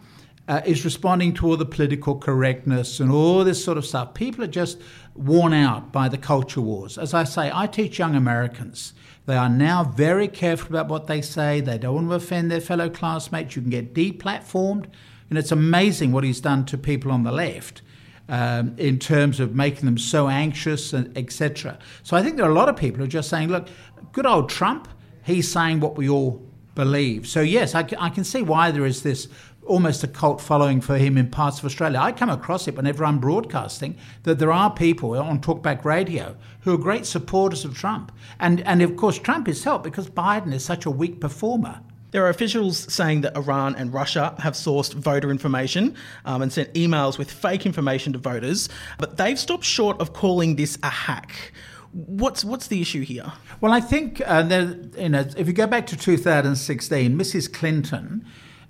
uh, 0.46 0.60
is 0.64 0.84
responding 0.84 1.32
to 1.34 1.46
all 1.46 1.56
the 1.56 1.64
political 1.64 2.16
correctness 2.16 3.00
and 3.00 3.10
all 3.10 3.44
this 3.44 3.64
sort 3.64 3.78
of 3.78 3.86
stuff. 3.86 4.14
People 4.14 4.44
are 4.44 4.48
just 4.48 4.78
worn 5.14 5.54
out 5.54 5.92
by 5.92 6.08
the 6.08 6.18
culture 6.18 6.60
wars. 6.60 6.98
As 6.98 7.14
I 7.14 7.24
say, 7.24 7.50
I 7.52 7.66
teach 7.66 7.98
young 7.98 8.14
Americans. 8.14 8.92
They 9.26 9.36
are 9.36 9.48
now 9.48 9.84
very 9.84 10.28
careful 10.28 10.68
about 10.76 10.88
what 10.88 11.06
they 11.06 11.22
say. 11.22 11.60
They 11.60 11.78
don't 11.78 11.94
want 11.94 12.08
to 12.10 12.14
offend 12.14 12.50
their 12.50 12.60
fellow 12.60 12.90
classmates. 12.90 13.56
You 13.56 13.62
can 13.62 13.70
get 13.70 13.94
deplatformed. 13.94 14.86
And 15.30 15.38
it's 15.38 15.52
amazing 15.52 16.12
what 16.12 16.24
he's 16.24 16.40
done 16.40 16.66
to 16.66 16.76
people 16.76 17.10
on 17.10 17.22
the 17.22 17.32
left. 17.32 17.80
Um, 18.26 18.74
in 18.78 18.98
terms 18.98 19.38
of 19.38 19.54
making 19.54 19.84
them 19.84 19.98
so 19.98 20.28
anxious, 20.28 20.94
etc. 20.94 21.78
So 22.02 22.16
I 22.16 22.22
think 22.22 22.38
there 22.38 22.46
are 22.46 22.50
a 22.50 22.54
lot 22.54 22.70
of 22.70 22.76
people 22.76 22.98
who 22.98 23.04
are 23.04 23.06
just 23.06 23.28
saying, 23.28 23.50
look, 23.50 23.68
good 24.12 24.24
old 24.24 24.48
Trump, 24.48 24.88
he's 25.22 25.50
saying 25.50 25.80
what 25.80 25.98
we 25.98 26.08
all 26.08 26.42
believe. 26.74 27.26
So, 27.26 27.40
yes, 27.40 27.74
I, 27.74 27.86
I 27.98 28.08
can 28.08 28.24
see 28.24 28.42
why 28.42 28.70
there 28.70 28.86
is 28.86 29.02
this 29.02 29.28
almost 29.66 30.04
a 30.04 30.08
cult 30.08 30.40
following 30.40 30.80
for 30.80 30.98
him 30.98 31.16
in 31.16 31.30
parts 31.30 31.58
of 31.58 31.64
Australia. 31.64 31.98
I 32.00 32.12
come 32.12 32.30
across 32.30 32.68
it 32.68 32.76
whenever 32.76 33.04
I'm 33.04 33.18
broadcasting 33.18 33.96
that 34.24 34.38
there 34.38 34.52
are 34.52 34.70
people 34.72 35.14
on 35.18 35.40
Talkback 35.40 35.84
Radio 35.84 36.36
who 36.60 36.74
are 36.74 36.78
great 36.78 37.06
supporters 37.06 37.64
of 37.64 37.76
Trump. 37.76 38.12
And, 38.38 38.60
and 38.62 38.82
of 38.82 38.96
course, 38.96 39.18
Trump 39.18 39.48
is 39.48 39.64
helped 39.64 39.84
because 39.84 40.08
Biden 40.08 40.52
is 40.52 40.64
such 40.64 40.86
a 40.86 40.90
weak 40.90 41.20
performer. 41.20 41.80
There 42.14 42.24
are 42.24 42.28
officials 42.28 42.92
saying 42.94 43.22
that 43.22 43.36
Iran 43.36 43.74
and 43.74 43.92
Russia 43.92 44.36
have 44.38 44.54
sourced 44.54 44.94
voter 44.94 45.32
information 45.32 45.96
um, 46.24 46.42
and 46.42 46.52
sent 46.52 46.72
emails 46.74 47.18
with 47.18 47.28
fake 47.28 47.66
information 47.66 48.12
to 48.12 48.20
voters, 48.20 48.68
but 48.98 49.16
they've 49.16 49.38
stopped 49.38 49.64
short 49.64 50.00
of 50.00 50.12
calling 50.12 50.54
this 50.54 50.78
a 50.84 50.90
hack. 50.90 51.52
What's 51.90 52.44
what's 52.44 52.68
the 52.68 52.80
issue 52.80 53.02
here? 53.02 53.32
Well, 53.60 53.72
I 53.72 53.80
think 53.80 54.22
uh, 54.24 54.42
there, 54.42 54.76
you 54.96 55.08
know 55.08 55.26
if 55.36 55.48
you 55.48 55.52
go 55.52 55.66
back 55.66 55.88
to 55.88 55.96
2016, 55.96 57.18
Mrs. 57.18 57.52
Clinton 57.52 58.24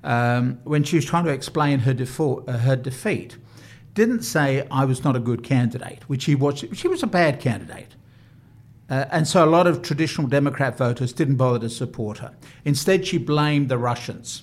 um, 0.04 0.60
when 0.64 0.84
she 0.84 0.96
was 0.96 1.04
trying 1.04 1.24
to 1.24 1.30
explain 1.30 1.80
her, 1.80 1.94
default, 1.94 2.48
uh, 2.48 2.58
her 2.58 2.76
defeat, 2.76 3.36
didn't 3.94 4.22
say 4.22 4.66
I 4.70 4.84
was 4.84 5.02
not 5.02 5.16
a 5.16 5.20
good 5.20 5.42
candidate, 5.42 6.02
which 6.08 6.22
she 6.22 6.34
was. 6.34 6.64
She 6.72 6.88
was 6.88 7.02
a 7.02 7.06
bad 7.06 7.40
candidate. 7.40 7.94
Uh, 8.90 9.06
and 9.10 9.26
so 9.26 9.44
a 9.44 9.46
lot 9.46 9.66
of 9.66 9.80
traditional 9.80 10.26
Democrat 10.26 10.76
voters 10.76 11.12
didn't 11.12 11.36
bother 11.36 11.58
to 11.60 11.70
support 11.70 12.18
her. 12.18 12.34
Instead, 12.64 13.06
she 13.06 13.16
blamed 13.16 13.68
the 13.68 13.78
Russians. 13.78 14.42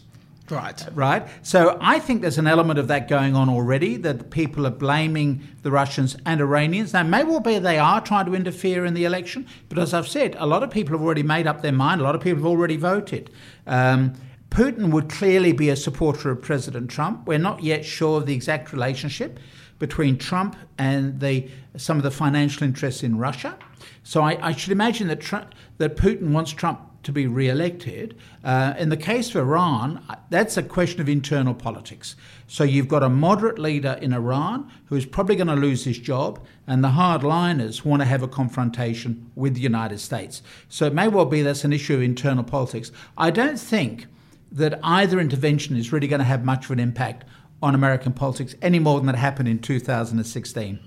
Right. 0.49 0.85
Right. 0.93 1.27
So 1.43 1.77
I 1.79 1.99
think 1.99 2.21
there's 2.21 2.37
an 2.37 2.47
element 2.47 2.77
of 2.77 2.87
that 2.89 3.07
going 3.07 3.35
on 3.35 3.49
already, 3.49 3.95
that 3.97 4.31
people 4.31 4.67
are 4.67 4.71
blaming 4.71 5.47
the 5.61 5.71
Russians 5.71 6.17
and 6.25 6.41
Iranians. 6.41 6.91
Now, 6.91 7.03
may 7.03 7.23
well 7.23 7.39
be 7.39 7.57
they 7.59 7.77
are 7.77 8.01
trying 8.01 8.25
to 8.25 8.33
interfere 8.35 8.83
in 8.85 8.93
the 8.93 9.05
election, 9.05 9.47
but 9.69 9.79
as 9.79 9.93
I've 9.93 10.07
said, 10.07 10.35
a 10.39 10.45
lot 10.45 10.63
of 10.63 10.69
people 10.69 10.97
have 10.97 11.05
already 11.05 11.23
made 11.23 11.47
up 11.47 11.61
their 11.61 11.71
mind. 11.71 12.01
A 12.01 12.03
lot 12.03 12.15
of 12.15 12.21
people 12.21 12.39
have 12.39 12.47
already 12.47 12.75
voted. 12.77 13.29
Um, 13.65 14.13
Putin 14.51 14.91
would 14.91 15.07
clearly 15.07 15.53
be 15.53 15.69
a 15.69 15.75
supporter 15.77 16.29
of 16.29 16.41
President 16.41 16.91
Trump. 16.91 17.25
We're 17.25 17.39
not 17.39 17.63
yet 17.63 17.85
sure 17.85 18.17
of 18.17 18.25
the 18.25 18.33
exact 18.33 18.73
relationship 18.73 19.39
between 19.79 20.17
Trump 20.17 20.57
and 20.77 21.21
the, 21.21 21.49
some 21.77 21.95
of 21.95 22.03
the 22.03 22.11
financial 22.11 22.65
interests 22.65 23.01
in 23.01 23.17
Russia. 23.17 23.57
So 24.03 24.21
I, 24.21 24.37
I 24.49 24.51
should 24.51 24.73
imagine 24.73 25.07
that, 25.07 25.21
Trump, 25.21 25.55
that 25.77 25.95
Putin 25.95 26.31
wants 26.31 26.51
Trump 26.51 26.81
to 27.03 27.13
be 27.13 27.27
re-elected. 27.27 28.15
Uh, 28.43 28.73
in 28.77 28.89
the 28.89 28.97
case 28.97 29.29
of 29.29 29.37
Iran, 29.37 30.03
that's 30.29 30.57
a 30.57 30.63
question 30.63 30.99
of 30.99 31.07
internal 31.07 31.53
politics. 31.53 32.17
So 32.45 32.65
you've 32.65 32.89
got 32.89 33.03
a 33.03 33.09
moderate 33.09 33.57
leader 33.57 33.97
in 34.01 34.11
Iran 34.11 34.69
who 34.87 34.97
is 34.97 35.05
probably 35.05 35.37
going 35.37 35.47
to 35.47 35.55
lose 35.55 35.85
his 35.85 35.97
job, 35.97 36.45
and 36.67 36.83
the 36.83 36.89
hardliners 36.89 37.85
want 37.85 38.01
to 38.01 38.05
have 38.05 38.21
a 38.21 38.27
confrontation 38.27 39.31
with 39.35 39.55
the 39.55 39.61
United 39.61 39.99
States. 39.99 40.43
So 40.67 40.85
it 40.85 40.93
may 40.93 41.07
well 41.07 41.25
be 41.25 41.41
that's 41.41 41.63
an 41.63 41.73
issue 41.73 41.95
of 41.95 42.01
internal 42.01 42.43
politics. 42.43 42.91
I 43.17 43.31
don't 43.31 43.57
think 43.57 44.07
that 44.51 44.79
either 44.83 45.19
intervention 45.19 45.77
is 45.77 45.91
really 45.91 46.07
going 46.07 46.19
to 46.19 46.25
have 46.25 46.43
much 46.43 46.65
of 46.65 46.71
an 46.71 46.79
impact 46.79 47.25
on 47.61 47.75
American 47.75 48.11
politics 48.11 48.55
any 48.61 48.79
more 48.79 48.99
than 48.99 49.07
that 49.07 49.15
happened 49.15 49.47
in 49.47 49.59
2016. 49.59 50.79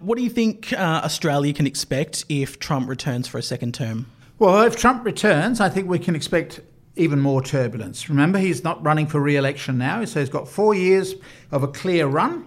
What 0.00 0.16
do 0.16 0.24
you 0.24 0.30
think 0.30 0.72
uh, 0.72 1.02
Australia 1.04 1.52
can 1.52 1.66
expect 1.66 2.24
if 2.28 2.58
Trump 2.58 2.88
returns 2.88 3.28
for 3.28 3.38
a 3.38 3.42
second 3.42 3.74
term? 3.74 4.06
Well, 4.38 4.62
if 4.62 4.76
Trump 4.76 5.04
returns, 5.04 5.60
I 5.60 5.68
think 5.68 5.88
we 5.88 5.98
can 5.98 6.16
expect 6.16 6.60
even 6.96 7.20
more 7.20 7.42
turbulence. 7.42 8.08
Remember, 8.08 8.38
he's 8.38 8.64
not 8.64 8.82
running 8.82 9.06
for 9.06 9.20
re 9.20 9.36
election 9.36 9.78
now, 9.78 10.04
so 10.04 10.20
he's 10.20 10.30
got 10.30 10.48
four 10.48 10.74
years 10.74 11.14
of 11.50 11.62
a 11.62 11.68
clear 11.68 12.06
run. 12.06 12.46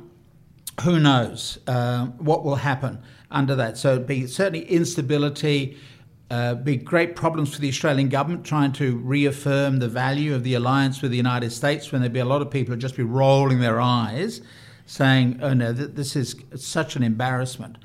Who 0.83 0.99
knows 0.99 1.59
uh, 1.67 2.07
what 2.17 2.43
will 2.43 2.55
happen 2.55 2.99
under 3.29 3.55
that? 3.55 3.77
So 3.77 3.93
it'd 3.93 4.07
be 4.07 4.25
certainly 4.25 4.65
instability, 4.65 5.77
uh, 6.29 6.55
be 6.55 6.77
great 6.77 7.15
problems 7.15 7.53
for 7.53 7.61
the 7.61 7.69
Australian 7.69 8.09
government 8.09 8.45
trying 8.45 8.71
to 8.73 8.97
reaffirm 8.97 9.79
the 9.79 9.87
value 9.87 10.33
of 10.33 10.43
the 10.43 10.53
alliance 10.53 11.01
with 11.01 11.11
the 11.11 11.17
United 11.17 11.51
States 11.51 11.91
when 11.91 12.01
there'd 12.01 12.13
be 12.13 12.19
a 12.19 12.25
lot 12.25 12.41
of 12.41 12.49
people 12.49 12.73
who'd 12.73 12.81
just 12.81 12.97
be 12.97 13.03
rolling 13.03 13.59
their 13.59 13.79
eyes 13.79 14.41
saying, 14.85 15.39
oh 15.41 15.53
no, 15.53 15.73
th- 15.73 15.91
this 15.93 16.15
is 16.15 16.35
such 16.55 16.95
an 16.95 17.03
embarrassment. 17.03 17.77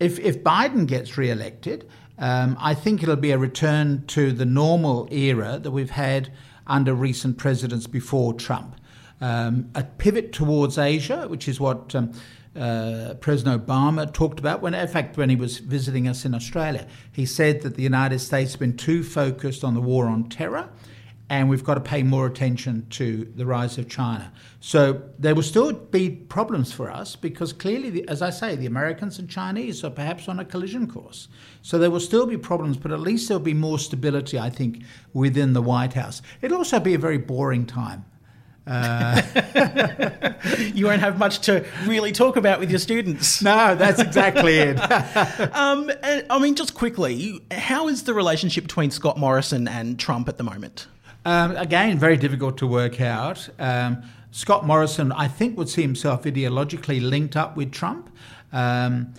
If, 0.00 0.18
if 0.18 0.42
Biden 0.42 0.86
gets 0.86 1.16
re-elected, 1.16 1.88
um, 2.18 2.56
I 2.60 2.74
think 2.74 3.02
it'll 3.02 3.16
be 3.16 3.30
a 3.30 3.38
return 3.38 4.04
to 4.08 4.32
the 4.32 4.44
normal 4.44 5.08
era 5.10 5.58
that 5.58 5.70
we've 5.70 5.90
had 5.90 6.32
under 6.66 6.94
recent 6.94 7.38
presidents 7.38 7.86
before 7.86 8.34
Trump. 8.34 8.76
Um, 9.20 9.70
a 9.74 9.84
pivot 9.84 10.32
towards 10.32 10.76
Asia, 10.76 11.26
which 11.28 11.48
is 11.48 11.58
what 11.58 11.94
um, 11.94 12.12
uh, 12.56 13.14
President 13.20 13.66
Obama 13.66 14.12
talked 14.12 14.38
about 14.38 14.62
when, 14.62 14.74
in 14.74 14.88
fact, 14.88 15.16
when 15.16 15.30
he 15.30 15.36
was 15.36 15.58
visiting 15.58 16.08
us 16.08 16.24
in 16.24 16.34
Australia. 16.34 16.86
He 17.12 17.26
said 17.26 17.62
that 17.62 17.74
the 17.74 17.82
United 17.82 18.18
States 18.20 18.52
has 18.52 18.56
been 18.56 18.76
too 18.76 19.02
focused 19.02 19.62
on 19.62 19.74
the 19.74 19.80
war 19.80 20.06
on 20.06 20.28
terror, 20.28 20.68
and 21.28 21.48
we've 21.48 21.64
got 21.64 21.74
to 21.74 21.80
pay 21.80 22.02
more 22.02 22.26
attention 22.26 22.86
to 22.90 23.30
the 23.34 23.44
rise 23.44 23.78
of 23.78 23.88
China. 23.88 24.32
So 24.60 25.02
there 25.18 25.34
will 25.34 25.42
still 25.42 25.72
be 25.72 26.10
problems 26.10 26.72
for 26.72 26.90
us 26.90 27.16
because 27.16 27.52
clearly, 27.52 28.08
as 28.08 28.22
I 28.22 28.30
say, 28.30 28.56
the 28.56 28.66
Americans 28.66 29.18
and 29.18 29.28
Chinese 29.28 29.82
are 29.82 29.90
perhaps 29.90 30.28
on 30.28 30.38
a 30.38 30.44
collision 30.44 30.86
course. 30.90 31.28
So 31.62 31.78
there 31.78 31.90
will 31.90 32.00
still 32.00 32.26
be 32.26 32.36
problems, 32.36 32.76
but 32.76 32.92
at 32.92 33.00
least 33.00 33.28
there'll 33.28 33.42
be 33.42 33.54
more 33.54 33.78
stability, 33.78 34.38
I 34.38 34.50
think, 34.50 34.82
within 35.12 35.52
the 35.52 35.62
White 35.62 35.94
House. 35.94 36.22
It'll 36.42 36.58
also 36.58 36.80
be 36.80 36.94
a 36.94 36.98
very 36.98 37.18
boring 37.18 37.66
time 37.66 38.04
uh, 38.66 39.22
you 40.74 40.86
won't 40.86 41.00
have 41.00 41.18
much 41.18 41.40
to 41.40 41.64
really 41.86 42.12
talk 42.12 42.36
about 42.36 42.58
with 42.58 42.70
your 42.70 42.78
students. 42.78 43.42
No, 43.42 43.74
that's 43.74 44.00
exactly 44.00 44.58
it. 44.58 44.76
um, 45.54 45.90
I 46.02 46.38
mean, 46.40 46.54
just 46.56 46.74
quickly, 46.74 47.40
how 47.50 47.88
is 47.88 48.04
the 48.04 48.14
relationship 48.14 48.64
between 48.64 48.90
Scott 48.90 49.18
Morrison 49.18 49.68
and 49.68 49.98
Trump 49.98 50.28
at 50.28 50.36
the 50.36 50.44
moment? 50.44 50.88
Um, 51.24 51.56
again, 51.56 51.98
very 51.98 52.16
difficult 52.16 52.58
to 52.58 52.66
work 52.66 53.00
out. 53.00 53.48
Um, 53.58 54.02
Scott 54.30 54.66
Morrison, 54.66 55.12
I 55.12 55.28
think, 55.28 55.56
would 55.56 55.68
see 55.68 55.82
himself 55.82 56.24
ideologically 56.24 57.00
linked 57.00 57.36
up 57.36 57.56
with 57.56 57.72
Trump. 57.72 58.10
Um, 58.52 59.14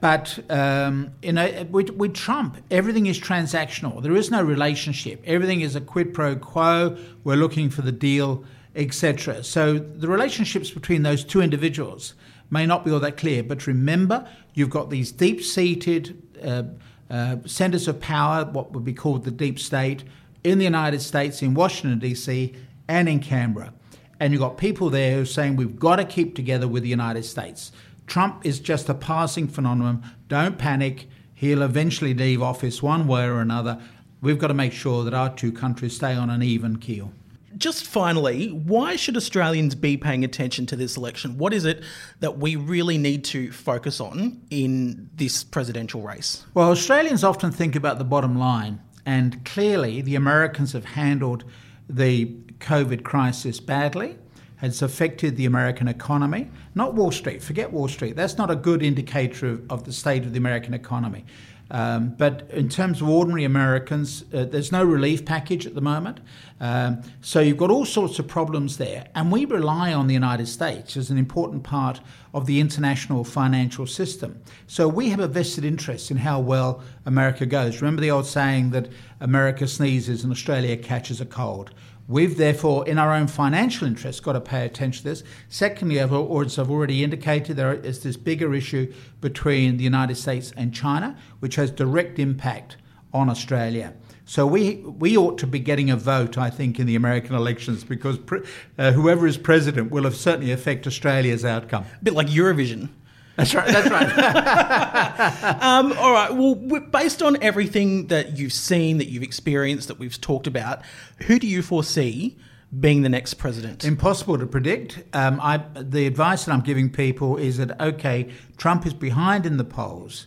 but 0.00 0.38
um, 0.50 1.12
you 1.22 1.32
know, 1.32 1.66
with, 1.70 1.90
with, 1.90 2.14
Trump, 2.14 2.58
everything 2.70 3.06
is 3.06 3.18
transactional. 3.18 4.02
There 4.02 4.14
is 4.14 4.30
no 4.30 4.42
relationship. 4.42 5.22
Everything 5.26 5.60
is 5.60 5.74
a 5.74 5.80
quid 5.80 6.14
pro 6.14 6.36
quo. 6.36 6.96
We're 7.24 7.36
looking 7.36 7.70
for 7.70 7.82
the 7.82 7.90
deal 7.90 8.44
etc. 8.74 9.44
So 9.44 9.78
the 9.78 10.08
relationships 10.08 10.70
between 10.70 11.02
those 11.02 11.24
two 11.24 11.40
individuals 11.40 12.14
may 12.50 12.66
not 12.66 12.84
be 12.84 12.90
all 12.90 13.00
that 13.00 13.16
clear, 13.16 13.42
but 13.42 13.66
remember, 13.66 14.28
you've 14.54 14.70
got 14.70 14.90
these 14.90 15.10
deep 15.12 15.42
seated 15.42 16.22
uh, 16.42 16.64
uh, 17.10 17.36
centers 17.46 17.88
of 17.88 18.00
power, 18.00 18.44
what 18.44 18.72
would 18.72 18.84
be 18.84 18.94
called 18.94 19.24
the 19.24 19.30
deep 19.30 19.58
state, 19.58 20.04
in 20.44 20.58
the 20.58 20.64
United 20.64 21.00
States, 21.00 21.42
in 21.42 21.54
Washington, 21.54 21.98
D.C., 21.98 22.54
and 22.88 23.08
in 23.08 23.20
Canberra. 23.20 23.72
And 24.18 24.32
you've 24.32 24.40
got 24.40 24.56
people 24.56 24.90
there 24.90 25.16
who 25.16 25.22
are 25.22 25.26
saying 25.26 25.56
we've 25.56 25.78
got 25.78 25.96
to 25.96 26.04
keep 26.04 26.34
together 26.34 26.68
with 26.68 26.82
the 26.82 26.88
United 26.88 27.24
States. 27.24 27.72
Trump 28.06 28.44
is 28.44 28.60
just 28.60 28.88
a 28.88 28.94
passing 28.94 29.48
phenomenon. 29.48 30.02
Don't 30.28 30.58
panic. 30.58 31.08
He'll 31.34 31.62
eventually 31.62 32.14
leave 32.14 32.42
office 32.42 32.82
one 32.82 33.06
way 33.06 33.24
or 33.24 33.40
another. 33.40 33.80
We've 34.20 34.38
got 34.38 34.48
to 34.48 34.54
make 34.54 34.72
sure 34.72 35.04
that 35.04 35.14
our 35.14 35.34
two 35.34 35.52
countries 35.52 35.96
stay 35.96 36.14
on 36.14 36.30
an 36.30 36.42
even 36.42 36.76
keel. 36.78 37.12
Just 37.56 37.84
finally, 37.86 38.48
why 38.48 38.96
should 38.96 39.16
Australians 39.16 39.74
be 39.74 39.96
paying 39.96 40.24
attention 40.24 40.66
to 40.66 40.76
this 40.76 40.96
election? 40.96 41.38
What 41.38 41.52
is 41.52 41.64
it 41.64 41.82
that 42.20 42.38
we 42.38 42.56
really 42.56 42.98
need 42.98 43.24
to 43.26 43.52
focus 43.52 44.00
on 44.00 44.40
in 44.50 45.10
this 45.14 45.44
presidential 45.44 46.02
race? 46.02 46.44
Well, 46.54 46.70
Australians 46.70 47.24
often 47.24 47.50
think 47.50 47.76
about 47.76 47.98
the 47.98 48.04
bottom 48.04 48.38
line, 48.38 48.80
and 49.04 49.44
clearly 49.44 50.00
the 50.00 50.14
Americans 50.14 50.72
have 50.72 50.84
handled 50.84 51.44
the 51.88 52.26
COVID 52.60 53.02
crisis 53.02 53.60
badly. 53.60 54.16
It's 54.62 54.80
affected 54.80 55.36
the 55.36 55.46
American 55.46 55.88
economy, 55.88 56.48
not 56.76 56.94
Wall 56.94 57.10
Street. 57.10 57.42
Forget 57.42 57.72
Wall 57.72 57.88
Street. 57.88 58.14
That's 58.14 58.38
not 58.38 58.48
a 58.48 58.54
good 58.54 58.80
indicator 58.80 59.48
of, 59.48 59.70
of 59.70 59.84
the 59.84 59.92
state 59.92 60.22
of 60.22 60.32
the 60.32 60.38
American 60.38 60.72
economy. 60.72 61.24
Um, 61.72 62.10
but 62.10 62.48
in 62.50 62.68
terms 62.68 63.00
of 63.00 63.08
ordinary 63.08 63.44
Americans, 63.44 64.26
uh, 64.34 64.44
there's 64.44 64.70
no 64.70 64.84
relief 64.84 65.24
package 65.24 65.66
at 65.66 65.74
the 65.74 65.80
moment. 65.80 66.20
Um, 66.60 67.02
so 67.22 67.40
you've 67.40 67.56
got 67.56 67.70
all 67.70 67.86
sorts 67.86 68.18
of 68.18 68.28
problems 68.28 68.76
there. 68.76 69.08
And 69.14 69.32
we 69.32 69.46
rely 69.46 69.94
on 69.94 70.06
the 70.06 70.12
United 70.12 70.48
States 70.48 70.98
as 70.98 71.10
an 71.10 71.16
important 71.16 71.62
part 71.62 72.00
of 72.34 72.44
the 72.44 72.60
international 72.60 73.24
financial 73.24 73.86
system. 73.86 74.38
So 74.66 74.86
we 74.86 75.08
have 75.08 75.20
a 75.20 75.26
vested 75.26 75.64
interest 75.64 76.10
in 76.10 76.18
how 76.18 76.40
well 76.40 76.82
America 77.06 77.46
goes. 77.46 77.80
Remember 77.80 78.02
the 78.02 78.10
old 78.10 78.26
saying 78.26 78.70
that 78.70 78.88
America 79.20 79.66
sneezes 79.66 80.24
and 80.24 80.30
Australia 80.30 80.76
catches 80.76 81.22
a 81.22 81.26
cold? 81.26 81.70
We've 82.12 82.36
therefore, 82.36 82.86
in 82.86 82.98
our 82.98 83.10
own 83.14 83.26
financial 83.26 83.88
interests, 83.88 84.20
got 84.20 84.34
to 84.34 84.40
pay 84.40 84.66
attention 84.66 85.04
to 85.04 85.08
this. 85.08 85.24
Secondly, 85.48 85.98
as 85.98 86.10
I've 86.58 86.70
already 86.70 87.02
indicated, 87.02 87.56
there 87.56 87.72
is 87.72 88.02
this 88.02 88.18
bigger 88.18 88.52
issue 88.54 88.92
between 89.22 89.78
the 89.78 89.84
United 89.84 90.16
States 90.16 90.52
and 90.54 90.74
China, 90.74 91.16
which 91.40 91.54
has 91.54 91.70
direct 91.70 92.18
impact 92.18 92.76
on 93.14 93.30
Australia. 93.30 93.94
So 94.26 94.46
we 94.46 94.76
we 94.76 95.16
ought 95.16 95.38
to 95.38 95.46
be 95.46 95.58
getting 95.58 95.90
a 95.90 95.96
vote, 95.96 96.36
I 96.36 96.50
think, 96.50 96.78
in 96.78 96.86
the 96.86 96.96
American 96.96 97.34
elections 97.34 97.82
because 97.82 98.18
pre- 98.18 98.42
uh, 98.78 98.92
whoever 98.92 99.26
is 99.26 99.38
president 99.38 99.90
will 99.90 100.04
have 100.04 100.14
certainly 100.14 100.52
affect 100.52 100.86
Australia's 100.86 101.46
outcome. 101.46 101.84
A 102.00 102.04
bit 102.04 102.12
like 102.12 102.26
Eurovision. 102.26 102.90
That's 103.36 103.54
right. 103.54 103.66
That's 103.66 103.90
right. 103.90 105.62
um, 105.62 105.92
all 105.94 106.12
right. 106.12 106.34
Well, 106.34 106.54
based 106.80 107.22
on 107.22 107.42
everything 107.42 108.08
that 108.08 108.36
you've 108.36 108.52
seen, 108.52 108.98
that 108.98 109.08
you've 109.08 109.22
experienced, 109.22 109.88
that 109.88 109.98
we've 109.98 110.20
talked 110.20 110.46
about, 110.46 110.82
who 111.26 111.38
do 111.38 111.46
you 111.46 111.62
foresee 111.62 112.36
being 112.78 113.02
the 113.02 113.08
next 113.08 113.34
president? 113.34 113.84
Impossible 113.84 114.38
to 114.38 114.46
predict. 114.46 115.02
Um, 115.14 115.40
I, 115.40 115.64
the 115.74 116.06
advice 116.06 116.44
that 116.44 116.52
I'm 116.52 116.60
giving 116.60 116.90
people 116.90 117.36
is 117.38 117.56
that 117.56 117.80
okay, 117.80 118.30
Trump 118.58 118.86
is 118.86 118.92
behind 118.92 119.46
in 119.46 119.56
the 119.56 119.64
polls, 119.64 120.26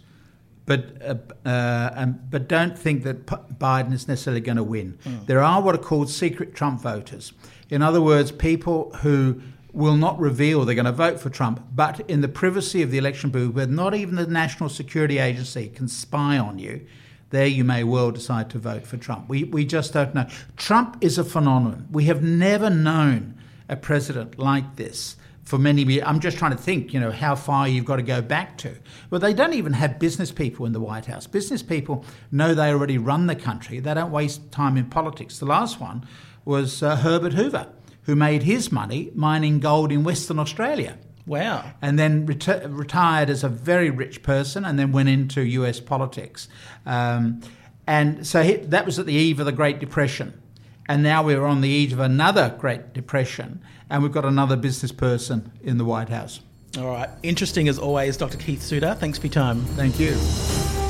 but 0.66 0.99
uh, 1.03 1.16
uh, 1.47 1.91
um, 1.93 2.20
but 2.30 2.47
don't 2.47 2.78
think 2.78 3.03
that 3.03 3.28
P- 3.28 3.36
Biden 3.60 3.93
is 3.93 4.08
necessarily 4.08 4.41
going 4.41 4.58
to 4.58 4.64
win. 4.64 4.97
Mm. 5.06 5.28
There 5.28 5.43
are 5.43 5.62
what 5.62 5.76
are 5.76 5.80
called 5.80 6.10
secret 6.10 6.56
Trump 6.56 6.82
voters. 6.82 7.34
In 7.70 7.82
other 7.82 8.01
words, 8.01 8.32
people 8.32 8.91
who 8.97 9.41
will 9.76 9.97
not 9.97 10.17
reveal 10.17 10.63
they're 10.63 10.73
going 10.73 10.86
to 10.86 10.91
vote 10.91 11.19
for 11.19 11.30
Trump, 11.30 11.61
but 11.73 11.99
in 12.09 12.21
the 12.21 12.28
privacy 12.28 12.82
of 12.82 12.91
the 12.91 12.97
election 12.97 13.30
booth, 13.30 13.53
where 13.53 13.67
not 13.67 13.93
even 13.93 14.15
the 14.15 14.26
National 14.26 14.69
Security 14.69 15.19
Agency 15.19 15.67
can 15.67 15.88
spy 15.88 16.38
on 16.38 16.57
you, 16.57 16.86
there 17.32 17.45
you 17.45 17.65
may 17.65 17.84
well 17.84 18.11
decide 18.11 18.49
to 18.51 18.57
vote 18.57 18.88
for 18.88 18.95
Trump. 18.95 19.28
We, 19.28 19.43
we 19.43 19.65
just 19.65 19.91
don't 19.91 20.15
know. 20.15 20.28
Trump 20.55 20.97
is 21.01 21.17
a 21.17 21.23
phenomenon. 21.26 21.88
We 21.91 22.05
have 22.05 22.23
never 22.23 22.69
known 22.69 23.38
a 23.67 23.76
president 23.76 24.39
like 24.39 24.78
this 24.78 25.17
for 25.43 25.57
many 25.57 25.84
years. 25.84 26.03
I'm 26.05 26.21
just 26.21 26.38
trying 26.38 26.51
to 26.51 26.57
think, 26.57 26.93
you 26.93 26.99
know, 26.99 27.11
how 27.11 27.36
far 27.36 27.67
you've 27.67 27.86
got 27.86 27.97
to 27.97 28.03
go 28.03 28.21
back 28.21 28.57
to. 28.59 28.78
Well, 29.09 29.19
they 29.19 29.34
don't 29.34 29.53
even 29.53 29.73
have 29.73 29.99
business 29.99 30.32
people 30.32 30.65
in 30.65 30.71
the 30.71 30.80
White 30.80 31.07
House. 31.07 31.28
Business 31.28 31.61
people 31.61 32.05
know 32.32 32.53
they 32.53 32.69
already 32.69 32.97
run 32.97 33.28
the 33.28 33.36
country. 33.36 33.80
They 33.80 33.93
don't 33.93 34.11
waste 34.11 34.51
time 34.51 34.78
in 34.78 34.86
politics. 34.86 35.39
The 35.39 35.45
last 35.45 35.82
one 35.82 36.07
was 36.45 36.82
uh, 36.82 36.95
Herbert 36.95 37.34
Hoover 37.34 37.67
who 38.06 38.16
made 38.16 38.43
his 38.43 38.72
money 38.72 39.12
mining 39.14 39.60
gold 39.60 39.91
in 39.91 40.03
Western 40.03 40.39
Australia. 40.39 40.97
Wow. 41.26 41.72
And 41.82 41.97
then 41.97 42.28
reti- 42.28 42.66
retired 42.70 43.30
as 43.30 43.43
a 43.43 43.49
very 43.49 43.89
rich 43.89 44.22
person 44.22 44.64
and 44.64 44.78
then 44.78 44.91
went 44.91 45.10
into 45.10 45.41
US 45.41 45.80
politics. 45.80 46.47
Um, 46.86 47.41
and 47.88 48.26
so 48.26 48.43
he, 48.43 48.56
that 48.56 48.86
was 48.86 48.99
at 48.99 49.06
the 49.06 49.14
eve 49.14 49.39
of 49.39 49.45
the 49.45 49.51
Great 49.51 49.80
Depression. 49.80 50.41
And 50.88 51.01
now 51.01 51.24
we're 51.24 51.45
on 51.45 51.62
the 51.62 51.70
eve 51.70 51.93
of 51.93 51.99
another 51.99 52.56
Great 52.60 52.93
Depression, 52.93 53.64
and 53.89 54.03
we've 54.03 54.12
got 54.12 54.26
another 54.26 54.56
business 54.56 54.91
person 54.91 55.51
in 55.64 55.80
the 55.80 55.86
White 55.86 56.10
House. 56.10 56.41
All 56.78 56.86
right. 56.86 57.10
Interesting 57.24 57.68
as 57.68 57.80
always, 57.80 58.18
Dr. 58.18 58.38
Keith 58.38 58.62
Suter. 58.62 58.93
Thanks 58.95 59.18
for 59.18 59.28
your 59.28 59.34
time. 59.34 59.62
Thank 59.62 59.99
you. 59.99 60.84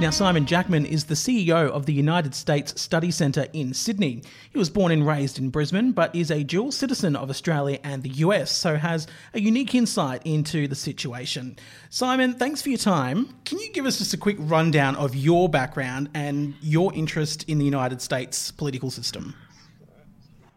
Now, 0.00 0.10
Simon 0.10 0.44
Jackman 0.44 0.86
is 0.86 1.04
the 1.04 1.14
CEO 1.14 1.70
of 1.70 1.86
the 1.86 1.92
United 1.92 2.34
States 2.34 2.78
Study 2.80 3.12
Centre 3.12 3.46
in 3.52 3.72
Sydney. 3.72 4.24
He 4.50 4.58
was 4.58 4.68
born 4.68 4.90
and 4.90 5.06
raised 5.06 5.38
in 5.38 5.50
Brisbane, 5.50 5.92
but 5.92 6.12
is 6.14 6.32
a 6.32 6.42
dual 6.42 6.72
citizen 6.72 7.14
of 7.14 7.30
Australia 7.30 7.78
and 7.84 8.02
the 8.02 8.08
US, 8.08 8.50
so 8.50 8.74
has 8.74 9.06
a 9.34 9.40
unique 9.40 9.72
insight 9.72 10.20
into 10.24 10.66
the 10.66 10.74
situation. 10.74 11.56
Simon, 11.90 12.34
thanks 12.34 12.60
for 12.60 12.70
your 12.70 12.78
time. 12.78 13.36
Can 13.44 13.60
you 13.60 13.70
give 13.72 13.86
us 13.86 13.98
just 13.98 14.12
a 14.12 14.16
quick 14.16 14.36
rundown 14.40 14.96
of 14.96 15.14
your 15.14 15.48
background 15.48 16.10
and 16.12 16.54
your 16.60 16.92
interest 16.92 17.48
in 17.48 17.58
the 17.58 17.64
United 17.64 18.02
States 18.02 18.50
political 18.50 18.90
system? 18.90 19.32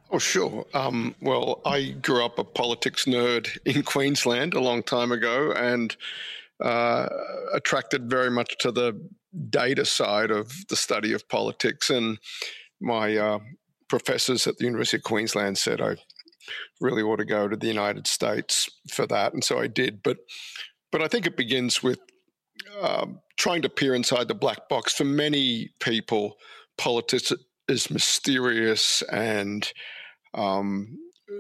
Oh, 0.10 0.18
sure. 0.18 0.66
Um, 0.74 1.14
well, 1.22 1.62
I 1.64 1.92
grew 2.02 2.26
up 2.26 2.40
a 2.40 2.44
politics 2.44 3.06
nerd 3.06 3.56
in 3.66 3.84
Queensland 3.84 4.56
a 4.56 4.60
long 4.60 4.82
time 4.82 5.12
ago 5.12 5.52
and 5.52 5.96
uh, 6.60 7.08
attracted 7.54 8.10
very 8.10 8.32
much 8.32 8.58
to 8.58 8.72
the 8.72 9.00
data 9.50 9.86
side 9.86 10.32
of 10.32 10.52
the 10.70 10.76
study 10.76 11.14
of 11.14 11.28
politics. 11.30 11.90
And 11.90 12.20
my 12.82 13.18
uh, 13.18 13.40
professors 13.88 14.48
at 14.48 14.58
the 14.58 14.66
University 14.66 14.98
of 14.98 15.04
Queensland 15.04 15.58
said 15.58 15.82
I 15.82 15.98
really 16.80 17.02
ought 17.02 17.18
to 17.18 17.26
go 17.26 17.48
to 17.48 17.56
the 17.56 17.68
United 17.68 18.08
States 18.08 18.70
for 18.92 19.06
that, 19.08 19.34
and 19.34 19.44
so 19.44 19.60
I 19.60 19.68
did. 19.68 20.04
But 20.04 20.18
but 20.92 21.02
I 21.02 21.08
think 21.08 21.26
it 21.26 21.38
begins 21.38 21.84
with 21.84 22.00
um, 22.82 23.20
trying 23.36 23.62
to 23.64 23.70
peer 23.70 23.94
inside 23.94 24.28
the 24.28 24.36
black 24.36 24.70
box. 24.70 24.94
For 24.94 25.04
many 25.04 25.72
people, 25.80 26.38
politics 26.78 27.34
is 27.68 27.90
mysterious 27.90 29.02
and 29.12 29.72
um, 30.34 30.98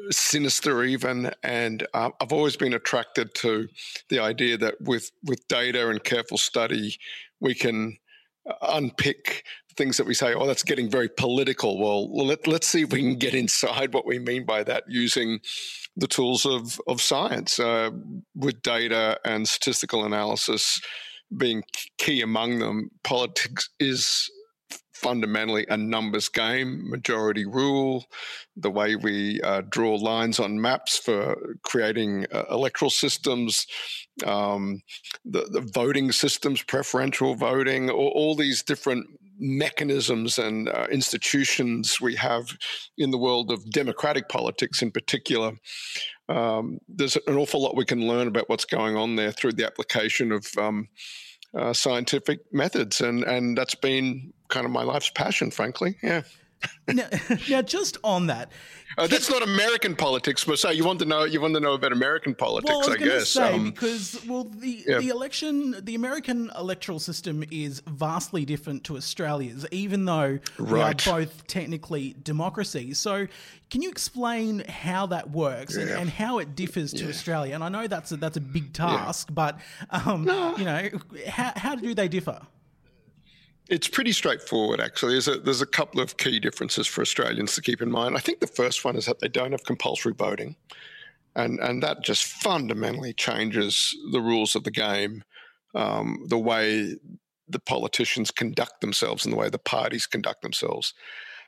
sinister 0.09 0.83
even 0.83 1.31
and 1.43 1.87
uh, 1.93 2.09
i've 2.19 2.33
always 2.33 2.57
been 2.57 2.73
attracted 2.73 3.33
to 3.33 3.69
the 4.09 4.19
idea 4.19 4.57
that 4.57 4.75
with 4.81 5.11
with 5.23 5.47
data 5.47 5.89
and 5.89 6.03
careful 6.03 6.37
study 6.37 6.97
we 7.39 7.53
can 7.53 7.97
uh, 8.49 8.53
unpick 8.73 9.43
things 9.75 9.97
that 9.97 10.07
we 10.07 10.13
say, 10.13 10.33
oh, 10.33 10.47
that's 10.47 10.63
getting 10.63 10.89
very 10.89 11.07
political. 11.07 11.79
Well, 11.79 12.25
let, 12.25 12.47
let's 12.47 12.67
see 12.67 12.81
if 12.81 12.91
we 12.91 13.01
can 13.01 13.15
get 13.15 13.35
inside 13.35 13.93
what 13.93 14.07
we 14.07 14.19
mean 14.19 14.45
by 14.45 14.63
that 14.63 14.83
using 14.88 15.39
the 15.95 16.07
tools 16.07 16.45
of, 16.45 16.81
of 16.88 17.01
science 17.01 17.59
uh, 17.59 17.91
with 18.35 18.61
data 18.61 19.19
and 19.23 19.47
statistical 19.47 20.05
analysis 20.05 20.81
being 21.35 21.63
key 21.97 22.21
among 22.21 22.59
them. 22.59 22.89
Politics 23.03 23.69
is 23.79 24.29
fundamentally 24.93 25.65
a 25.69 25.77
numbers 25.77 26.27
game, 26.27 26.89
majority 26.89 27.45
rule, 27.45 28.05
the 28.55 28.71
way 28.71 28.95
we 28.95 29.39
uh, 29.41 29.61
draw 29.69 29.95
lines 29.95 30.39
on 30.39 30.59
maps 30.59 30.97
for 30.97 31.55
creating 31.63 32.25
uh, 32.31 32.45
electoral 32.49 32.89
systems, 32.89 33.67
um, 34.26 34.82
the, 35.26 35.43
the, 35.51 35.61
voting 35.61 36.11
systems, 36.11 36.63
preferential 36.63 37.36
voting, 37.36 37.89
all, 37.89 38.11
all 38.15 38.36
these 38.36 38.63
different 38.63 39.05
mechanisms 39.39 40.39
and 40.39 40.70
uh, 40.70 40.88
institutions 40.91 42.01
we 42.01 42.15
have 42.15 42.57
in 42.97 43.11
the 43.11 43.18
world 43.18 43.51
of 43.51 43.70
democratic 43.70 44.30
politics 44.30 44.82
in 44.82 44.91
particular. 44.91 45.53
Um, 46.30 46.80
there's 46.88 47.18
an 47.28 47.36
awful 47.36 47.61
lot 47.61 47.76
we 47.76 47.86
can 47.86 48.07
learn 48.07 48.28
about 48.28 48.49
what's 48.49 48.65
going 48.65 48.95
on 48.95 49.15
there 49.15 49.32
through 49.32 49.53
the 49.53 49.65
application 49.65 50.32
of 50.32 50.47
um, 50.57 50.89
uh, 51.55 51.74
scientific 51.74 52.39
methods, 52.51 52.99
and 53.01 53.24
and 53.24 53.57
that's 53.57 53.76
been 53.76 54.34
kind 54.49 54.65
of 54.65 54.72
my 54.72 54.84
life's 54.84 55.09
passion, 55.09 55.51
frankly. 55.51 55.95
Yeah. 56.03 56.24
Now, 56.88 57.08
now, 57.49 57.62
just 57.62 57.97
on 58.03 58.28
that, 58.28 58.51
uh, 58.97 59.05
that's 59.05 59.30
not 59.30 59.43
American 59.43 59.95
politics, 59.95 60.43
but 60.43 60.58
say 60.58 60.74
you 60.74 60.84
want 60.84 60.99
to 60.99 61.05
know 61.05 61.24
you 61.24 61.39
want 61.39 61.53
to 61.53 61.60
know 61.60 61.74
about 61.74 61.91
American 61.91 62.34
politics, 62.34 62.70
well, 62.70 62.84
I, 62.84 62.88
was 62.88 63.01
I 63.01 63.05
guess. 63.05 63.30
Say, 63.30 63.53
um, 63.53 63.72
because 63.72 64.26
well, 64.28 64.45
the 64.45 64.84
yeah. 64.88 64.97
the 64.97 65.10
election, 65.10 65.76
the 65.84 65.93
American 65.95 66.49
electoral 66.58 66.99
system 66.99 67.43
is 67.51 67.82
vastly 67.86 68.45
different 68.45 68.84
to 68.86 68.97
Australia's, 68.97 69.66
even 69.72 70.05
though 70.05 70.39
right. 70.58 71.05
we 71.05 71.12
are 71.12 71.20
both 71.20 71.45
technically 71.47 72.16
democracies. 72.24 72.97
So, 72.99 73.28
can 73.70 73.82
you 73.82 73.89
explain 73.89 74.64
how 74.68 75.05
that 75.08 75.30
works 75.30 75.76
yeah. 75.76 75.84
and, 75.84 75.91
and, 75.91 76.10
how 76.10 76.39
it 76.39 76.55
differs 76.55 76.93
yeah. 76.93 77.03
to 77.03 77.10
Australia? 77.10 77.53
And 77.53 77.64
I 77.64 77.70
know 77.70 77.88
that's 77.88 78.12
a, 78.12 78.18
that's 78.18 78.38
a 78.38 78.41
big 78.41 78.74
task, 78.74 79.30
but 79.32 79.60
um, 79.91 80.24
no. 80.24 80.58
you 80.58 80.66
know, 80.66 80.89
how 81.28 81.53
how 81.55 81.76
do 81.76 81.93
they 81.93 82.08
differ? 82.08 82.41
It's 83.70 83.88
pretty 83.88 84.13
straightforward, 84.13 84.80
actually. 84.80 85.13
There's 85.13 85.28
a, 85.28 85.39
there's 85.39 85.61
a 85.61 85.65
couple 85.65 85.99
of 85.99 86.18
key 86.18 86.39
differences 86.39 86.88
for 86.88 87.01
Australians 87.01 87.53
to 87.55 87.61
keep 87.61 87.82
in 87.82 87.91
mind. 87.91 88.15
I 88.15 88.20
think 88.20 88.39
the 88.39 88.47
first 88.47 88.86
one 88.86 88.95
is 88.95 89.05
that 89.05 89.20
they 89.20 89.28
don't 89.28 89.51
have 89.51 89.65
compulsory 89.65 90.13
voting, 90.13 90.55
and 91.36 91.59
and 91.59 91.84
that 91.84 92.03
just 92.03 92.26
fundamentally 92.26 93.13
changes 93.13 93.95
the 94.11 94.22
rules 94.22 94.55
of 94.55 94.63
the 94.63 94.72
game, 94.72 95.24
um, 95.76 96.26
the 96.28 96.38
way 96.38 96.95
the 97.49 97.59
politicians 97.59 98.32
conduct 98.32 98.82
themselves 98.82 99.26
and 99.26 99.34
the 99.34 99.38
way 99.38 99.49
the 99.49 99.57
parties 99.57 100.05
conduct 100.05 100.41
themselves. 100.41 100.93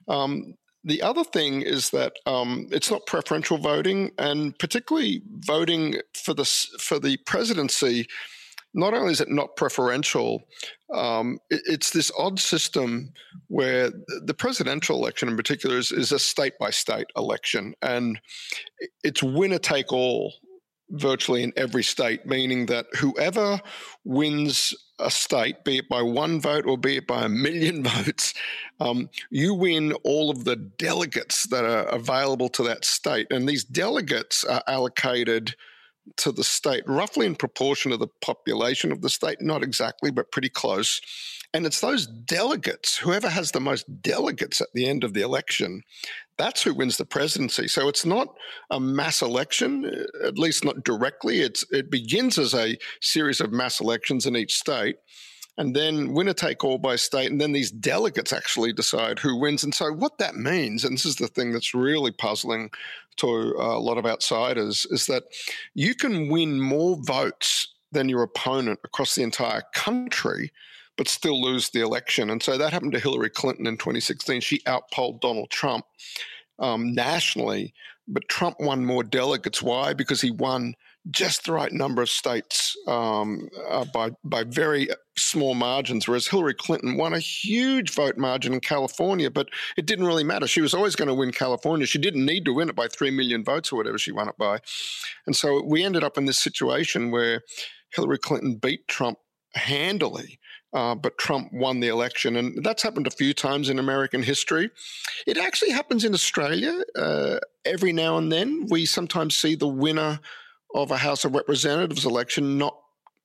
Um, 0.07 0.55
the 0.83 1.01
other 1.01 1.25
thing 1.25 1.61
is 1.61 1.89
that 1.89 2.13
um, 2.25 2.67
it's 2.71 2.89
not 2.89 3.05
preferential 3.05 3.57
voting, 3.57 4.11
and 4.17 4.57
particularly 4.59 5.21
voting 5.39 5.95
for 6.13 6.33
the 6.33 6.45
for 6.79 6.99
the 6.99 7.17
presidency 7.25 8.07
not 8.73 8.93
only 8.93 9.11
is 9.11 9.21
it 9.21 9.29
not 9.29 9.55
preferential, 9.55 10.43
um, 10.93 11.39
it, 11.49 11.61
it's 11.65 11.91
this 11.91 12.11
odd 12.17 12.39
system 12.39 13.11
where 13.47 13.91
the 14.25 14.33
presidential 14.33 14.97
election, 14.97 15.29
in 15.29 15.37
particular, 15.37 15.77
is, 15.77 15.91
is 15.91 16.11
a 16.11 16.19
state 16.19 16.53
by 16.59 16.69
state 16.69 17.07
election, 17.15 17.73
and 17.81 18.19
it's 19.03 19.23
winner 19.23 19.59
take 19.59 19.91
all 19.91 20.33
virtually 20.91 21.43
in 21.43 21.53
every 21.55 21.83
state, 21.83 22.25
meaning 22.25 22.65
that 22.67 22.87
whoever 22.97 23.59
wins 24.03 24.73
a 24.99 25.09
state, 25.09 25.63
be 25.63 25.77
it 25.77 25.89
by 25.89 26.01
one 26.01 26.41
vote 26.41 26.65
or 26.65 26.77
be 26.77 26.97
it 26.97 27.07
by 27.07 27.25
a 27.25 27.29
million 27.29 27.83
votes, 28.05 28.33
um, 28.79 29.09
you 29.29 29.53
win 29.53 29.93
all 30.03 30.29
of 30.29 30.43
the 30.43 30.55
delegates 30.55 31.47
that 31.47 31.63
are 31.63 31.85
available 31.85 32.49
to 32.49 32.63
that 32.63 32.85
state. 32.85 33.27
And 33.29 33.47
these 33.47 33.63
delegates 33.63 34.43
are 34.43 34.63
allocated 34.67 35.55
to 36.17 36.31
the 36.31 36.43
state 36.43 36.83
roughly 36.87 37.25
in 37.25 37.35
proportion 37.35 37.91
to 37.91 37.97
the 37.97 38.07
population 38.21 38.91
of 38.91 39.01
the 39.01 39.09
state, 39.09 39.41
not 39.41 39.63
exactly, 39.63 40.11
but 40.11 40.31
pretty 40.31 40.49
close. 40.49 41.01
And 41.53 41.65
it's 41.65 41.81
those 41.81 42.05
delegates, 42.05 42.97
whoever 42.97 43.27
has 43.27 43.51
the 43.51 43.59
most 43.59 44.01
delegates 44.01 44.61
at 44.61 44.67
the 44.73 44.87
end 44.87 45.03
of 45.03 45.13
the 45.13 45.21
election, 45.21 45.81
that's 46.37 46.61
who 46.61 46.73
wins 46.73 46.97
the 46.97 47.05
presidency. 47.05 47.67
So 47.67 47.87
it's 47.89 48.05
not 48.05 48.27
a 48.69 48.79
mass 48.79 49.21
election, 49.21 50.05
at 50.23 50.37
least 50.37 50.63
not 50.63 50.83
directly. 50.83 51.41
It's 51.41 51.65
it 51.71 51.89
begins 51.89 52.37
as 52.37 52.53
a 52.53 52.77
series 53.01 53.41
of 53.41 53.51
mass 53.51 53.81
elections 53.81 54.25
in 54.25 54.35
each 54.35 54.55
state, 54.55 54.97
and 55.59 55.75
then 55.75 56.13
winner 56.13 56.33
take 56.33 56.63
all 56.63 56.77
by 56.77 56.95
state, 56.95 57.29
and 57.29 57.39
then 57.39 57.51
these 57.51 57.69
delegates 57.69 58.31
actually 58.31 58.71
decide 58.71 59.19
who 59.19 59.35
wins. 59.35 59.63
And 59.63 59.75
so 59.75 59.91
what 59.91 60.17
that 60.17 60.35
means, 60.35 60.85
and 60.85 60.93
this 60.93 61.05
is 61.05 61.17
the 61.17 61.27
thing 61.27 61.51
that's 61.51 61.75
really 61.75 62.11
puzzling 62.11 62.71
to 63.17 63.27
a 63.27 63.77
lot 63.77 63.97
of 63.97 64.05
outsiders, 64.05 64.87
is 64.89 65.05
that 65.07 65.23
you 65.75 65.93
can 65.93 66.29
win 66.29 66.61
more 66.61 66.97
votes 67.01 67.67
than 67.91 68.07
your 68.07 68.23
opponent 68.23 68.79
across 68.85 69.15
the 69.15 69.23
entire 69.23 69.63
country 69.75 70.51
but 70.95 71.07
still 71.07 71.41
lose 71.41 71.69
the 71.69 71.79
election. 71.79 72.29
And 72.29 72.43
so 72.43 72.57
that 72.57 72.73
happened 72.73 72.91
to 72.91 72.99
Hillary 72.99 73.29
Clinton 73.29 73.65
in 73.67 73.77
2016. 73.77 74.41
She 74.41 74.61
outpolled 74.67 75.21
Donald 75.21 75.49
Trump 75.49 75.85
um, 76.59 76.93
nationally, 76.93 77.73
but 78.05 78.27
Trump 78.27 78.57
won 78.59 78.83
more 78.83 79.05
delegates. 79.05 79.61
Why? 79.61 79.93
Because 79.93 80.19
he 80.19 80.31
won 80.31 80.75
just 81.11 81.45
the 81.45 81.53
right 81.53 81.71
number 81.71 82.01
of 82.01 82.09
states 82.09 82.75
um, 82.87 83.49
uh, 83.69 83.85
by 83.93 84.11
by 84.23 84.43
very 84.43 84.89
small 85.17 85.55
margins, 85.55 86.07
whereas 86.07 86.27
Hillary 86.27 86.53
Clinton 86.53 86.97
won 86.97 87.13
a 87.13 87.19
huge 87.19 87.91
vote 87.91 88.17
margin 88.17 88.53
in 88.53 88.59
California, 88.59 89.29
but 89.31 89.49
it 89.77 89.85
didn't 89.85 90.05
really 90.05 90.23
matter. 90.23 90.47
She 90.47 90.61
was 90.61 90.73
always 90.73 90.95
going 90.95 91.07
to 91.07 91.13
win 91.13 91.31
California. 91.31 91.85
She 91.85 91.99
didn't 91.99 92.25
need 92.25 92.45
to 92.45 92.53
win 92.53 92.69
it 92.69 92.75
by 92.75 92.87
three 92.87 93.11
million 93.11 93.43
votes 93.43 93.71
or 93.71 93.77
whatever 93.77 93.97
she 93.97 94.11
won 94.11 94.29
it 94.29 94.37
by, 94.37 94.59
and 95.25 95.35
so 95.35 95.63
we 95.63 95.83
ended 95.83 96.03
up 96.03 96.17
in 96.17 96.25
this 96.25 96.39
situation 96.39 97.11
where 97.11 97.41
Hillary 97.93 98.19
Clinton 98.19 98.55
beat 98.55 98.87
Trump 98.87 99.19
handily 99.55 100.39
uh, 100.73 100.95
but 100.95 101.17
Trump 101.17 101.51
won 101.51 101.79
the 101.79 101.87
election. 101.87 102.35
And 102.35 102.63
that's 102.63 102.83
happened 102.83 103.07
a 103.07 103.11
few 103.11 103.33
times 103.33 103.69
in 103.69 103.79
American 103.79 104.21
history. 104.21 104.69
It 105.25 105.37
actually 105.37 105.71
happens 105.71 106.05
in 106.05 106.13
Australia 106.13 106.81
uh, 106.95 107.39
every 107.65 107.93
now 107.93 108.17
and 108.17 108.31
then. 108.31 108.67
We 108.69 108.85
sometimes 108.85 109.37
see 109.37 109.55
the 109.55 109.67
winner 109.67 110.19
of 110.73 110.91
a 110.91 110.97
House 110.97 111.25
of 111.25 111.35
Representatives 111.35 112.05
election 112.05 112.57
not 112.57 112.75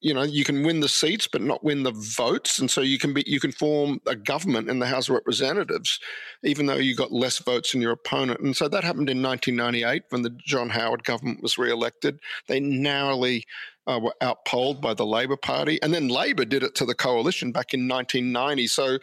you 0.01 0.13
know 0.13 0.23
you 0.23 0.45
can 0.45 0.65
win 0.65 0.81
the 0.81 0.89
seats 0.89 1.27
but 1.27 1.41
not 1.41 1.65
win 1.65 1.83
the 1.83 1.93
votes. 1.93 2.59
And 2.59 2.71
so 2.71 2.83
you 2.83 2.99
can 2.99 3.15
be 3.15 3.25
you 3.27 3.41
can 3.41 3.53
form 3.53 4.01
a 4.07 4.15
government 4.15 4.69
in 4.69 4.79
the 4.79 4.87
house 4.87 5.09
of 5.09 5.15
representatives 5.15 5.99
even 6.43 6.67
though 6.67 6.77
you 6.77 6.95
got 6.95 7.11
less 7.11 7.39
votes 7.39 7.73
than 7.73 7.81
your 7.81 7.93
opponent. 7.93 8.41
And 8.41 8.57
so 8.57 8.69
that 8.69 8.85
happened 8.85 9.09
in 9.09 9.23
1998 9.23 10.05
when 10.11 10.23
the 10.23 10.31
john 10.31 10.69
howard 10.69 11.05
government 11.05 11.43
was 11.43 11.57
re-elected. 11.57 12.21
They 12.49 12.61
narrowly 12.61 13.45
uh, 13.87 14.01
were 14.03 14.15
outpolled 14.23 14.81
by 14.81 14.95
the 14.95 15.07
Labor 15.07 15.37
Party. 15.37 15.81
And 15.83 15.93
then 15.93 16.09
Labor 16.09 16.45
did 16.45 16.63
it 16.63 16.75
to 16.77 16.85
the 16.85 16.95
coalition 16.95 17.53
back 17.53 17.75
in 17.75 17.89
1990. 17.89 18.67
So 18.67 18.99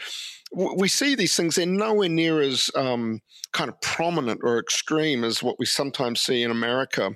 we 0.53 0.87
see 0.87 1.15
these 1.15 1.35
things, 1.35 1.55
they're 1.55 1.65
nowhere 1.65 2.09
near 2.09 2.41
as 2.41 2.69
um, 2.75 3.21
kind 3.53 3.69
of 3.69 3.79
prominent 3.81 4.41
or 4.43 4.59
extreme 4.59 5.23
as 5.23 5.41
what 5.41 5.59
we 5.59 5.65
sometimes 5.65 6.21
see 6.21 6.43
in 6.43 6.51
America. 6.51 7.11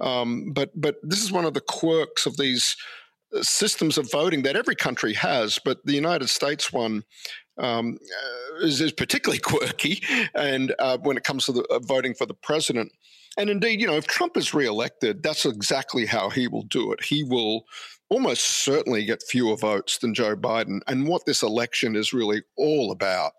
Um, 0.00 0.52
but, 0.52 0.70
but 0.74 0.96
this 1.02 1.22
is 1.22 1.30
one 1.30 1.44
of 1.44 1.54
the 1.54 1.60
quirks 1.60 2.26
of 2.26 2.36
these 2.36 2.76
uh, 3.36 3.42
systems 3.42 3.98
of 3.98 4.10
voting 4.10 4.42
that 4.42 4.56
every 4.56 4.74
country 4.74 5.14
has, 5.14 5.58
but 5.64 5.78
the 5.84 5.94
United 5.94 6.28
States 6.28 6.72
one 6.72 7.04
um, 7.58 7.98
uh, 8.02 8.64
is, 8.66 8.80
is, 8.80 8.92
particularly 8.92 9.38
quirky. 9.42 10.02
And 10.34 10.74
uh, 10.78 10.98
when 10.98 11.16
it 11.16 11.24
comes 11.24 11.46
to 11.46 11.52
the, 11.52 11.62
uh, 11.64 11.78
voting 11.80 12.14
for 12.14 12.26
the 12.26 12.34
president, 12.34 12.90
and 13.38 13.48
indeed, 13.48 13.80
you 13.80 13.86
know, 13.86 13.96
if 13.96 14.06
Trump 14.06 14.36
is 14.36 14.54
reelected, 14.54 15.22
that's 15.22 15.44
exactly 15.44 16.06
how 16.06 16.30
he 16.30 16.48
will 16.48 16.64
do 16.64 16.92
it. 16.92 17.04
He 17.04 17.22
will 17.22 17.64
almost 18.08 18.44
certainly 18.44 19.04
get 19.04 19.22
fewer 19.22 19.56
votes 19.56 19.98
than 19.98 20.12
Joe 20.12 20.36
Biden. 20.36 20.80
And 20.86 21.08
what 21.08 21.24
this 21.24 21.42
election 21.42 21.96
is 21.96 22.12
really 22.12 22.42
all 22.56 22.92
about 22.92 23.32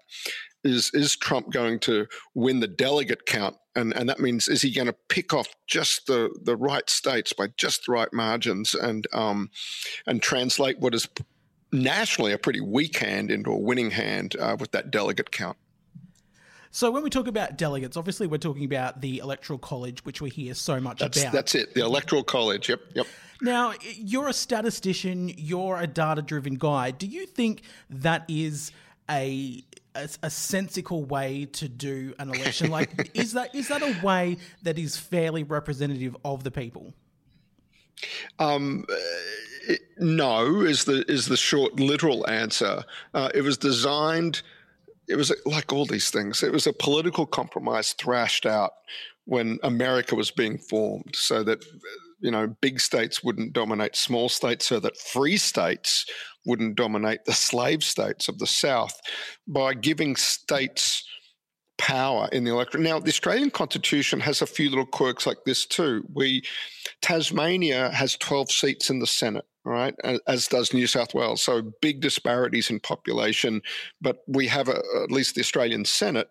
is 0.64 0.90
is 0.94 1.16
Trump 1.16 1.52
going 1.52 1.80
to 1.82 2.08
win 2.34 2.60
the 2.60 2.68
delegate 2.68 3.26
count? 3.26 3.56
And 3.76 3.96
and 3.96 4.10
that 4.10 4.20
means 4.20 4.48
is 4.48 4.62
he 4.62 4.74
going 4.74 4.88
to 4.88 4.96
pick 5.10 5.34
off 5.34 5.48
just 5.68 6.08
the 6.08 6.36
the 6.44 6.56
right 6.56 6.90
states 6.90 7.34
by 7.34 7.48
just 7.58 7.86
the 7.86 7.92
right 7.92 8.12
margins 8.12 8.74
and 8.74 9.08
um 9.14 9.50
and 10.08 10.22
translate 10.22 10.80
what 10.80 10.96
is 10.96 11.08
nationally 11.72 12.32
a 12.32 12.38
pretty 12.38 12.62
weak 12.62 12.98
hand 12.98 13.32
into 13.32 13.52
a 13.52 13.58
winning 13.58 13.92
hand 13.92 14.36
uh, 14.40 14.56
with 14.60 14.72
that 14.72 14.92
delegate 14.92 15.32
count? 15.32 15.58
So 16.74 16.90
when 16.90 17.04
we 17.04 17.12
talk 17.12 17.28
about 17.28 17.56
delegates, 17.56 17.96
obviously 17.96 18.26
we're 18.26 18.40
talking 18.40 18.66
about 18.66 19.00
the 19.00 19.20
electoral 19.20 19.60
college, 19.60 20.04
which 20.06 20.22
we 20.22 20.32
hear 20.32 20.56
so 20.56 20.80
much 20.80 20.98
that's, 20.98 21.22
about. 21.22 21.32
That's 21.32 21.54
it, 21.54 21.76
the 21.76 21.82
electoral 21.82 22.24
college. 22.24 22.68
Yep, 22.68 22.82
yep. 22.96 23.06
Now 23.42 23.74
you're 23.82 24.28
a 24.28 24.34
statistician, 24.34 25.30
you're 25.38 25.80
a 25.80 25.86
data-driven 25.86 26.56
guy. 26.56 26.90
Do 26.90 27.06
you 27.06 27.28
think 27.28 27.62
that 27.92 28.26
is 28.28 28.72
a 29.08 29.64
a, 29.94 30.10
a 30.24 30.32
sensical 30.32 31.06
way 31.06 31.46
to 31.46 31.70
do 31.70 32.16
an 32.18 32.30
election? 32.30 32.72
Like, 32.72 33.12
is 33.14 33.34
that 33.34 33.54
is 33.54 33.68
that 33.68 33.84
a 33.84 33.96
way 34.04 34.38
that 34.64 34.80
is 34.80 34.98
fairly 34.98 35.44
representative 35.44 36.18
of 36.26 36.44
the 36.44 36.50
people? 36.50 36.92
Um, 38.40 38.88
it, 39.68 39.82
no, 40.00 40.62
is 40.62 40.86
the 40.86 41.06
is 41.08 41.28
the 41.28 41.38
short 41.38 41.80
literal 41.80 42.28
answer. 42.28 42.84
Uh, 43.14 43.30
it 43.36 43.44
was 43.44 43.60
designed 43.60 44.42
it 45.08 45.16
was 45.16 45.34
like 45.46 45.74
all 45.74 45.86
these 45.86 46.10
things. 46.10 46.44
It 46.44 46.52
was 46.52 46.68
a 46.68 46.74
political 46.74 47.26
compromise 47.26 47.94
thrashed 47.94 48.46
out 48.46 48.72
when 49.26 49.58
America 49.64 50.16
was 50.16 50.32
being 50.32 50.58
formed, 50.58 51.16
so 51.16 51.44
that 51.44 51.64
you 52.20 52.32
know 52.32 52.48
big 52.62 52.80
states 52.80 53.24
wouldn't 53.24 53.54
dominate 53.54 53.96
small 53.96 54.30
states, 54.30 54.66
so 54.66 54.80
that 54.80 54.98
free 54.98 55.38
states 55.38 56.06
wouldn't 56.46 56.76
dominate 56.76 57.26
the 57.26 57.34
slave 57.34 57.84
states 57.84 58.28
of 58.28 58.40
the 58.40 58.48
South, 58.48 59.00
by 59.48 59.74
giving 59.74 60.16
states 60.16 61.06
power 61.78 62.30
in 62.32 62.44
the 62.44 62.52
electorate. 62.52 62.84
Now, 62.84 63.00
the 63.00 63.10
Australian 63.10 63.50
Constitution 63.50 64.20
has 64.20 64.42
a 64.42 64.46
few 64.46 64.70
little 64.70 64.86
quirks 64.86 65.26
like 65.26 65.44
this 65.46 65.66
too. 65.66 66.04
We 66.14 66.44
Tasmania 67.02 67.92
has 67.92 68.18
twelve 68.18 68.52
seats 68.52 68.90
in 68.90 69.00
the 69.00 69.08
Senate 69.08 69.46
right? 69.66 69.96
As 70.28 70.48
does 70.48 70.74
New 70.74 70.88
South 70.88 71.14
Wales. 71.14 71.42
So 71.42 71.74
big 71.82 72.02
disparities 72.02 72.70
in 72.70 72.80
population, 72.80 73.62
but 74.02 74.18
we 74.28 74.48
have 74.48 74.68
a, 74.68 74.82
at 75.04 75.12
least 75.12 75.36
the 75.36 75.42
Australian 75.42 75.86
Senate. 75.86 76.30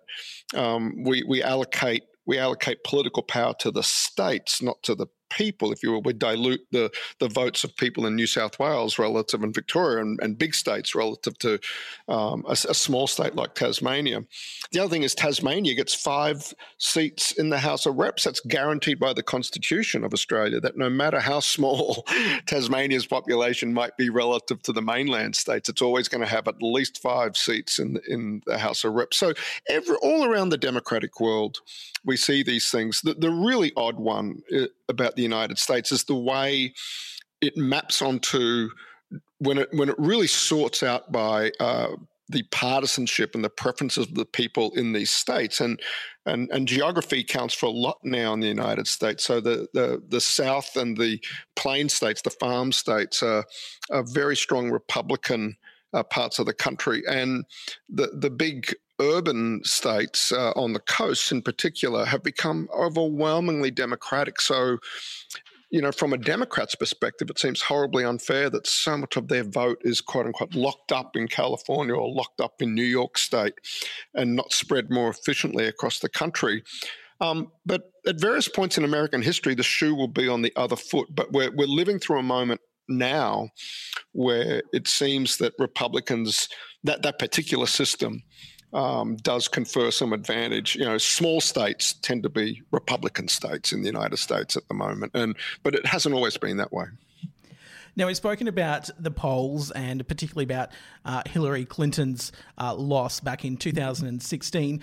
Um, 0.54 1.02
we 1.04 1.22
we 1.26 1.42
allocate 1.42 2.02
we 2.26 2.38
allocate 2.38 2.84
political 2.84 3.22
power 3.22 3.54
to 3.60 3.70
the 3.70 3.82
states, 3.82 4.62
not 4.62 4.82
to 4.84 4.94
the 4.94 5.06
people, 5.36 5.72
if 5.72 5.82
you 5.82 5.92
will, 5.92 6.02
we 6.02 6.12
dilute 6.12 6.66
the, 6.70 6.90
the 7.18 7.28
votes 7.28 7.64
of 7.64 7.76
people 7.76 8.06
in 8.06 8.16
New 8.16 8.26
South 8.26 8.58
Wales 8.58 8.98
relative 8.98 9.42
in 9.42 9.52
Victoria 9.52 10.02
and, 10.02 10.18
and 10.22 10.38
big 10.38 10.54
states 10.54 10.94
relative 10.94 11.38
to 11.38 11.58
um, 12.08 12.44
a, 12.46 12.52
a, 12.52 12.74
small 12.74 13.06
state 13.06 13.34
like 13.34 13.54
Tasmania. 13.54 14.24
The 14.72 14.80
other 14.80 14.90
thing 14.90 15.02
is 15.02 15.14
Tasmania 15.14 15.74
gets 15.74 15.94
five 15.94 16.52
seats 16.78 17.32
in 17.32 17.50
the 17.50 17.58
House 17.58 17.86
of 17.86 17.96
Reps. 17.96 18.24
That's 18.24 18.40
guaranteed 18.40 18.98
by 18.98 19.12
the 19.12 19.22
Constitution 19.22 20.04
of 20.04 20.12
Australia 20.12 20.60
that 20.60 20.76
no 20.76 20.90
matter 20.90 21.20
how 21.20 21.40
small 21.52 22.06
Tasmania's 22.46 23.06
population 23.06 23.72
might 23.72 23.96
be 23.96 24.10
relative 24.10 24.62
to 24.62 24.72
the 24.72 24.82
mainland 24.82 25.36
states, 25.36 25.68
it's 25.68 25.82
always 25.82 26.08
going 26.08 26.22
to 26.22 26.26
have 26.26 26.48
at 26.48 26.62
least 26.62 27.00
five 27.00 27.36
seats 27.36 27.78
in, 27.78 27.98
in 28.08 28.42
the 28.46 28.58
House 28.58 28.84
of 28.84 28.92
Reps. 28.92 29.16
So 29.16 29.32
every, 29.68 29.96
all 30.02 30.24
around 30.24 30.50
the 30.50 30.58
democratic 30.58 31.20
world, 31.20 31.58
we 32.04 32.16
see 32.16 32.42
these 32.42 32.70
things. 32.70 33.00
The, 33.00 33.14
the 33.14 33.30
really 33.30 33.72
odd 33.76 33.98
one 33.98 34.42
uh, 34.54 34.66
about 34.88 35.16
the 35.16 35.21
United 35.22 35.58
States 35.58 35.92
is 35.92 36.04
the 36.04 36.14
way 36.14 36.72
it 37.40 37.56
maps 37.56 38.02
onto 38.02 38.68
when 39.38 39.58
it 39.58 39.68
when 39.72 39.88
it 39.88 39.96
really 39.98 40.26
sorts 40.26 40.82
out 40.82 41.10
by 41.12 41.50
uh, 41.60 41.88
the 42.28 42.42
partisanship 42.50 43.34
and 43.34 43.44
the 43.44 43.50
preferences 43.50 44.06
of 44.06 44.14
the 44.14 44.24
people 44.24 44.72
in 44.74 44.92
these 44.92 45.10
states 45.10 45.60
and 45.60 45.80
and 46.26 46.48
and 46.50 46.66
geography 46.66 47.22
counts 47.22 47.54
for 47.54 47.66
a 47.66 47.70
lot 47.70 47.98
now 48.02 48.32
in 48.32 48.40
the 48.40 48.48
United 48.48 48.86
States. 48.86 49.24
So 49.24 49.40
the 49.40 49.68
the 49.74 50.02
the 50.08 50.20
South 50.20 50.76
and 50.76 50.96
the 50.96 51.20
plain 51.56 51.88
states, 51.88 52.22
the 52.22 52.30
farm 52.30 52.72
states, 52.72 53.22
are, 53.22 53.44
are 53.90 54.04
very 54.04 54.36
strong 54.36 54.70
Republican 54.70 55.56
uh, 55.92 56.02
parts 56.04 56.38
of 56.38 56.46
the 56.46 56.54
country, 56.54 57.02
and 57.08 57.44
the 57.88 58.08
the 58.14 58.30
big 58.30 58.74
urban 59.02 59.62
states 59.64 60.32
uh, 60.32 60.52
on 60.52 60.72
the 60.72 60.80
coast 60.80 61.32
in 61.32 61.42
particular 61.42 62.04
have 62.04 62.22
become 62.22 62.68
overwhelmingly 62.74 63.70
democratic. 63.70 64.40
So 64.40 64.78
you 65.72 65.80
know, 65.80 65.90
from 65.90 66.12
a 66.12 66.18
Democrat's 66.18 66.74
perspective, 66.74 67.30
it 67.30 67.38
seems 67.38 67.62
horribly 67.62 68.04
unfair 68.04 68.50
that 68.50 68.66
so 68.66 68.98
much 68.98 69.16
of 69.16 69.28
their 69.28 69.42
vote 69.42 69.78
is 69.80 70.02
quote 70.02 70.26
unquote 70.26 70.54
locked 70.54 70.92
up 70.92 71.16
in 71.16 71.26
California 71.26 71.94
or 71.94 72.12
locked 72.12 72.42
up 72.42 72.60
in 72.60 72.74
New 72.74 72.84
York 72.84 73.16
State 73.16 73.54
and 74.14 74.36
not 74.36 74.52
spread 74.52 74.90
more 74.90 75.08
efficiently 75.08 75.64
across 75.64 75.98
the 75.98 76.10
country. 76.10 76.62
Um, 77.22 77.52
but 77.64 77.90
at 78.06 78.20
various 78.20 78.48
points 78.48 78.76
in 78.76 78.84
American 78.84 79.22
history, 79.22 79.54
the 79.54 79.62
shoe 79.62 79.94
will 79.94 80.08
be 80.08 80.28
on 80.28 80.42
the 80.42 80.52
other 80.56 80.76
foot. 80.76 81.08
But 81.14 81.32
we're, 81.32 81.50
we're 81.50 81.66
living 81.66 81.98
through 81.98 82.18
a 82.18 82.22
moment 82.22 82.60
now 82.86 83.48
where 84.12 84.62
it 84.74 84.88
seems 84.88 85.38
that 85.38 85.54
Republicans, 85.58 86.48
that, 86.84 87.02
that 87.02 87.18
particular 87.18 87.66
system, 87.66 88.22
um, 88.72 89.16
does 89.16 89.48
confer 89.48 89.90
some 89.90 90.12
advantage. 90.12 90.76
You 90.76 90.84
know, 90.84 90.98
small 90.98 91.40
states 91.40 91.94
tend 91.94 92.22
to 92.22 92.28
be 92.28 92.62
Republican 92.70 93.28
states 93.28 93.72
in 93.72 93.82
the 93.82 93.86
United 93.86 94.18
States 94.18 94.56
at 94.56 94.66
the 94.68 94.74
moment, 94.74 95.12
and 95.14 95.36
but 95.62 95.74
it 95.74 95.86
hasn't 95.86 96.14
always 96.14 96.36
been 96.36 96.56
that 96.58 96.72
way. 96.72 96.86
Now, 97.94 98.06
we've 98.06 98.16
spoken 98.16 98.48
about 98.48 98.88
the 98.98 99.10
polls 99.10 99.70
and 99.70 100.06
particularly 100.08 100.44
about 100.44 100.70
uh, 101.04 101.22
Hillary 101.26 101.66
Clinton's 101.66 102.32
uh, 102.56 102.74
loss 102.74 103.20
back 103.20 103.44
in 103.44 103.58
2016. 103.58 104.80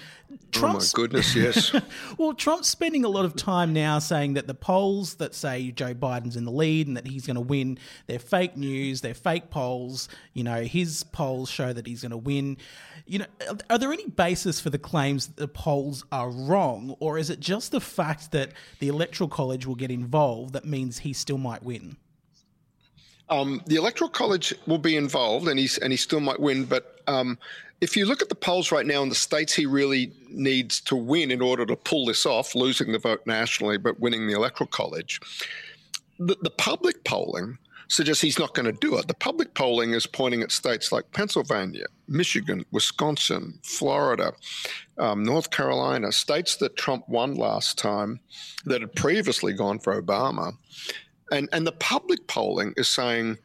Trump's, 0.51 0.93
oh, 0.93 1.01
my 1.01 1.03
goodness, 1.03 1.35
yes. 1.35 1.73
well, 2.19 2.33
Trump's 2.33 2.67
spending 2.67 3.03
a 3.03 3.09
lot 3.09 3.25
of 3.25 3.35
time 3.35 3.73
now 3.73 3.97
saying 3.97 4.35
that 4.35 4.45
the 4.45 4.53
polls 4.53 5.15
that 5.15 5.33
say 5.33 5.71
Joe 5.71 5.95
Biden's 5.95 6.35
in 6.35 6.45
the 6.45 6.51
lead 6.51 6.85
and 6.85 6.95
that 6.97 7.07
he's 7.07 7.25
going 7.25 7.35
to 7.35 7.41
win, 7.41 7.79
they're 8.05 8.19
fake 8.19 8.55
news, 8.55 9.01
they're 9.01 9.15
fake 9.15 9.49
polls. 9.49 10.07
You 10.33 10.43
know, 10.43 10.61
his 10.61 11.03
polls 11.03 11.49
show 11.49 11.73
that 11.73 11.87
he's 11.87 12.03
going 12.03 12.11
to 12.11 12.17
win. 12.17 12.57
You 13.09 13.19
know, 13.19 13.25
are 13.71 13.79
there 13.79 13.91
any 13.91 14.05
basis 14.05 14.59
for 14.59 14.69
the 14.69 14.77
claims 14.77 15.27
that 15.27 15.37
the 15.37 15.47
polls 15.47 16.05
are 16.11 16.29
wrong, 16.29 16.95
or 16.99 17.17
is 17.17 17.31
it 17.31 17.39
just 17.39 17.71
the 17.71 17.81
fact 17.81 18.31
that 18.33 18.51
the 18.77 18.87
Electoral 18.87 19.27
College 19.27 19.65
will 19.65 19.73
get 19.73 19.89
involved 19.89 20.53
that 20.53 20.63
means 20.63 20.99
he 20.99 21.13
still 21.13 21.39
might 21.39 21.63
win? 21.63 21.97
Um, 23.29 23.61
the 23.65 23.75
electoral 23.75 24.09
college 24.09 24.53
will 24.65 24.79
be 24.79 24.95
involved, 24.95 25.47
and 25.47 25.59
he's 25.59 25.77
and 25.77 25.93
he 25.93 25.97
still 25.97 26.19
might 26.19 26.39
win. 26.39 26.65
But 26.65 27.01
um, 27.07 27.37
if 27.81 27.95
you 27.95 28.05
look 28.05 28.21
at 28.21 28.29
the 28.29 28.35
polls 28.35 28.71
right 28.71 28.85
now 28.85 29.01
in 29.03 29.09
the 29.09 29.15
states 29.15 29.53
he 29.53 29.65
really 29.65 30.11
needs 30.29 30.81
to 30.81 30.95
win 30.95 31.31
in 31.31 31.41
order 31.41 31.65
to 31.65 31.75
pull 31.75 32.05
this 32.05 32.25
off, 32.25 32.55
losing 32.55 32.91
the 32.91 32.99
vote 32.99 33.21
nationally 33.25 33.77
but 33.77 33.99
winning 33.99 34.27
the 34.27 34.33
electoral 34.33 34.67
college, 34.67 35.19
the, 36.17 36.35
the 36.41 36.49
public 36.49 37.03
polling 37.03 37.57
suggests 37.89 38.21
he's 38.21 38.39
not 38.39 38.53
going 38.53 38.67
to 38.67 38.79
do 38.79 38.97
it. 38.97 39.07
The 39.07 39.15
public 39.15 39.53
polling 39.55 39.93
is 39.93 40.05
pointing 40.05 40.41
at 40.41 40.51
states 40.51 40.91
like 40.91 41.11
Pennsylvania, 41.11 41.85
Michigan, 42.07 42.63
Wisconsin, 42.71 43.59
Florida, 43.63 44.31
um, 44.97 45.23
North 45.23 45.49
Carolina, 45.49 46.11
states 46.11 46.55
that 46.57 46.77
Trump 46.77 47.09
won 47.09 47.35
last 47.35 47.77
time 47.77 48.19
that 48.65 48.81
had 48.81 48.95
previously 48.95 49.53
gone 49.53 49.79
for 49.79 49.99
Obama. 50.01 50.53
And, 51.31 51.49
and 51.51 51.65
the 51.65 51.73
public 51.73 52.27
polling 52.27 52.73
is 52.77 52.87
saying 52.87 53.37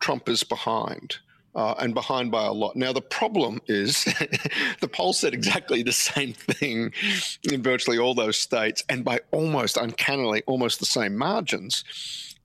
Trump 0.00 0.28
is 0.28 0.42
behind. 0.42 1.16
Uh, 1.54 1.74
and 1.80 1.92
behind 1.92 2.30
by 2.30 2.46
a 2.46 2.50
lot. 2.52 2.74
Now, 2.76 2.94
the 2.94 3.02
problem 3.02 3.60
is 3.66 4.04
the 4.80 4.88
poll 4.88 5.12
said 5.12 5.34
exactly 5.34 5.82
the 5.82 5.92
same 5.92 6.32
thing 6.32 6.94
in 7.42 7.62
virtually 7.62 7.98
all 7.98 8.14
those 8.14 8.38
states 8.38 8.82
and 8.88 9.04
by 9.04 9.20
almost 9.32 9.76
uncannily, 9.76 10.42
almost 10.46 10.78
the 10.78 10.86
same 10.86 11.14
margins 11.14 11.84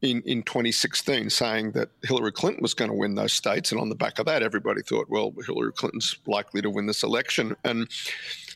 in, 0.01 0.21
in 0.23 0.43
2016, 0.43 1.29
saying 1.29 1.71
that 1.71 1.89
Hillary 2.03 2.31
Clinton 2.31 2.61
was 2.61 2.73
going 2.73 2.91
to 2.91 2.97
win 2.97 3.15
those 3.15 3.33
states. 3.33 3.71
And 3.71 3.81
on 3.81 3.89
the 3.89 3.95
back 3.95 4.19
of 4.19 4.25
that, 4.27 4.43
everybody 4.43 4.81
thought, 4.81 5.09
well, 5.09 5.33
Hillary 5.45 5.73
Clinton's 5.73 6.17
likely 6.27 6.61
to 6.61 6.69
win 6.69 6.85
this 6.85 7.03
election. 7.03 7.55
And 7.63 7.89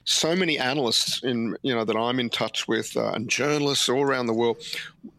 so 0.03 0.35
many 0.35 0.57
analysts 0.57 1.23
in 1.23 1.55
you 1.61 1.73
know 1.73 1.85
that 1.85 1.95
I'm 1.95 2.19
in 2.19 2.29
touch 2.29 2.67
with 2.67 2.95
uh, 2.97 3.11
and 3.11 3.29
journalists 3.29 3.87
all 3.89 4.01
around 4.01 4.27
the 4.27 4.33
world, 4.33 4.57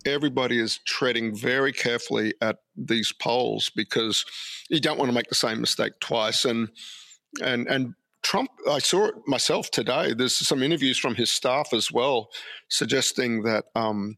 everybody 0.05 0.59
is 0.59 0.79
treading 0.79 1.35
very 1.35 1.73
carefully 1.73 2.35
at 2.41 2.59
these 2.77 3.13
polls 3.13 3.71
because 3.71 4.25
you 4.69 4.81
don't 4.81 4.99
want 4.99 5.09
to 5.09 5.15
make 5.15 5.29
the 5.29 5.35
same 5.35 5.61
mistake 5.61 5.93
twice. 6.01 6.45
And 6.45 6.69
and 7.43 7.69
and 7.69 7.95
Trump, 8.23 8.51
I 8.69 8.79
saw 8.79 9.07
it 9.07 9.15
myself 9.27 9.71
today. 9.71 10.15
There's 10.15 10.35
some 10.35 10.63
interviews 10.63 10.99
from 10.99 11.15
his 11.15 11.31
staff 11.31 11.73
as 11.73 11.91
well, 11.91 12.31
suggesting 12.69 13.43
that. 13.43 13.67
Um, 13.75 14.17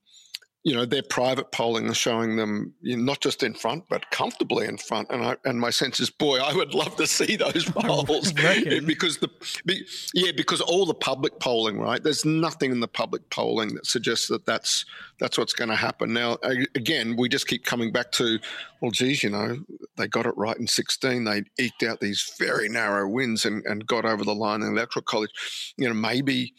you 0.65 0.75
know, 0.75 0.87
their 0.87 1.03
private 1.03 1.53
polling 1.53 1.87
is 1.91 1.97
showing 1.99 2.37
them 2.37 2.73
you 2.81 2.97
know, 2.97 3.03
not 3.03 3.21
just 3.21 3.43
in 3.43 3.53
front, 3.53 3.85
but 3.91 4.11
comfortably 4.11 4.67
in 4.67 4.79
front. 4.79 5.09
And 5.11 5.23
I, 5.23 5.37
and 5.45 5.61
my 5.61 5.69
sense 5.69 6.01
is, 6.01 6.09
boy, 6.09 6.39
I 6.39 6.55
would 6.55 6.73
love 6.73 6.97
to 6.97 7.07
see 7.07 7.37
those 7.37 7.65
polls 7.71 8.33
because 8.87 9.19
the, 9.19 9.29
be, 9.67 9.87
yeah, 10.15 10.33
because 10.35 10.63
all 10.63 10.87
the 10.87 10.95
public 10.95 11.39
polling, 11.39 11.79
right? 11.79 12.03
There's 12.03 12.25
nothing 12.25 12.73
in 12.73 12.81
the 12.81 12.89
public 12.89 13.29
polling 13.29 13.75
that 13.75 13.85
suggests 13.85 14.27
that 14.29 14.47
that's 14.47 14.87
that's 15.21 15.37
what's 15.37 15.53
going 15.53 15.69
to 15.69 15.77
happen. 15.77 16.15
Now, 16.15 16.39
again, 16.75 17.15
we 17.17 17.29
just 17.29 17.47
keep 17.47 17.65
coming 17.65 17.93
back 17.93 18.11
to, 18.13 18.39
well, 18.81 18.91
geez, 18.91 19.23
you 19.23 19.31
know, 19.31 19.59
they 19.97 20.09
got 20.09 20.27
it 20.27 20.37
right 20.37 20.57
in 20.57 20.67
16. 20.67 21.25
They 21.25 21.45
eked 21.59 21.83
out 21.83 22.01
these 22.01 22.35
very 22.39 22.69
narrow 22.69 23.07
wins 23.07 23.45
and, 23.45 23.65
and 23.67 23.87
got 23.87 24.07
over 24.07 24.25
the 24.25 24.35
line 24.35 24.63
in 24.63 24.75
the 24.75 24.81
electoral 24.81 25.05
college. 25.05 25.75
You 25.77 25.89
know, 25.89 25.95
maybe 25.95 26.55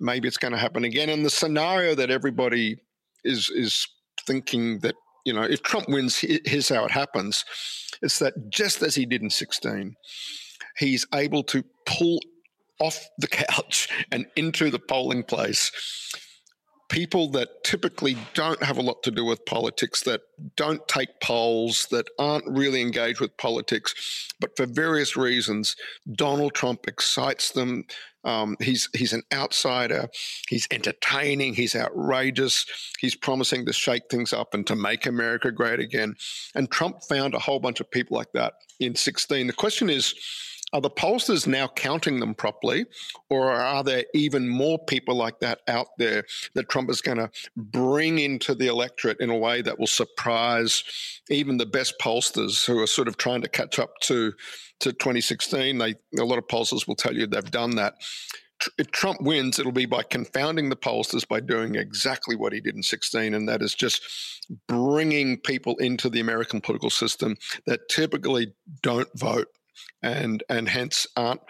maybe 0.00 0.28
it's 0.28 0.36
going 0.36 0.52
to 0.52 0.58
happen 0.58 0.84
again. 0.84 1.08
And 1.08 1.24
the 1.24 1.30
scenario 1.30 1.96
that 1.96 2.08
everybody 2.08 2.78
is 3.24 3.50
is 3.50 3.86
thinking 4.26 4.80
that 4.80 4.94
you 5.24 5.32
know 5.32 5.42
if 5.42 5.62
Trump 5.62 5.88
wins, 5.88 6.18
here's 6.18 6.68
how 6.68 6.84
it 6.84 6.90
happens. 6.90 7.44
It's 8.02 8.18
that 8.20 8.34
just 8.50 8.82
as 8.82 8.94
he 8.94 9.06
did 9.06 9.22
in 9.22 9.30
16, 9.30 9.94
he's 10.76 11.06
able 11.14 11.42
to 11.44 11.64
pull 11.86 12.20
off 12.80 13.08
the 13.18 13.26
couch 13.26 13.88
and 14.12 14.26
into 14.36 14.70
the 14.70 14.78
polling 14.78 15.24
place 15.24 15.72
people 16.88 17.28
that 17.30 17.62
typically 17.64 18.16
don't 18.34 18.62
have 18.62 18.78
a 18.78 18.82
lot 18.82 19.02
to 19.02 19.10
do 19.10 19.24
with 19.24 19.44
politics, 19.44 20.02
that 20.02 20.22
don't 20.56 20.86
take 20.88 21.20
polls, 21.20 21.86
that 21.90 22.08
aren't 22.18 22.48
really 22.48 22.80
engaged 22.80 23.20
with 23.20 23.36
politics, 23.36 24.28
but 24.40 24.56
for 24.56 24.66
various 24.66 25.16
reasons, 25.16 25.76
Donald 26.12 26.54
Trump 26.54 26.86
excites 26.88 27.52
them. 27.52 27.84
Um, 28.24 28.56
he's 28.60 28.88
he's 28.94 29.12
an 29.12 29.22
outsider. 29.32 30.08
He's 30.48 30.66
entertaining. 30.70 31.54
He's 31.54 31.76
outrageous. 31.76 32.66
He's 32.98 33.14
promising 33.14 33.64
to 33.66 33.72
shake 33.72 34.08
things 34.10 34.32
up 34.32 34.54
and 34.54 34.66
to 34.66 34.74
make 34.74 35.06
America 35.06 35.52
great 35.52 35.80
again. 35.80 36.16
And 36.54 36.70
Trump 36.70 37.02
found 37.04 37.34
a 37.34 37.38
whole 37.38 37.60
bunch 37.60 37.80
of 37.80 37.90
people 37.90 38.16
like 38.16 38.32
that 38.32 38.54
in 38.80 38.94
16. 38.94 39.46
The 39.46 39.52
question 39.52 39.88
is 39.88 40.14
are 40.72 40.80
the 40.80 40.90
pollsters 40.90 41.46
now 41.46 41.68
counting 41.68 42.20
them 42.20 42.34
properly, 42.34 42.86
or 43.30 43.50
are 43.50 43.82
there 43.82 44.04
even 44.14 44.48
more 44.48 44.78
people 44.78 45.14
like 45.14 45.40
that 45.40 45.60
out 45.66 45.88
there 45.98 46.24
that 46.54 46.68
Trump 46.68 46.90
is 46.90 47.00
going 47.00 47.18
to 47.18 47.30
bring 47.56 48.18
into 48.18 48.54
the 48.54 48.66
electorate 48.66 49.20
in 49.20 49.30
a 49.30 49.36
way 49.36 49.62
that 49.62 49.78
will 49.78 49.86
surprise 49.86 50.84
even 51.30 51.56
the 51.56 51.66
best 51.66 51.98
pollsters 51.98 52.66
who 52.66 52.78
are 52.78 52.86
sort 52.86 53.08
of 53.08 53.16
trying 53.16 53.42
to 53.42 53.48
catch 53.48 53.78
up 53.78 53.98
to 54.00 54.32
to 54.80 54.92
2016? 54.92 55.78
They 55.78 55.94
a 56.18 56.24
lot 56.24 56.38
of 56.38 56.46
pollsters 56.46 56.86
will 56.86 56.96
tell 56.96 57.14
you 57.14 57.26
they've 57.26 57.50
done 57.50 57.76
that. 57.76 57.94
If 58.76 58.90
Trump 58.90 59.22
wins, 59.22 59.60
it'll 59.60 59.70
be 59.70 59.86
by 59.86 60.02
confounding 60.02 60.68
the 60.68 60.76
pollsters 60.76 61.26
by 61.26 61.38
doing 61.38 61.76
exactly 61.76 62.34
what 62.34 62.52
he 62.52 62.60
did 62.60 62.74
in 62.74 62.82
16, 62.82 63.32
and 63.32 63.48
that 63.48 63.62
is 63.62 63.72
just 63.72 64.02
bringing 64.66 65.38
people 65.38 65.76
into 65.76 66.10
the 66.10 66.18
American 66.18 66.60
political 66.60 66.90
system 66.90 67.36
that 67.66 67.88
typically 67.88 68.52
don't 68.82 69.08
vote 69.16 69.46
and 70.02 70.42
and 70.48 70.68
hence 70.68 71.06
aren't 71.16 71.40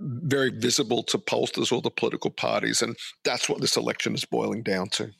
very 0.00 0.50
visible 0.50 1.02
to 1.02 1.18
pollsters 1.18 1.72
or 1.72 1.82
the 1.82 1.90
political 1.90 2.30
parties. 2.30 2.82
And 2.82 2.96
that's 3.24 3.48
what 3.48 3.60
this 3.60 3.76
election 3.76 4.14
is 4.14 4.24
boiling 4.24 4.62
down 4.62 4.88
to. 4.90 5.10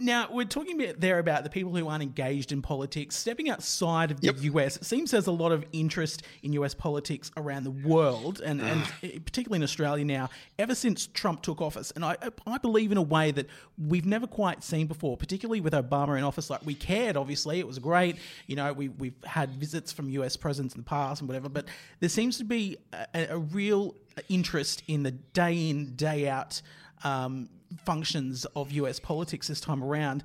Now, 0.00 0.28
we're 0.30 0.46
talking 0.46 0.80
about 0.80 0.98
there 0.98 1.18
about 1.18 1.44
the 1.44 1.50
people 1.50 1.76
who 1.76 1.86
aren't 1.86 2.02
engaged 2.02 2.52
in 2.52 2.62
politics. 2.62 3.14
Stepping 3.14 3.50
outside 3.50 4.10
of 4.10 4.20
the 4.22 4.28
yep. 4.28 4.36
US, 4.40 4.76
it 4.76 4.86
seems 4.86 5.10
there's 5.10 5.26
a 5.26 5.32
lot 5.32 5.52
of 5.52 5.66
interest 5.72 6.22
in 6.42 6.54
US 6.54 6.72
politics 6.72 7.30
around 7.36 7.64
the 7.64 7.70
world, 7.70 8.40
and, 8.40 8.62
and 8.62 8.82
particularly 9.26 9.56
in 9.58 9.62
Australia 9.62 10.04
now, 10.04 10.30
ever 10.58 10.74
since 10.74 11.06
Trump 11.06 11.42
took 11.42 11.60
office. 11.60 11.90
And 11.90 12.04
I, 12.04 12.16
I 12.46 12.56
believe 12.56 12.92
in 12.92 12.96
a 12.96 13.02
way 13.02 13.30
that 13.32 13.46
we've 13.76 14.06
never 14.06 14.26
quite 14.26 14.64
seen 14.64 14.86
before, 14.86 15.18
particularly 15.18 15.60
with 15.60 15.74
Obama 15.74 16.16
in 16.16 16.24
office. 16.24 16.48
Like, 16.48 16.64
we 16.64 16.74
cared, 16.74 17.18
obviously, 17.18 17.58
it 17.58 17.66
was 17.66 17.78
great. 17.78 18.16
You 18.46 18.56
know, 18.56 18.72
we, 18.72 18.88
we've 18.88 19.22
had 19.24 19.50
visits 19.50 19.92
from 19.92 20.08
US 20.08 20.34
presidents 20.34 20.74
in 20.74 20.80
the 20.80 20.86
past 20.86 21.20
and 21.20 21.28
whatever, 21.28 21.50
but 21.50 21.66
there 22.00 22.08
seems 22.08 22.38
to 22.38 22.44
be 22.44 22.78
a, 23.14 23.26
a 23.30 23.38
real 23.38 23.94
interest 24.30 24.82
in 24.88 25.02
the 25.02 25.10
day 25.10 25.68
in, 25.68 25.94
day 25.94 26.26
out. 26.26 26.62
Um, 27.04 27.50
functions 27.84 28.44
of 28.56 28.72
US 28.72 29.00
politics 29.00 29.48
this 29.48 29.60
time 29.60 29.82
around. 29.82 30.22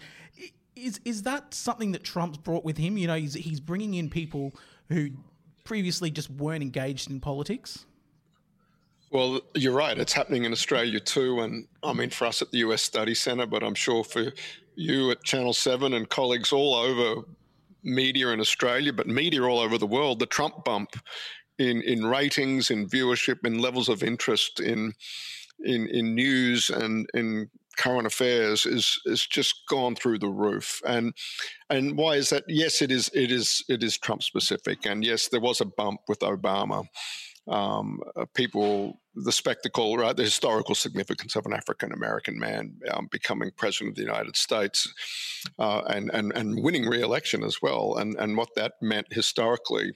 Is 0.76 1.00
is 1.06 1.24
that 1.24 1.54
something 1.54 1.92
that 1.94 2.04
Trump's 2.04 2.38
brought 2.38 2.66
with 2.66 2.78
him? 2.78 2.98
You 2.98 3.08
know, 3.08 3.16
he's 3.16 3.34
he's 3.34 3.60
bringing 3.60 3.94
in 3.96 4.10
people 4.10 4.54
who 4.90 5.10
previously 5.64 6.12
just 6.12 6.30
weren't 6.30 6.62
engaged 6.62 7.10
in 7.10 7.20
politics. 7.20 7.86
Well, 9.12 9.42
you're 9.54 9.74
right. 9.74 9.98
It's 9.98 10.14
happening 10.14 10.44
in 10.44 10.52
Australia 10.52 11.00
too, 11.00 11.40
and 11.40 11.68
I 11.84 11.94
mean 11.94 12.10
for 12.10 12.26
us 12.26 12.42
at 12.42 12.52
the 12.52 12.60
US 12.60 12.82
Study 12.82 13.16
Centre, 13.16 13.46
but 13.46 13.64
I'm 13.64 13.76
sure 13.76 14.04
for 14.04 14.32
you 14.76 15.12
at 15.12 15.24
Channel 15.24 15.54
Seven 15.54 15.94
and 15.94 16.10
colleagues 16.10 16.52
all 16.52 16.76
over 16.76 17.22
media 17.84 18.30
in 18.30 18.40
Australia, 18.40 18.92
but 18.92 19.08
media 19.08 19.44
all 19.44 19.60
over 19.60 19.78
the 19.78 19.88
world, 19.88 20.20
the 20.20 20.26
Trump 20.26 20.66
bump 20.66 20.96
in 21.58 21.82
in 21.84 22.06
ratings, 22.06 22.72
in 22.72 22.88
viewership, 22.88 23.46
in 23.46 23.60
levels 23.60 23.88
of 23.88 24.04
interest 24.04 24.60
in 24.60 24.94
in 25.60 25.88
in 25.88 26.16
news 26.16 26.70
and 26.70 27.08
in 27.14 27.50
current 27.78 28.08
affairs 28.08 28.66
is 28.66 29.00
is 29.06 29.26
just 29.26 29.64
gone 29.68 29.96
through 29.96 30.20
the 30.20 30.30
roof. 30.30 30.82
And 30.88 31.14
and 31.70 31.98
why 31.98 32.16
is 32.16 32.30
that? 32.30 32.44
Yes, 32.48 32.82
it 32.82 32.92
is 32.92 33.10
it 33.14 33.32
is 33.32 33.64
it 33.70 33.84
is 33.84 33.98
Trump 33.98 34.24
specific, 34.24 34.86
and 34.86 35.04
yes, 35.04 35.28
there 35.30 35.42
was 35.42 35.62
a 35.62 35.66
bump 35.66 36.02
with 36.08 36.20
Obama. 36.20 36.86
Um, 37.48 38.00
uh, 38.16 38.26
people 38.34 39.00
the 39.16 39.32
spectacle, 39.32 39.98
right, 39.98 40.16
the 40.16 40.24
historical 40.24 40.76
significance 40.76 41.36
of 41.36 41.46
an 41.46 41.54
African 41.54 41.92
American 41.92 42.38
man 42.38 42.78
um, 42.92 43.08
becoming 43.12 43.52
president 43.56 43.92
of 43.92 43.96
the 43.96 44.02
United 44.02 44.36
States 44.36 44.92
uh, 45.58 45.82
and, 45.88 46.12
and, 46.14 46.32
and 46.36 46.64
winning 46.64 46.88
re 46.88 47.02
election 47.02 47.44
as 47.44 47.62
well, 47.62 47.96
and, 47.98 48.16
and 48.18 48.38
what 48.38 48.50
that 48.56 48.74
meant 48.82 49.08
historically. 49.12 49.94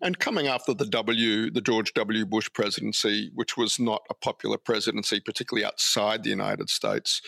And 0.00 0.18
coming 0.18 0.46
after 0.46 0.74
the 0.74 0.86
W, 0.86 1.50
the 1.50 1.60
George 1.60 1.92
W. 1.94 2.26
Bush 2.26 2.48
presidency, 2.52 3.30
which 3.34 3.56
was 3.56 3.78
not 3.78 4.02
a 4.10 4.14
popular 4.14 4.58
presidency, 4.58 5.20
particularly 5.20 5.64
outside 5.64 6.22
the 6.22 6.30
United 6.30 6.70
States, 6.70 7.20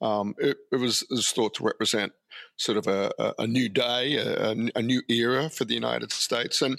um, 0.00 0.34
it, 0.38 0.56
it, 0.72 0.76
was, 0.76 1.02
it 1.02 1.14
was 1.14 1.30
thought 1.30 1.54
to 1.54 1.64
represent 1.64 2.12
sort 2.56 2.78
of 2.78 2.86
a, 2.86 3.34
a, 3.38 3.46
new 3.46 3.68
day, 3.68 4.16
a, 4.16 4.50
a, 4.74 4.82
new 4.82 5.02
era 5.08 5.48
for 5.48 5.64
the 5.64 5.74
United 5.74 6.12
States. 6.12 6.62
And 6.62 6.78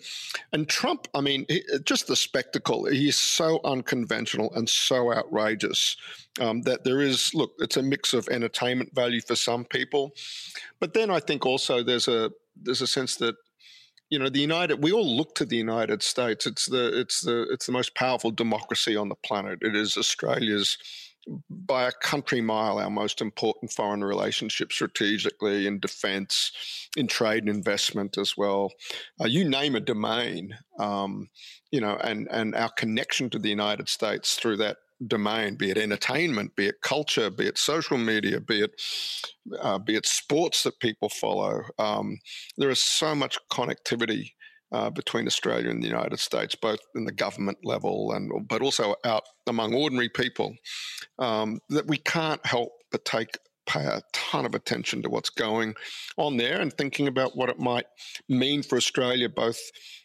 and 0.52 0.68
Trump, 0.68 1.08
I 1.14 1.22
mean, 1.22 1.46
just 1.84 2.08
the 2.08 2.16
spectacle. 2.16 2.86
He's 2.86 3.18
so 3.18 3.60
unconventional 3.64 4.54
and 4.56 4.70
so 4.70 5.14
outrageous 5.14 5.98
um, 6.40 6.62
that 6.64 6.84
there 6.84 7.02
is 7.02 7.34
look. 7.34 7.54
It's 7.60 7.78
a 7.78 7.84
mix 7.84 8.14
of 8.14 8.28
entertainment 8.30 8.94
value 8.94 9.22
for 9.22 9.36
some 9.36 9.66
people, 9.66 10.14
but 10.80 10.94
then 10.94 11.10
I 11.10 11.20
think 11.20 11.46
also 11.46 11.84
there's 11.84 12.08
a 12.08 12.32
there's 12.56 12.82
a 12.82 12.88
sense 12.88 13.16
that 13.18 13.36
you 14.10 14.20
know 14.20 14.30
the 14.30 14.40
united 14.40 14.84
we 14.84 14.92
all 14.92 15.18
look 15.18 15.34
to 15.36 15.46
the 15.46 15.56
united 15.56 16.04
states 16.04 16.46
it's 16.46 16.66
the 16.66 17.00
it's 17.00 17.22
the 17.22 17.48
it's 17.50 17.66
the 17.66 17.72
most 17.72 17.96
powerful 17.96 18.30
democracy 18.30 18.96
on 18.96 19.10
the 19.10 19.16
planet 19.16 19.60
it 19.62 19.76
is 19.76 19.98
australia's 19.98 20.78
by 21.50 21.88
a 21.88 21.92
country 21.92 22.42
mile 22.42 22.80
our 22.80 22.90
most 22.90 23.22
important 23.22 23.72
foreign 23.72 24.04
relationship 24.04 24.72
strategically 24.72 25.68
in 25.68 25.80
defense, 25.80 26.52
in 26.98 27.08
trade 27.08 27.44
and 27.44 27.56
investment 27.56 28.18
as 28.18 28.36
well. 28.36 28.72
Uh, 29.22 29.28
you 29.28 29.48
name 29.48 29.76
a 29.76 29.80
domain, 29.80 30.58
um, 30.80 31.30
you 31.72 31.80
know, 31.80 31.96
and, 32.04 32.28
and 32.32 32.56
our 32.56 32.70
connection 32.70 33.30
to 33.30 33.40
the 33.40 33.50
United 33.50 33.88
States 33.88 34.36
through 34.36 34.58
that 34.58 34.78
domain, 35.08 35.56
be 35.56 35.70
it 35.70 35.78
entertainment, 35.78 36.56
be 36.56 36.68
it 36.68 36.82
culture, 36.82 37.30
be 37.30 37.48
it 37.48 37.58
social 37.58 37.98
media, 37.98 38.40
be 38.40 38.62
it 38.62 38.82
uh, 39.60 39.80
be 39.80 39.96
it 39.96 40.06
sports 40.06 40.64
that 40.64 40.80
people 40.80 41.10
follow. 41.10 41.64
Um, 41.80 42.20
there 42.58 42.70
is 42.70 42.82
so 42.82 43.16
much 43.16 43.38
connectivity 43.52 44.34
uh, 44.72 44.90
between 44.90 45.28
Australia 45.28 45.70
and 45.70 45.84
the 45.84 45.88
United 45.88 46.20
States, 46.20 46.56
both 46.56 46.80
in 46.96 47.06
the 47.06 47.12
government 47.12 47.60
level 47.64 48.12
and 48.14 48.48
but 48.48 48.62
also 48.62 48.96
out 49.04 49.24
among 49.48 49.74
ordinary 49.74 50.10
people, 50.10 50.56
um, 51.20 51.60
that 51.70 51.88
we 51.88 51.98
can't 51.98 52.46
help 52.46 52.72
but 52.92 53.06
take 53.06 53.38
pay 53.68 53.86
a 53.86 54.02
ton 54.12 54.46
of 54.46 54.56
attention 54.56 55.02
to 55.02 55.10
what's 55.10 55.30
going 55.30 55.76
on 56.18 56.38
there 56.38 56.60
and 56.60 56.74
thinking 56.74 57.08
about 57.08 57.38
what 57.38 57.50
it 57.50 57.60
might 57.60 57.86
mean 58.28 58.64
for 58.64 58.76
Australia, 58.76 59.30
both 59.30 59.60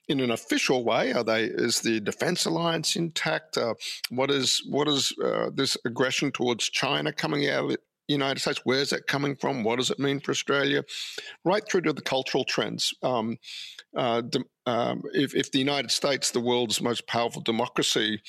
in 0.09 0.21
an 0.21 0.31
official 0.31 0.85
way. 0.85 1.13
Are 1.13 1.25
they 1.25 1.45
is 1.45 1.81
the 1.81 2.01
defence 2.01 2.45
alliance 2.45 2.97
intact? 2.97 3.57
Uh, 3.57 3.75
what 4.11 4.31
is 4.31 4.63
what 4.69 4.89
is 4.89 5.13
uh, 5.25 5.51
this 5.53 5.77
aggression 5.85 6.33
towards 6.33 6.69
China 6.69 7.13
coming 7.13 7.49
out 7.49 7.65
of 7.65 7.71
the 7.71 7.79
United 8.09 8.41
States? 8.41 8.61
Where's 8.65 8.91
that 8.91 9.07
coming 9.07 9.37
from? 9.37 9.65
What 9.65 9.77
does 9.77 9.91
it 9.91 9.99
mean 9.99 10.21
for 10.21 10.31
Australia? 10.31 10.85
Right 11.45 11.67
through 11.69 11.83
to 11.83 11.93
the 11.93 12.03
cultural 12.03 12.45
trends. 12.45 12.95
Um, 13.03 13.39
uh, 13.97 14.23
um, 14.67 15.03
if, 15.13 15.35
if, 15.35 15.53
the 15.53 15.59
United 15.59 15.91
States, 15.91 16.31
the 16.31 16.41
world's 16.41 16.81
most 16.81 17.07
powerful 17.07 17.43
democracy, 17.43 18.21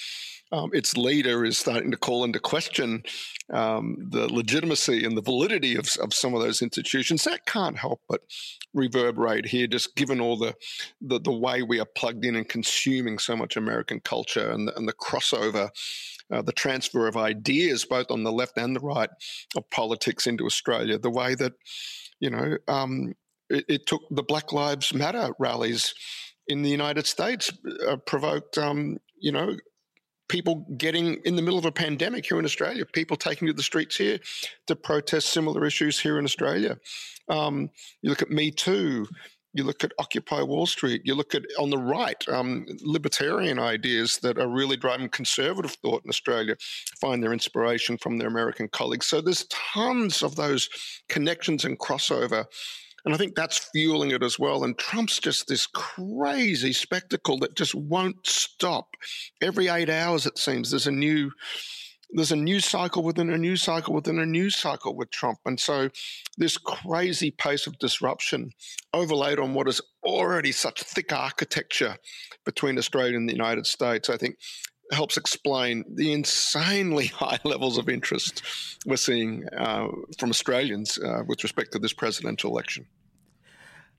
um, 0.51 0.69
its 0.73 0.95
leader 0.95 1.43
is 1.43 1.57
starting 1.57 1.91
to 1.91 1.97
call 1.97 2.23
into 2.23 2.39
question 2.39 3.03
um, 3.51 3.97
the 4.09 4.31
legitimacy 4.31 5.03
and 5.03 5.17
the 5.17 5.21
validity 5.21 5.75
of, 5.75 5.89
of 6.01 6.13
some 6.13 6.33
of 6.33 6.41
those 6.41 6.61
institutions, 6.61 7.23
that 7.23 7.45
can't 7.45 7.77
help 7.77 8.01
but 8.07 8.21
reverberate 8.73 9.45
here, 9.45 9.67
just 9.67 9.95
given 9.95 10.21
all 10.21 10.37
the, 10.37 10.55
the, 11.01 11.19
the 11.19 11.31
way 11.31 11.63
we 11.63 11.79
are 11.79 11.87
plugged 11.95 12.23
in 12.23 12.35
and 12.35 12.47
consuming 12.47 13.17
so 13.17 13.35
much 13.35 13.57
American 13.57 13.99
culture 13.99 14.51
and 14.51 14.67
the, 14.67 14.77
and 14.77 14.87
the 14.87 14.93
crossover 14.93 15.69
uh, 16.31 16.41
the 16.41 16.51
transfer 16.51 17.07
of 17.07 17.15
ideas, 17.15 17.85
both 17.85 18.11
on 18.11 18.23
the 18.23 18.31
left 18.31 18.57
and 18.57 18.75
the 18.75 18.81
right 18.81 19.09
of 19.55 19.69
politics 19.69 20.27
into 20.27 20.45
Australia, 20.45 20.97
the 20.97 21.09
way 21.09 21.35
that, 21.35 21.53
you 22.19 22.29
know, 22.29 22.57
um, 22.67 23.13
it, 23.49 23.65
it, 23.67 23.85
took 23.85 24.01
the 24.11 24.23
Black 24.23 24.51
Lives 24.53 24.93
Matter 24.93 25.31
rallies 25.39 25.93
in 26.47 26.61
the 26.61 26.69
United 26.69 27.05
States, 27.05 27.51
uh, 27.87 27.97
provoked, 27.97 28.57
um, 28.57 28.97
you 29.19 29.31
know, 29.31 29.55
people 30.29 30.65
getting 30.77 31.15
in 31.25 31.35
the 31.35 31.41
middle 31.41 31.59
of 31.59 31.65
a 31.65 31.71
pandemic 31.71 32.25
here 32.25 32.39
in 32.39 32.45
Australia, 32.45 32.85
people 32.85 33.17
taking 33.17 33.47
to 33.47 33.53
the 33.53 33.63
streets 33.63 33.95
here 33.95 34.19
to 34.67 34.75
protest 34.75 35.29
similar 35.29 35.65
issues 35.65 35.99
here 35.99 36.19
in 36.19 36.25
Australia. 36.25 36.77
Um, 37.29 37.69
you 38.01 38.09
look 38.09 38.21
at 38.21 38.29
Me 38.29 38.51
Too, 38.51 39.07
you 39.57 39.63
look 39.63 39.83
at 39.83 39.91
Occupy 39.97 40.41
Wall 40.43 40.65
Street. 40.65 41.01
You 41.03 41.15
look 41.15 41.33
at 41.33 41.43
on 41.57 41.69
the 41.69 41.77
right, 41.77 42.23
um, 42.29 42.65
libertarian 42.81 43.59
ideas 43.59 44.17
that 44.19 44.37
are 44.37 44.47
really 44.47 44.77
driving 44.77 45.09
conservative 45.09 45.71
thought 45.71 46.03
in 46.03 46.09
Australia 46.09 46.55
find 47.01 47.23
their 47.23 47.33
inspiration 47.33 47.97
from 47.97 48.17
their 48.17 48.27
American 48.27 48.67
colleagues. 48.67 49.07
So 49.07 49.19
there's 49.19 49.47
tons 49.47 50.21
of 50.21 50.35
those 50.35 50.69
connections 51.09 51.65
and 51.65 51.79
crossover. 51.79 52.45
And 53.07 53.13
I 53.13 53.17
think 53.17 53.35
that's 53.35 53.69
fueling 53.73 54.11
it 54.11 54.21
as 54.21 54.37
well. 54.37 54.65
And 54.65 54.77
Trump's 54.77 55.17
just 55.17 55.47
this 55.47 55.65
crazy 55.65 56.73
spectacle 56.73 57.37
that 57.39 57.55
just 57.55 57.73
won't 57.73 58.27
stop. 58.27 58.97
Every 59.41 59.69
eight 59.69 59.89
hours, 59.89 60.25
it 60.25 60.37
seems, 60.37 60.71
there's 60.71 60.87
a 60.87 60.91
new 60.91 61.31
there's 62.09 62.33
a 62.33 62.37
news 62.37 62.65
cycle 62.65 63.03
within 63.03 63.29
a 63.29 63.37
news 63.37 63.61
cycle 63.61 63.93
within 63.93 64.19
a 64.19 64.25
news 64.25 64.57
cycle 64.57 64.93
with 64.93 65.09
Trump. 65.09 65.39
And 65.45 65.57
so 65.57 65.89
this 66.37 66.57
crazy 66.57 67.31
pace 67.31 67.65
of 67.65 67.79
disruption 67.79 68.51
overlaid 68.93 69.39
on 69.39 69.53
what 69.53 69.69
is 69.69 69.79
already 70.03 70.51
such 70.51 70.83
thick 70.83 71.13
architecture 71.13 71.95
between 72.43 72.77
Australia 72.77 73.15
and 73.15 73.29
the 73.29 73.33
United 73.33 73.67
States, 73.67 74.09
I 74.09 74.17
think 74.17 74.35
helps 74.91 75.15
explain 75.15 75.85
the 75.95 76.11
insanely 76.11 77.05
high 77.21 77.39
levels 77.45 77.77
of 77.77 77.87
interest 77.87 78.41
we're 78.85 78.97
seeing 78.97 79.47
uh, 79.57 79.87
from 80.17 80.29
Australians 80.29 80.97
uh, 80.97 81.23
with 81.25 81.41
respect 81.43 81.71
to 81.71 81.79
this 81.79 81.93
presidential 81.93 82.51
election. 82.51 82.85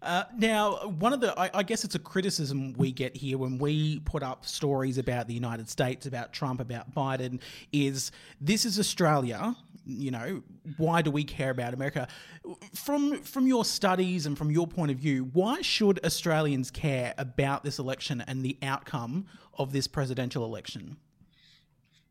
Uh, 0.01 0.25
now, 0.37 0.77
one 0.99 1.13
of 1.13 1.21
the, 1.21 1.39
I, 1.39 1.51
I, 1.53 1.63
guess 1.65 1.83
it's 1.83 1.97
a 1.97 1.99
criticism 1.99 2.73
we 2.75 2.93
get 2.93 3.17
here 3.17 3.37
when 3.37 3.59
we 3.59 3.99
put 4.01 4.23
up 4.23 4.47
stories 4.47 4.97
about 4.97 5.27
the 5.27 5.35
United 5.35 5.69
States, 5.69 6.07
about 6.07 6.33
Trump, 6.33 6.61
about 6.61 6.95
Biden, 6.95 7.41
is 7.73 8.13
this 8.41 8.65
is 8.65 8.79
Australia. 8.79 9.57
You 9.85 10.13
know, 10.13 10.43
why 10.77 11.03
do 11.03 11.11
we 11.11 11.25
care 11.25 11.51
about 11.51 11.75
America? 11.75 12.07
From 12.75 13.23
from 13.23 13.49
your 13.49 13.65
studies 13.65 14.27
and 14.27 14.39
from 14.39 14.53
your 14.53 14.69
point 14.69 14.93
of 14.93 14.99
view, 14.99 15.31
why 15.33 15.63
should 15.63 16.05
Australians 16.05 16.71
care 16.71 17.13
about 17.19 17.65
this 17.65 17.81
election 17.81 18.23
and 18.29 18.45
the 18.45 18.57
outcome 18.63 19.27
of 19.55 19.73
this 19.73 19.89
presidential 19.89 20.45
election? 20.45 20.97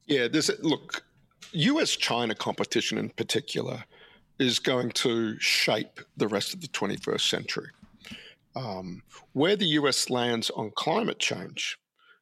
Yeah, 0.07 0.27
this 0.27 0.51
look, 0.61 1.05
U.S. 1.53 1.91
China 1.91 2.35
competition 2.35 2.97
in 2.97 3.09
particular 3.11 3.85
is 4.39 4.59
going 4.59 4.91
to 4.91 5.39
shape 5.39 5.99
the 6.17 6.27
rest 6.27 6.53
of 6.53 6.61
the 6.61 6.67
21st 6.67 7.29
century. 7.29 7.69
Um, 8.57 9.03
where 9.33 9.55
the 9.55 9.67
US 9.79 10.09
lands 10.09 10.49
on 10.49 10.71
climate 10.75 11.19
change 11.19 11.77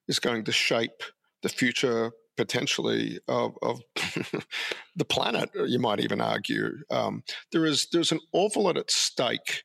is 0.10 0.20
going 0.20 0.44
to 0.44 0.52
shape 0.52 1.02
the 1.44 1.50
future 1.50 2.12
potentially 2.36 3.20
of, 3.28 3.58
of 3.62 3.82
the 4.96 5.06
planet. 5.06 5.50
You 5.56 5.80
might 5.80 6.00
even 6.02 6.20
argue 6.22 6.72
um, 6.92 7.24
there 7.52 7.66
is 7.66 7.88
there's 7.92 8.12
an 8.12 8.20
awful 8.34 8.64
lot 8.64 8.78
at 8.78 8.92
stake 8.92 9.64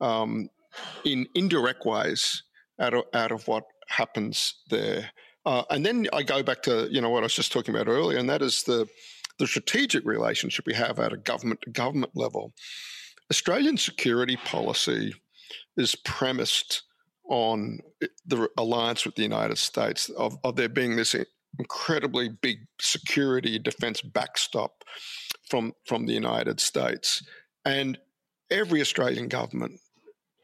um, 0.00 0.48
in 1.04 1.26
indirect 1.34 1.84
ways 1.84 2.42
out 2.80 2.94
of, 2.94 3.04
out 3.14 3.32
of 3.32 3.46
what 3.48 3.64
happens 3.88 4.54
there. 4.70 5.10
Uh, 5.46 5.62
and 5.70 5.84
then 5.84 6.06
I 6.12 6.22
go 6.22 6.42
back 6.42 6.62
to 6.64 6.88
you 6.90 7.00
know 7.00 7.10
what 7.10 7.20
I 7.20 7.26
was 7.26 7.34
just 7.34 7.52
talking 7.52 7.74
about 7.74 7.88
earlier, 7.88 8.18
and 8.18 8.28
that 8.28 8.42
is 8.42 8.62
the 8.62 8.86
the 9.38 9.46
strategic 9.46 10.04
relationship 10.04 10.66
we 10.66 10.74
have 10.74 10.98
at 10.98 11.14
a 11.14 11.16
government 11.16 11.62
to 11.62 11.70
government 11.70 12.12
level. 12.14 12.52
Australian 13.30 13.76
security 13.76 14.36
policy 14.36 15.14
is 15.76 15.94
premised 15.94 16.82
on 17.28 17.78
eh, 18.02 18.06
the 18.26 18.48
alliance 18.58 19.04
with 19.04 19.14
the 19.14 19.22
United 19.22 19.58
States, 19.58 20.08
of, 20.10 20.38
of 20.44 20.56
there 20.56 20.68
being 20.68 20.96
this 20.96 21.14
incredibly 21.58 22.28
big 22.28 22.58
security 22.80 23.58
defense 23.58 24.00
backstop 24.00 24.84
from, 25.48 25.72
from 25.86 26.06
the 26.06 26.12
United 26.12 26.60
States. 26.60 27.22
And 27.64 27.98
every 28.50 28.80
Australian 28.80 29.28
government 29.28 29.80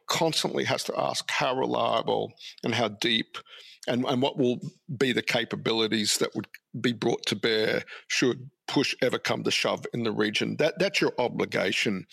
constantly 0.07 0.64
has 0.64 0.84
to 0.84 0.94
ask 0.98 1.28
how 1.30 1.57
reliable 1.57 2.32
and 2.62 2.74
how 2.74 2.88
deep 2.88 3.38
and, 3.88 4.04
and 4.04 4.20
what 4.20 4.36
will 4.36 4.61
be 4.96 5.12
the 5.12 5.22
capabilities 5.22 6.18
that 6.18 6.34
would 6.34 6.46
be 6.80 6.92
brought 6.92 7.24
to 7.26 7.36
bear 7.36 7.82
should 8.09 8.50
push 8.66 8.94
ever 9.00 9.18
come 9.18 9.44
to 9.44 9.50
shove 9.50 9.86
in 9.94 10.02
the 10.02 10.11
region. 10.11 10.57
That 10.57 10.78
that's 10.78 11.00
your 11.00 11.12
obligation 11.18 12.07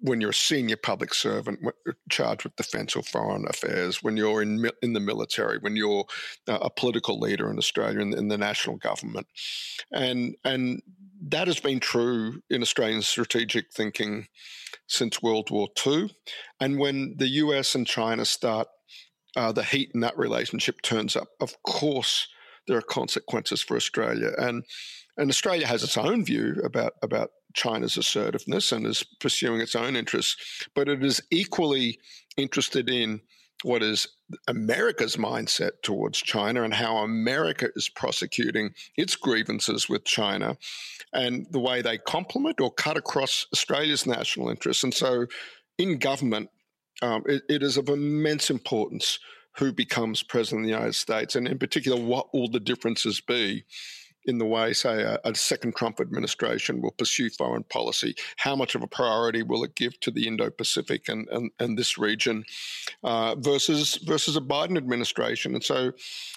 when 0.00 0.20
you're 0.20 0.30
a 0.30 0.34
senior 0.34 0.76
public 0.76 1.12
servant 1.12 1.60
charged 2.08 2.44
with 2.44 2.56
defence 2.56 2.94
or 2.94 3.02
foreign 3.02 3.46
affairs, 3.48 4.02
when 4.02 4.16
you're 4.16 4.42
in 4.42 4.70
in 4.82 4.92
the 4.92 5.00
military, 5.00 5.58
when 5.58 5.76
you're 5.76 6.04
a 6.46 6.70
political 6.70 7.18
leader 7.18 7.50
in 7.50 7.58
Australia 7.58 8.00
in, 8.00 8.16
in 8.16 8.28
the 8.28 8.38
national 8.38 8.76
government, 8.76 9.26
and 9.92 10.36
and 10.44 10.82
that 11.20 11.48
has 11.48 11.60
been 11.60 11.80
true 11.80 12.40
in 12.48 12.62
Australian 12.62 13.02
strategic 13.02 13.72
thinking 13.72 14.28
since 14.86 15.22
World 15.22 15.50
War 15.50 15.68
II. 15.86 16.10
And 16.60 16.78
when 16.78 17.16
the 17.18 17.28
US 17.28 17.74
and 17.74 17.86
China 17.86 18.24
start, 18.24 18.68
uh, 19.36 19.52
the 19.52 19.64
heat 19.64 19.90
in 19.94 20.00
that 20.00 20.16
relationship 20.16 20.80
turns 20.82 21.16
up. 21.16 21.28
Of 21.40 21.62
course, 21.62 22.28
there 22.68 22.78
are 22.78 22.82
consequences 22.82 23.62
for 23.62 23.76
Australia. 23.76 24.32
And 24.38 24.64
and 25.16 25.30
Australia 25.30 25.66
has 25.66 25.82
its 25.82 25.98
own 25.98 26.24
view 26.24 26.60
about 26.62 26.92
about 27.02 27.32
China's 27.54 27.96
assertiveness 27.96 28.70
and 28.70 28.86
is 28.86 29.02
pursuing 29.02 29.60
its 29.60 29.74
own 29.74 29.96
interests, 29.96 30.68
but 30.74 30.88
it 30.88 31.02
is 31.02 31.20
equally 31.30 31.98
interested 32.36 32.88
in 32.88 33.20
what 33.64 33.82
is 33.82 34.06
America's 34.46 35.16
mindset 35.16 35.70
towards 35.82 36.18
China 36.20 36.62
and 36.62 36.72
how 36.72 36.98
America 36.98 37.68
is 37.74 37.88
prosecuting 37.88 38.72
its 38.96 39.16
grievances 39.16 39.88
with 39.88 40.04
China 40.04 40.56
and 41.12 41.46
the 41.50 41.58
way 41.58 41.82
they 41.82 41.98
complement 41.98 42.60
or 42.60 42.70
cut 42.70 42.96
across 42.96 43.46
Australia's 43.52 44.06
national 44.06 44.50
interests. 44.50 44.84
And 44.84 44.94
so, 44.94 45.26
in 45.78 45.98
government, 45.98 46.50
um, 47.02 47.24
it, 47.26 47.42
it 47.48 47.62
is 47.62 47.76
of 47.76 47.88
immense 47.88 48.50
importance 48.50 49.18
who 49.58 49.72
becomes 49.72 50.22
president 50.22 50.62
of 50.62 50.66
the 50.66 50.74
United 50.74 50.94
States, 50.94 51.34
and 51.34 51.48
in 51.48 51.58
particular, 51.58 52.00
what 52.00 52.32
will 52.32 52.48
the 52.48 52.60
differences 52.60 53.20
be 53.20 53.64
in 54.28 54.36
the 54.36 54.44
way, 54.44 54.74
say, 54.74 55.02
a, 55.02 55.18
a, 55.24 55.34
second 55.34 55.74
Trump 55.74 56.00
administration 56.00 56.82
will 56.82 56.90
pursue 56.92 57.30
foreign 57.30 57.64
policy? 57.64 58.14
How 58.36 58.54
much 58.54 58.74
of 58.74 58.82
a 58.82 58.86
priority 58.86 59.42
will 59.42 59.64
it 59.64 59.74
give 59.74 59.98
to 60.00 60.10
the 60.10 60.28
Indo-Pacific 60.28 61.08
and, 61.08 61.26
and, 61.30 61.50
and 61.58 61.78
this 61.78 61.96
region 61.96 62.44
uh, 63.02 63.36
versus 63.36 63.96
versus 64.04 64.36
a 64.36 64.40
Biden 64.40 64.76
administration? 64.76 65.54
And 65.54 65.64
so, 65.64 65.92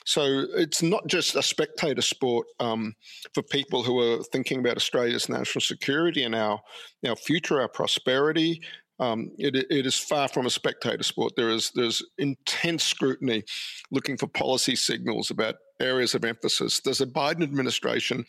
so 0.06 0.46
it's 0.56 0.82
not 0.82 1.06
just 1.08 1.36
a 1.36 1.44
spectator 1.44 2.02
sport 2.02 2.48
um, 2.62 2.96
for 3.34 3.44
people 3.44 3.84
who 3.84 4.00
are 4.00 4.24
thinking 4.24 4.60
about 4.60 4.78
Australia's 4.78 5.28
national 5.28 5.62
security 5.62 6.24
and 6.24 6.34
our 6.34 6.62
our 7.06 7.16
future, 7.16 7.60
our 7.60 7.68
prosperity, 7.68 8.62
um, 9.02 9.32
it, 9.38 9.56
it 9.56 9.86
is 9.86 9.98
far 9.98 10.28
from 10.28 10.46
a 10.46 10.50
spectator 10.50 11.04
sport. 11.04 11.34
There 11.36 11.50
is 11.50 11.72
there's 11.76 12.04
intense 12.18 12.84
scrutiny, 12.84 13.44
looking 13.90 14.16
for 14.16 14.28
policy 14.28 14.76
signals 14.76 15.32
about 15.32 15.56
areas 15.80 16.14
of 16.14 16.24
emphasis. 16.24 16.80
Does 16.80 17.00
the 17.00 17.08
Biden 17.08 17.42
administration 17.42 18.26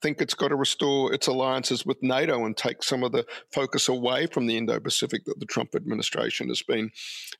think 0.00 0.20
it's 0.20 0.34
got 0.34 0.48
to 0.48 0.56
restore 0.56 1.12
its 1.12 1.26
alliances 1.26 1.86
with 1.86 2.02
NATO 2.02 2.44
and 2.44 2.56
take 2.56 2.82
some 2.82 3.04
of 3.04 3.12
the 3.12 3.24
focus 3.52 3.88
away 3.88 4.26
from 4.26 4.46
the 4.46 4.56
Indo-Pacific 4.56 5.24
that 5.24 5.38
the 5.38 5.46
Trump 5.46 5.74
administration 5.74 6.48
has 6.48 6.62
been 6.62 6.90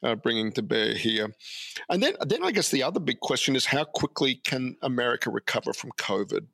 uh, 0.03 0.15
bringing 0.15 0.53
to 0.53 0.63
bear 0.63 0.95
here? 0.95 1.35
And 1.89 2.03
then, 2.03 2.15
then 2.27 2.45
I 2.45 2.53
guess 2.53 2.71
the 2.71 2.83
other 2.83 3.01
big 3.01 3.21
question 3.21 3.57
is 3.57 3.67
how 3.67 3.85
quickly 3.85 4.37
can 4.37 4.77
America 4.83 5.31
recover 5.31 5.73
from 5.73 5.91
COVID? 5.93 6.47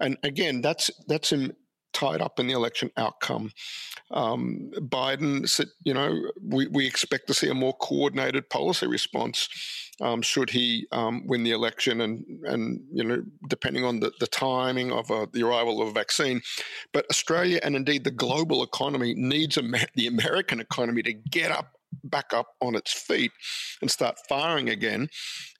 And 0.00 0.16
again, 0.22 0.60
that's 0.62 0.90
that's 1.06 1.32
in 1.32 1.54
tied 1.96 2.20
up 2.20 2.38
in 2.38 2.46
the 2.46 2.52
election 2.52 2.90
outcome. 2.98 3.50
Um, 4.10 4.70
Biden 4.76 5.48
said, 5.48 5.68
you 5.82 5.94
know, 5.94 6.14
we, 6.42 6.66
we 6.66 6.86
expect 6.86 7.26
to 7.28 7.34
see 7.34 7.48
a 7.48 7.54
more 7.54 7.74
coordinated 7.78 8.50
policy 8.50 8.86
response 8.86 9.48
um, 10.00 10.20
should 10.20 10.50
he 10.50 10.86
um, 10.92 11.26
win 11.26 11.42
the 11.42 11.52
election, 11.52 12.02
and 12.02 12.24
and 12.44 12.82
you 12.92 13.02
know, 13.02 13.22
depending 13.48 13.84
on 13.84 14.00
the, 14.00 14.12
the 14.20 14.26
timing 14.26 14.92
of 14.92 15.10
uh, 15.10 15.26
the 15.32 15.42
arrival 15.42 15.80
of 15.80 15.88
a 15.88 15.92
vaccine. 15.92 16.42
But 16.92 17.06
Australia 17.08 17.60
and 17.62 17.74
indeed 17.74 18.04
the 18.04 18.10
global 18.10 18.62
economy 18.62 19.14
needs 19.14 19.56
Amer- 19.56 19.88
the 19.94 20.06
American 20.06 20.60
economy 20.60 21.02
to 21.02 21.14
get 21.14 21.50
up 21.50 21.75
back 22.04 22.32
up 22.32 22.46
on 22.60 22.74
its 22.74 22.92
feet 22.92 23.32
and 23.80 23.90
start 23.90 24.16
firing 24.28 24.68
again, 24.68 25.08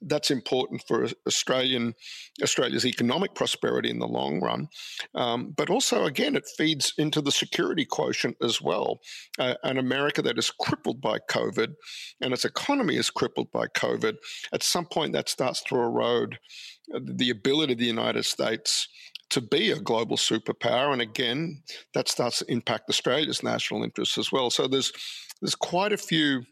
that's 0.03 0.31
important 0.31 0.83
for 0.87 1.09
Australian 1.27 1.95
Australia's 2.43 2.87
economic 2.87 3.35
prosperity 3.35 3.91
in 3.91 3.99
the 3.99 4.07
long 4.07 4.41
run. 4.41 4.69
Um, 5.15 5.55
but 5.57 5.71
also, 5.71 6.05
again, 6.05 6.37
it 6.37 6.49
feeds 6.57 6.93
into 6.99 7.21
the 7.21 7.33
security 7.33 7.85
quotient 7.85 8.37
as 8.43 8.61
well. 8.61 9.01
Uh, 9.39 9.55
an 9.65 9.79
America 9.79 10.23
that 10.23 10.39
is 10.39 10.51
crippled 10.51 11.01
by 11.01 11.19
COVID 11.31 11.75
and 12.21 12.33
its 12.33 12.45
economy 12.45 12.97
is 12.97 13.11
crippled 13.11 13.51
by 13.53 13.67
COVID, 13.69 14.17
at 14.53 14.63
some 14.63 14.87
point 14.87 15.13
that 15.13 15.29
starts 15.29 15.63
to 15.65 15.77
erode 15.77 16.39
the 16.89 17.31
ability 17.31 17.73
of 17.73 17.79
the 17.79 17.87
United 17.87 18.25
States 18.25 18.89
to 19.31 19.41
be 19.41 19.71
a 19.71 19.81
global 19.81 20.17
superpower. 20.17 20.93
And 20.93 21.03
again, 21.03 21.63
that 21.95 22.09
starts 22.09 22.41
to 22.41 22.51
impact 22.51 22.89
Australia's 22.89 23.43
national 23.43 23.83
interests 23.83 24.19
as 24.19 24.33
well. 24.33 24.51
So 24.51 24.67
there's 24.67 24.93
there's 25.41 25.55
quite 25.55 25.93
a 25.93 25.99
few 25.99 26.45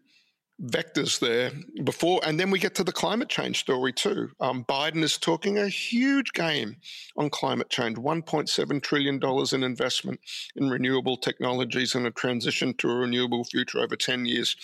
vectors 0.63 1.19
there 1.19 1.51
before, 1.85 2.21
and 2.25 2.39
then 2.39 2.51
we 2.51 2.59
get 2.59 2.75
to 2.77 2.85
the 2.85 2.93
climate 2.93 3.29
change 3.29 3.59
story 3.59 3.93
too. 3.93 4.29
Um, 4.41 4.65
Biden 4.65 5.03
is 5.03 5.19
talking 5.19 5.59
a 5.59 5.69
huge 5.69 6.33
game 6.33 6.77
on 7.17 7.31
climate 7.31 7.71
change: 7.71 7.97
1.7 7.97 8.83
trillion 8.83 9.19
dollars 9.19 9.53
in 9.53 9.63
investment 9.63 10.21
in 10.57 10.71
renewable 10.71 11.17
technologies 11.17 11.95
and 11.95 12.07
a 12.07 12.11
transition 12.11 12.75
to 12.75 12.91
a 12.91 12.95
renewable 12.95 13.45
future 13.45 13.81
over 13.81 13.97
10 13.97 14.27
years. 14.27 14.57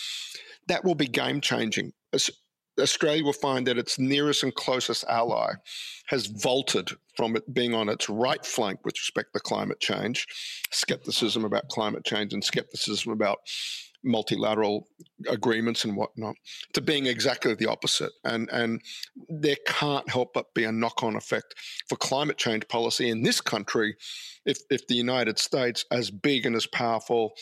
That 0.69 0.85
will 0.85 0.95
be 0.95 1.09
game 1.09 1.41
changing. 1.41 1.93
Australia 2.81 3.25
will 3.25 3.33
find 3.33 3.67
that 3.67 3.79
its 3.79 3.99
nearest 3.99 4.43
and 4.43 4.55
closest 4.55 5.05
ally 5.09 5.53
has 6.07 6.27
vaulted 6.27 6.91
from 7.17 7.37
it 7.37 7.53
being 7.53 7.75
on 7.75 7.89
its 7.89 8.09
right 8.09 8.45
flank 8.45 8.81
with 8.85 8.95
respect 8.95 9.33
to 9.35 9.41
climate 9.41 9.81
change, 9.81 10.27
skepticism 10.71 11.45
about 11.45 11.69
climate 11.69 12.05
change, 12.05 12.33
and 12.33 12.45
skepticism 12.45 13.13
about 13.13 13.39
multilateral 14.03 14.89
agreements 15.29 15.85
and 15.85 15.95
whatnot 15.95 16.35
to 16.73 16.81
being 16.81 17.07
exactly 17.07 17.55
the 17.55 17.67
opposite. 17.67 18.13
And 18.25 18.49
and 18.51 18.81
there 19.29 19.57
can't 19.67 20.09
help 20.09 20.33
but 20.33 20.53
be 20.55 20.65
a 20.65 20.73
knock-on 20.73 21.17
effect 21.17 21.55
for 21.89 21.97
climate 21.97 22.39
change 22.39 22.67
policy 22.69 23.11
in 23.11 23.23
this 23.23 23.41
country 23.41 23.97
if 24.47 24.59
if 24.71 24.87
the 24.87 24.95
United 24.95 25.39
States, 25.39 25.85
as 25.91 26.11
big 26.11 26.47
and 26.47 26.57
as 26.57 26.67
powerful 26.67 27.33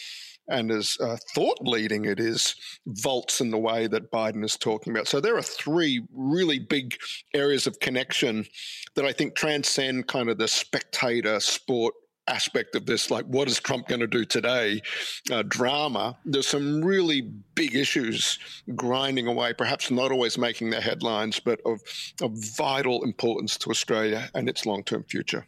and 0.49 0.71
as 0.71 0.97
uh, 1.01 1.17
thought 1.35 1.59
leading 1.61 2.05
it 2.05 2.21
is, 2.21 2.55
vaults 2.87 3.41
in 3.41 3.51
the 3.51 3.59
way 3.59 3.87
that 3.87 4.11
Biden 4.11 4.45
is 4.45 4.57
talking 4.57 4.93
about. 4.93 5.09
So 5.09 5.21
there 5.21 5.37
are 5.37 5.43
three 5.43 6.07
really 6.13 6.59
big 6.59 6.97
areas 7.35 7.67
of 7.67 7.81
connection 7.81 8.47
that 8.95 9.05
I 9.05 9.13
think 9.13 9.35
transcend 9.35 10.09
kind 10.09 10.29
of 10.29 10.39
the 10.39 10.49
spectator 10.49 11.41
sport 11.41 11.95
aspect 12.29 12.75
of 12.75 12.87
this, 12.87 13.11
like 13.11 13.25
what 13.27 13.49
is 13.49 13.59
Trump 13.59 13.89
going 13.89 14.01
to 14.01 14.07
do 14.07 14.25
today, 14.25 14.81
uh, 15.33 15.43
drama, 15.49 16.17
there's 16.25 16.47
some 16.47 16.85
really 16.85 17.23
big 17.55 17.75
issues 17.75 18.39
grinding 18.77 19.27
away, 19.27 19.53
perhaps 19.55 19.91
not 19.91 20.13
always 20.13 20.39
making 20.39 20.71
the 20.71 20.81
headlines, 20.81 21.41
but 21.41 21.61
of, 21.65 21.81
of 22.21 22.33
vital 22.57 23.03
importance 23.03 23.57
to 23.59 23.71
Australia 23.71 24.29
and 24.35 24.49
its 24.49 24.67
long 24.67 24.85
term 24.85 25.05
future. 25.05 25.47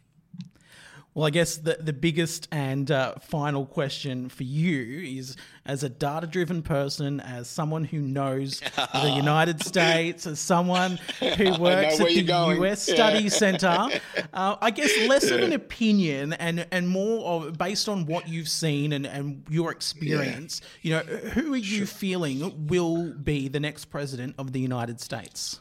Well, 1.13 1.25
I 1.25 1.29
guess 1.29 1.57
the, 1.57 1.77
the 1.77 1.91
biggest 1.91 2.47
and 2.53 2.89
uh, 2.89 3.15
final 3.15 3.65
question 3.65 4.29
for 4.29 4.43
you 4.43 5.19
is 5.19 5.35
as 5.65 5.83
a 5.83 5.89
data 5.89 6.25
driven 6.25 6.61
person, 6.61 7.19
as 7.19 7.49
someone 7.49 7.83
who 7.83 7.99
knows 7.99 8.61
the 8.61 9.11
United 9.15 9.61
States, 9.61 10.25
as 10.25 10.39
someone 10.39 10.99
who 11.19 11.53
works 11.59 11.99
at 11.99 12.07
the 12.07 12.23
going. 12.23 12.63
US 12.63 12.87
yeah. 12.87 12.95
Study 12.95 13.27
Center, 13.27 13.67
uh, 14.33 14.55
I 14.61 14.71
guess 14.71 14.97
less 15.09 15.29
yeah. 15.29 15.35
of 15.35 15.43
an 15.43 15.51
opinion 15.51 16.31
and, 16.33 16.65
and 16.71 16.87
more 16.87 17.25
of 17.25 17.57
based 17.57 17.89
on 17.89 18.05
what 18.05 18.29
you've 18.29 18.49
seen 18.49 18.93
and, 18.93 19.05
and 19.05 19.43
your 19.49 19.71
experience, 19.71 20.61
yeah. 20.81 21.01
you 21.03 21.13
know, 21.13 21.17
who 21.31 21.53
are 21.53 21.57
you 21.57 21.79
sure. 21.79 21.87
feeling 21.87 22.67
will 22.67 23.13
be 23.13 23.49
the 23.49 23.59
next 23.59 23.85
president 23.85 24.35
of 24.37 24.53
the 24.53 24.61
United 24.61 25.01
States? 25.01 25.59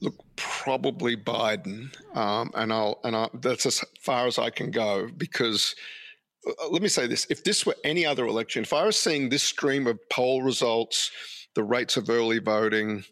Look, 0.00 0.14
probably 0.36 1.16
Biden, 1.16 1.94
um, 2.14 2.50
and 2.54 2.72
I'll 2.72 3.00
and 3.02 3.16
I'll, 3.16 3.30
that's 3.32 3.64
as 3.64 3.82
far 4.00 4.26
as 4.26 4.38
I 4.38 4.50
can 4.50 4.70
go 4.70 5.08
because 5.16 5.74
uh, 6.46 6.68
let 6.70 6.82
me 6.82 6.88
say 6.88 7.06
this: 7.06 7.26
if 7.30 7.44
this 7.44 7.64
were 7.64 7.76
any 7.82 8.04
other 8.04 8.26
election, 8.26 8.62
if 8.62 8.72
I 8.72 8.84
was 8.84 8.98
seeing 8.98 9.28
this 9.28 9.42
stream 9.42 9.86
of 9.86 9.98
poll 10.10 10.42
results, 10.42 11.10
the 11.54 11.64
rates 11.64 11.96
of 11.96 12.10
early 12.10 12.38
voting, 12.38 13.04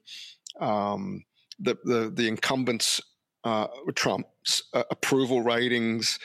um, 0.60 1.24
the, 1.58 1.76
the 1.84 2.12
the 2.14 2.28
incumbents, 2.28 3.00
uh, 3.44 3.66
Trump's 3.94 4.62
uh, 4.74 4.84
approval 4.90 5.42
ratings, 5.42 6.18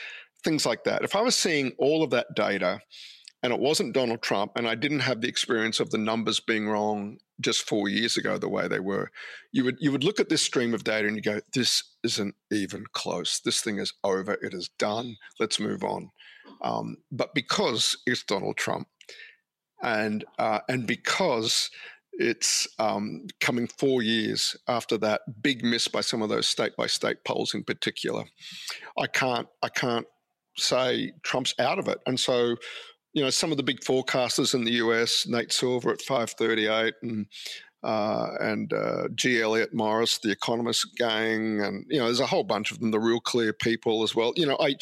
things 0.44 0.66
like 0.66 0.84
that. 0.84 1.02
If 1.04 1.16
I 1.16 1.22
was 1.22 1.36
seeing 1.36 1.72
all 1.78 2.02
of 2.02 2.10
that 2.10 2.34
data, 2.34 2.80
and 3.42 3.52
it 3.52 3.60
wasn't 3.60 3.94
Donald 3.94 4.22
Trump, 4.22 4.52
and 4.56 4.68
I 4.68 4.74
didn't 4.74 5.00
have 5.00 5.20
the 5.20 5.28
experience 5.28 5.80
of 5.80 5.90
the 5.90 5.98
numbers 5.98 6.40
being 6.40 6.68
wrong 6.68 7.18
just 7.40 7.62
four 7.62 7.88
years 7.88 8.16
ago 8.16 8.38
the 8.38 8.48
way 8.48 8.68
they 8.68 8.80
were, 8.80 9.10
you 9.52 9.64
would 9.64 9.76
you 9.80 9.90
would 9.92 10.04
look 10.04 10.20
at 10.20 10.28
this 10.28 10.42
stream 10.42 10.74
of 10.74 10.84
data 10.84 11.08
and 11.08 11.16
you 11.16 11.22
go, 11.22 11.40
this 11.54 11.82
isn't 12.04 12.34
even 12.50 12.84
close. 12.92 13.40
This 13.40 13.60
thing 13.60 13.78
is 13.78 13.92
over. 14.04 14.34
It 14.34 14.54
is 14.54 14.68
done. 14.78 15.16
Let's 15.38 15.58
move 15.58 15.82
on. 15.82 16.10
Um, 16.62 16.98
but 17.10 17.34
because 17.34 17.96
it's 18.06 18.22
Donald 18.22 18.56
Trump, 18.56 18.88
and 19.82 20.24
uh, 20.38 20.60
and 20.68 20.86
because 20.86 21.70
it's 22.12 22.68
um, 22.78 23.26
coming 23.40 23.66
four 23.66 24.02
years 24.02 24.56
after 24.68 24.98
that 24.98 25.22
big 25.42 25.64
miss 25.64 25.88
by 25.88 26.02
some 26.02 26.20
of 26.22 26.28
those 26.28 26.46
state 26.46 26.76
by 26.76 26.86
state 26.86 27.24
polls 27.24 27.54
in 27.54 27.64
particular, 27.64 28.24
I 28.98 29.06
can't 29.06 29.48
I 29.62 29.70
can't 29.70 30.06
say 30.56 31.12
Trump's 31.22 31.54
out 31.58 31.78
of 31.78 31.88
it. 31.88 31.98
And 32.06 32.18
so 32.20 32.56
you 33.12 33.22
know, 33.22 33.30
some 33.30 33.50
of 33.50 33.56
the 33.56 33.62
big 33.62 33.80
forecasters 33.80 34.54
in 34.54 34.64
the 34.64 34.72
US, 34.72 35.26
Nate 35.26 35.52
Silver 35.52 35.90
at 35.90 36.02
538 36.02 36.94
and 37.02 37.26
uh, 37.82 38.32
and 38.40 38.74
uh, 38.74 39.08
G. 39.14 39.40
Elliott 39.40 39.72
Morris, 39.72 40.18
the 40.18 40.30
Economist 40.30 40.86
gang, 40.96 41.62
and 41.62 41.86
you 41.88 41.98
know, 41.98 42.04
there's 42.04 42.20
a 42.20 42.26
whole 42.26 42.44
bunch 42.44 42.70
of 42.70 42.78
them. 42.78 42.90
The 42.90 43.00
real 43.00 43.20
clear 43.20 43.54
people 43.54 44.02
as 44.02 44.14
well. 44.14 44.34
You 44.36 44.44
know, 44.44 44.58
I 44.60 44.76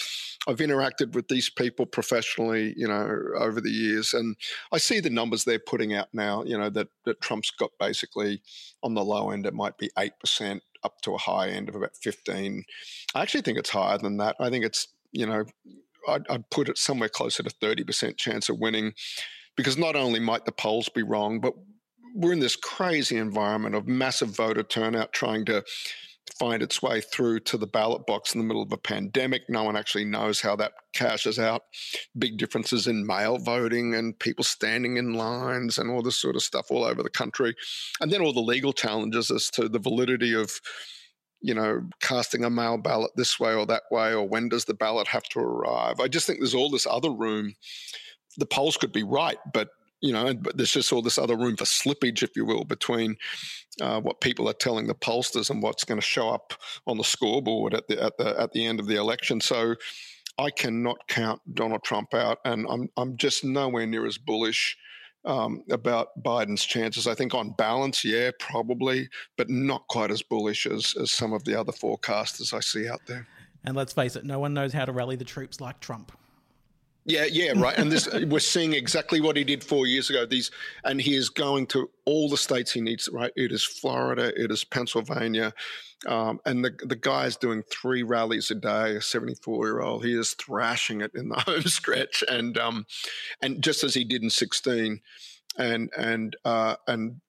I've 0.48 0.56
interacted 0.56 1.14
with 1.14 1.28
these 1.28 1.48
people 1.48 1.86
professionally, 1.86 2.74
you 2.76 2.88
know, 2.88 3.08
over 3.38 3.60
the 3.60 3.70
years, 3.70 4.14
and 4.14 4.36
I 4.72 4.78
see 4.78 4.98
the 4.98 5.10
numbers 5.10 5.44
they're 5.44 5.60
putting 5.60 5.94
out 5.94 6.08
now. 6.12 6.42
You 6.42 6.58
know, 6.58 6.70
that 6.70 6.88
that 7.04 7.20
Trump's 7.20 7.52
got 7.52 7.70
basically 7.78 8.42
on 8.82 8.94
the 8.94 9.04
low 9.04 9.30
end, 9.30 9.46
it 9.46 9.54
might 9.54 9.78
be 9.78 9.90
eight 9.96 10.18
percent 10.18 10.62
up 10.84 11.00
to 11.02 11.14
a 11.14 11.18
high 11.18 11.48
end 11.48 11.68
of 11.68 11.74
about 11.74 11.96
15. 11.96 12.64
I 13.14 13.22
actually 13.22 13.42
think 13.42 13.58
it's 13.58 13.70
higher 13.70 13.98
than 13.98 14.18
that. 14.18 14.36
I 14.40 14.50
think 14.50 14.64
it's, 14.64 14.88
you 15.12 15.26
know, 15.26 15.44
I'd, 16.08 16.28
I'd, 16.28 16.50
put 16.50 16.68
it 16.68 16.78
somewhere 16.78 17.08
closer 17.08 17.42
to 17.42 17.50
30% 17.50 18.16
chance 18.16 18.48
of 18.48 18.58
winning 18.58 18.92
because 19.56 19.76
not 19.76 19.96
only 19.96 20.20
might 20.20 20.44
the 20.44 20.52
polls 20.52 20.88
be 20.88 21.02
wrong, 21.02 21.40
but 21.40 21.54
we're 22.14 22.32
in 22.32 22.40
this 22.40 22.56
crazy 22.56 23.16
environment 23.16 23.74
of 23.74 23.86
massive 23.86 24.34
voter 24.34 24.62
turnout 24.62 25.12
trying 25.12 25.44
to 25.46 25.64
find 26.38 26.62
its 26.62 26.82
way 26.82 27.00
through 27.00 27.40
to 27.40 27.56
the 27.56 27.66
ballot 27.66 28.06
box 28.06 28.34
in 28.34 28.40
the 28.40 28.46
middle 28.46 28.62
of 28.62 28.72
a 28.72 28.76
pandemic. 28.76 29.42
No 29.48 29.64
one 29.64 29.76
actually 29.76 30.04
knows 30.04 30.40
how 30.40 30.56
that 30.56 30.72
cashes 30.92 31.38
out. 31.38 31.62
Big 32.18 32.36
differences 32.36 32.86
in 32.86 33.06
mail 33.06 33.38
voting 33.38 33.94
and 33.94 34.18
people 34.18 34.44
standing 34.44 34.96
in 34.96 35.14
lines 35.14 35.78
and 35.78 35.90
all 35.90 36.02
this 36.02 36.20
sort 36.20 36.36
of 36.36 36.42
stuff 36.42 36.70
all 36.70 36.84
over 36.84 37.02
the 37.02 37.10
country. 37.10 37.54
And 38.00 38.10
then 38.10 38.20
all 38.20 38.32
the 38.32 38.40
legal 38.40 38.72
challenges 38.72 39.30
as 39.30 39.50
to 39.50 39.68
the 39.68 39.78
validity 39.78 40.34
of 40.34 40.60
you 41.40 41.54
know, 41.54 41.82
casting 42.00 42.44
a 42.44 42.50
mail 42.50 42.78
ballot 42.78 43.12
this 43.16 43.38
way 43.38 43.54
or 43.54 43.66
that 43.66 43.84
way, 43.90 44.12
or 44.12 44.28
when 44.28 44.48
does 44.48 44.64
the 44.64 44.74
ballot 44.74 45.08
have 45.08 45.24
to 45.24 45.38
arrive? 45.38 46.00
I 46.00 46.08
just 46.08 46.26
think 46.26 46.40
there's 46.40 46.54
all 46.54 46.70
this 46.70 46.86
other 46.86 47.10
room. 47.10 47.54
The 48.36 48.46
polls 48.46 48.76
could 48.76 48.92
be 48.92 49.02
right, 49.02 49.38
but 49.52 49.70
you 50.00 50.12
know, 50.12 50.32
but 50.34 50.56
there's 50.56 50.72
just 50.72 50.92
all 50.92 51.02
this 51.02 51.18
other 51.18 51.36
room 51.36 51.56
for 51.56 51.64
slippage, 51.64 52.22
if 52.22 52.36
you 52.36 52.44
will, 52.44 52.64
between 52.64 53.16
uh, 53.80 54.00
what 54.00 54.20
people 54.20 54.48
are 54.48 54.54
telling 54.54 54.86
the 54.86 54.94
pollsters 54.94 55.50
and 55.50 55.62
what's 55.62 55.84
going 55.84 56.00
to 56.00 56.06
show 56.06 56.28
up 56.28 56.54
on 56.86 56.98
the 56.98 57.04
scoreboard 57.04 57.74
at 57.74 57.88
the 57.88 58.02
at 58.02 58.16
the 58.16 58.40
at 58.40 58.52
the 58.52 58.64
end 58.64 58.80
of 58.80 58.86
the 58.86 58.96
election. 58.96 59.40
So 59.40 59.74
I 60.38 60.50
cannot 60.50 61.08
count 61.08 61.40
Donald 61.54 61.82
Trump 61.82 62.14
out, 62.14 62.38
and 62.44 62.66
I'm 62.68 62.88
I'm 62.96 63.16
just 63.16 63.44
nowhere 63.44 63.86
near 63.86 64.06
as 64.06 64.18
bullish 64.18 64.76
um, 65.24 65.62
about 65.70 66.08
Biden's 66.22 66.64
chances. 66.64 67.06
I 67.06 67.14
think 67.14 67.34
on 67.34 67.50
balance, 67.58 68.04
yeah, 68.04 68.30
probably, 68.38 69.08
but 69.36 69.50
not 69.50 69.86
quite 69.88 70.10
as 70.10 70.22
bullish 70.22 70.66
as, 70.66 70.94
as 71.00 71.10
some 71.10 71.32
of 71.32 71.44
the 71.44 71.58
other 71.58 71.72
forecasters 71.72 72.54
I 72.54 72.60
see 72.60 72.88
out 72.88 73.00
there. 73.06 73.26
And 73.64 73.76
let's 73.76 73.92
face 73.92 74.16
it, 74.16 74.24
no 74.24 74.38
one 74.38 74.54
knows 74.54 74.72
how 74.72 74.84
to 74.84 74.92
rally 74.92 75.16
the 75.16 75.24
troops 75.24 75.60
like 75.60 75.80
Trump. 75.80 76.12
Yeah, 77.08 77.24
yeah, 77.24 77.52
right. 77.56 77.76
And 77.78 77.90
this 77.90 78.06
we're 78.26 78.38
seeing 78.38 78.74
exactly 78.74 79.22
what 79.22 79.36
he 79.36 79.42
did 79.42 79.64
four 79.64 79.86
years 79.86 80.10
ago. 80.10 80.26
These, 80.26 80.50
and 80.84 81.00
he 81.00 81.14
is 81.16 81.30
going 81.30 81.66
to 81.68 81.90
all 82.04 82.28
the 82.28 82.36
states 82.36 82.70
he 82.70 82.82
needs. 82.82 83.08
Right, 83.10 83.32
it 83.34 83.50
is 83.50 83.64
Florida, 83.64 84.30
it 84.40 84.50
is 84.52 84.62
Pennsylvania, 84.62 85.54
um, 86.06 86.38
and 86.44 86.62
the 86.62 86.78
the 86.84 86.96
guy 86.96 87.24
is 87.24 87.36
doing 87.36 87.62
three 87.72 88.02
rallies 88.02 88.50
a 88.50 88.54
day. 88.54 88.96
A 88.96 89.00
seventy 89.00 89.34
four 89.36 89.66
year 89.66 89.80
old, 89.80 90.04
he 90.04 90.12
is 90.18 90.34
thrashing 90.34 91.00
it 91.00 91.12
in 91.14 91.30
the 91.30 91.40
home 91.46 91.62
stretch, 91.62 92.22
and 92.28 92.58
um, 92.58 92.84
and 93.40 93.62
just 93.64 93.82
as 93.84 93.94
he 93.94 94.04
did 94.04 94.22
in 94.22 94.28
sixteen, 94.28 95.00
and 95.56 95.90
and 95.96 96.36
uh, 96.44 96.76
and 96.86 97.22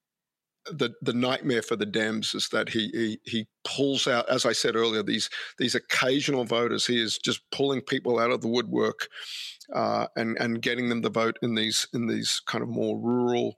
the 0.65 0.91
the 1.01 1.13
nightmare 1.13 1.61
for 1.61 1.77
the 1.77 1.85
Dems 1.85 2.35
is 2.35 2.49
that 2.49 2.69
he, 2.69 2.89
he 2.93 3.19
he 3.23 3.47
pulls 3.63 4.07
out, 4.07 4.29
as 4.29 4.45
I 4.45 4.51
said 4.51 4.75
earlier, 4.75 5.03
these 5.03 5.29
these 5.57 5.73
occasional 5.73 6.43
voters. 6.43 6.85
He 6.85 7.01
is 7.01 7.17
just 7.17 7.49
pulling 7.51 7.81
people 7.81 8.19
out 8.19 8.31
of 8.31 8.41
the 8.41 8.49
woodwork 8.49 9.07
uh, 9.73 10.07
and 10.15 10.37
and 10.37 10.61
getting 10.61 10.89
them 10.89 11.01
to 11.01 11.09
vote 11.09 11.37
in 11.41 11.55
these 11.55 11.87
in 11.93 12.07
these 12.07 12.41
kind 12.45 12.63
of 12.63 12.69
more 12.69 12.97
rural 12.97 13.57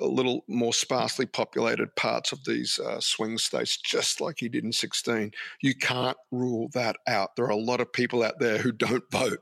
a 0.00 0.06
little 0.06 0.44
more 0.48 0.72
sparsely 0.72 1.26
populated 1.26 1.94
parts 1.96 2.32
of 2.32 2.44
these 2.44 2.78
uh, 2.78 3.00
swing 3.00 3.36
states, 3.38 3.76
just 3.76 4.20
like 4.20 4.36
he 4.38 4.48
did 4.48 4.64
in 4.64 4.72
16. 4.72 5.32
You 5.60 5.74
can't 5.74 6.16
rule 6.30 6.68
that 6.72 6.96
out. 7.06 7.36
There 7.36 7.44
are 7.44 7.50
a 7.50 7.56
lot 7.56 7.80
of 7.80 7.92
people 7.92 8.22
out 8.22 8.38
there 8.38 8.58
who 8.58 8.72
don't 8.72 9.04
vote 9.12 9.38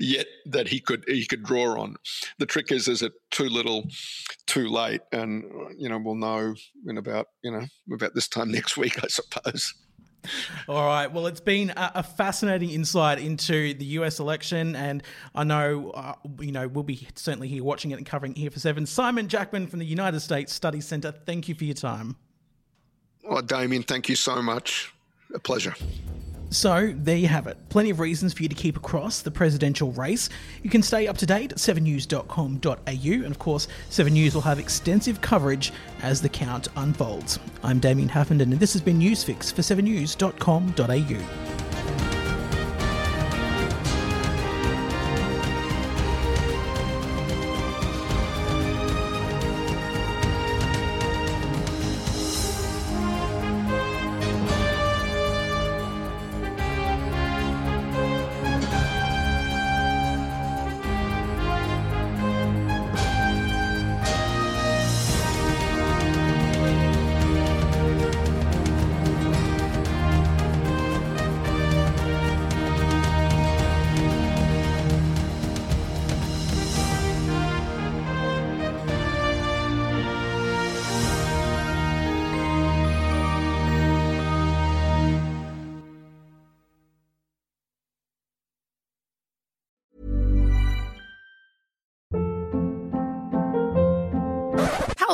yet 0.00 0.26
that 0.46 0.68
he 0.68 0.80
could 0.80 1.04
he 1.06 1.26
could 1.26 1.42
draw 1.42 1.80
on. 1.80 1.96
The 2.38 2.46
trick 2.46 2.72
is, 2.72 2.88
is 2.88 3.02
it 3.02 3.12
too 3.30 3.48
little, 3.48 3.84
too 4.46 4.68
late? 4.68 5.02
And 5.12 5.44
you 5.76 5.88
know, 5.88 5.98
we'll 5.98 6.14
know 6.14 6.54
in 6.86 6.98
about 6.98 7.26
you 7.42 7.50
know 7.50 7.66
about 7.92 8.14
this 8.14 8.28
time 8.28 8.50
next 8.52 8.76
week, 8.76 9.02
I 9.04 9.08
suppose. 9.08 9.74
All 10.68 10.86
right. 10.86 11.10
Well, 11.10 11.26
it's 11.26 11.40
been 11.40 11.72
a, 11.76 12.02
fascinating 12.02 12.70
insight 12.70 13.18
into 13.18 13.74
the 13.74 13.84
US 13.86 14.20
election, 14.20 14.76
and 14.76 15.02
I 15.34 15.44
know 15.44 15.90
uh, 15.90 16.14
you 16.40 16.52
know 16.52 16.68
we'll 16.68 16.84
be 16.84 17.08
certainly 17.14 17.48
here 17.48 17.64
watching 17.64 17.90
it 17.90 17.94
and 17.94 18.06
covering 18.06 18.32
it 18.32 18.38
here 18.38 18.50
for 18.50 18.60
seven. 18.60 18.86
Simon 18.86 19.28
Jackman 19.28 19.66
from 19.66 19.78
the 19.78 19.86
United 19.86 20.20
States 20.20 20.52
Study 20.52 20.80
Center. 20.80 21.12
Thank 21.12 21.48
you 21.48 21.54
for 21.54 21.64
your 21.64 21.74
time. 21.74 22.16
Well, 23.22 23.42
Damien, 23.42 23.82
thank 23.82 24.08
you 24.08 24.16
so 24.16 24.42
much. 24.42 24.92
A 25.34 25.38
pleasure. 25.38 25.74
So, 26.54 26.94
there 26.96 27.16
you 27.16 27.26
have 27.26 27.48
it. 27.48 27.58
Plenty 27.68 27.90
of 27.90 27.98
reasons 27.98 28.32
for 28.32 28.44
you 28.44 28.48
to 28.48 28.54
keep 28.54 28.76
across 28.76 29.22
the 29.22 29.32
presidential 29.32 29.90
race. 29.92 30.28
You 30.62 30.70
can 30.70 30.84
stay 30.84 31.08
up 31.08 31.18
to 31.18 31.26
date 31.26 31.50
at 31.50 31.58
7news.com.au, 31.58 32.78
and 32.86 33.26
of 33.26 33.40
course, 33.40 33.66
7 33.90 34.12
News 34.12 34.34
will 34.34 34.42
have 34.42 34.60
extensive 34.60 35.20
coverage 35.20 35.72
as 36.02 36.22
the 36.22 36.28
count 36.28 36.68
unfolds. 36.76 37.40
I'm 37.64 37.80
Damien 37.80 38.08
Huffenden, 38.08 38.52
and 38.52 38.60
this 38.60 38.72
has 38.72 38.82
been 38.82 39.00
Newsfix 39.00 39.52
for 39.52 39.62
7news.com.au. 39.62 42.13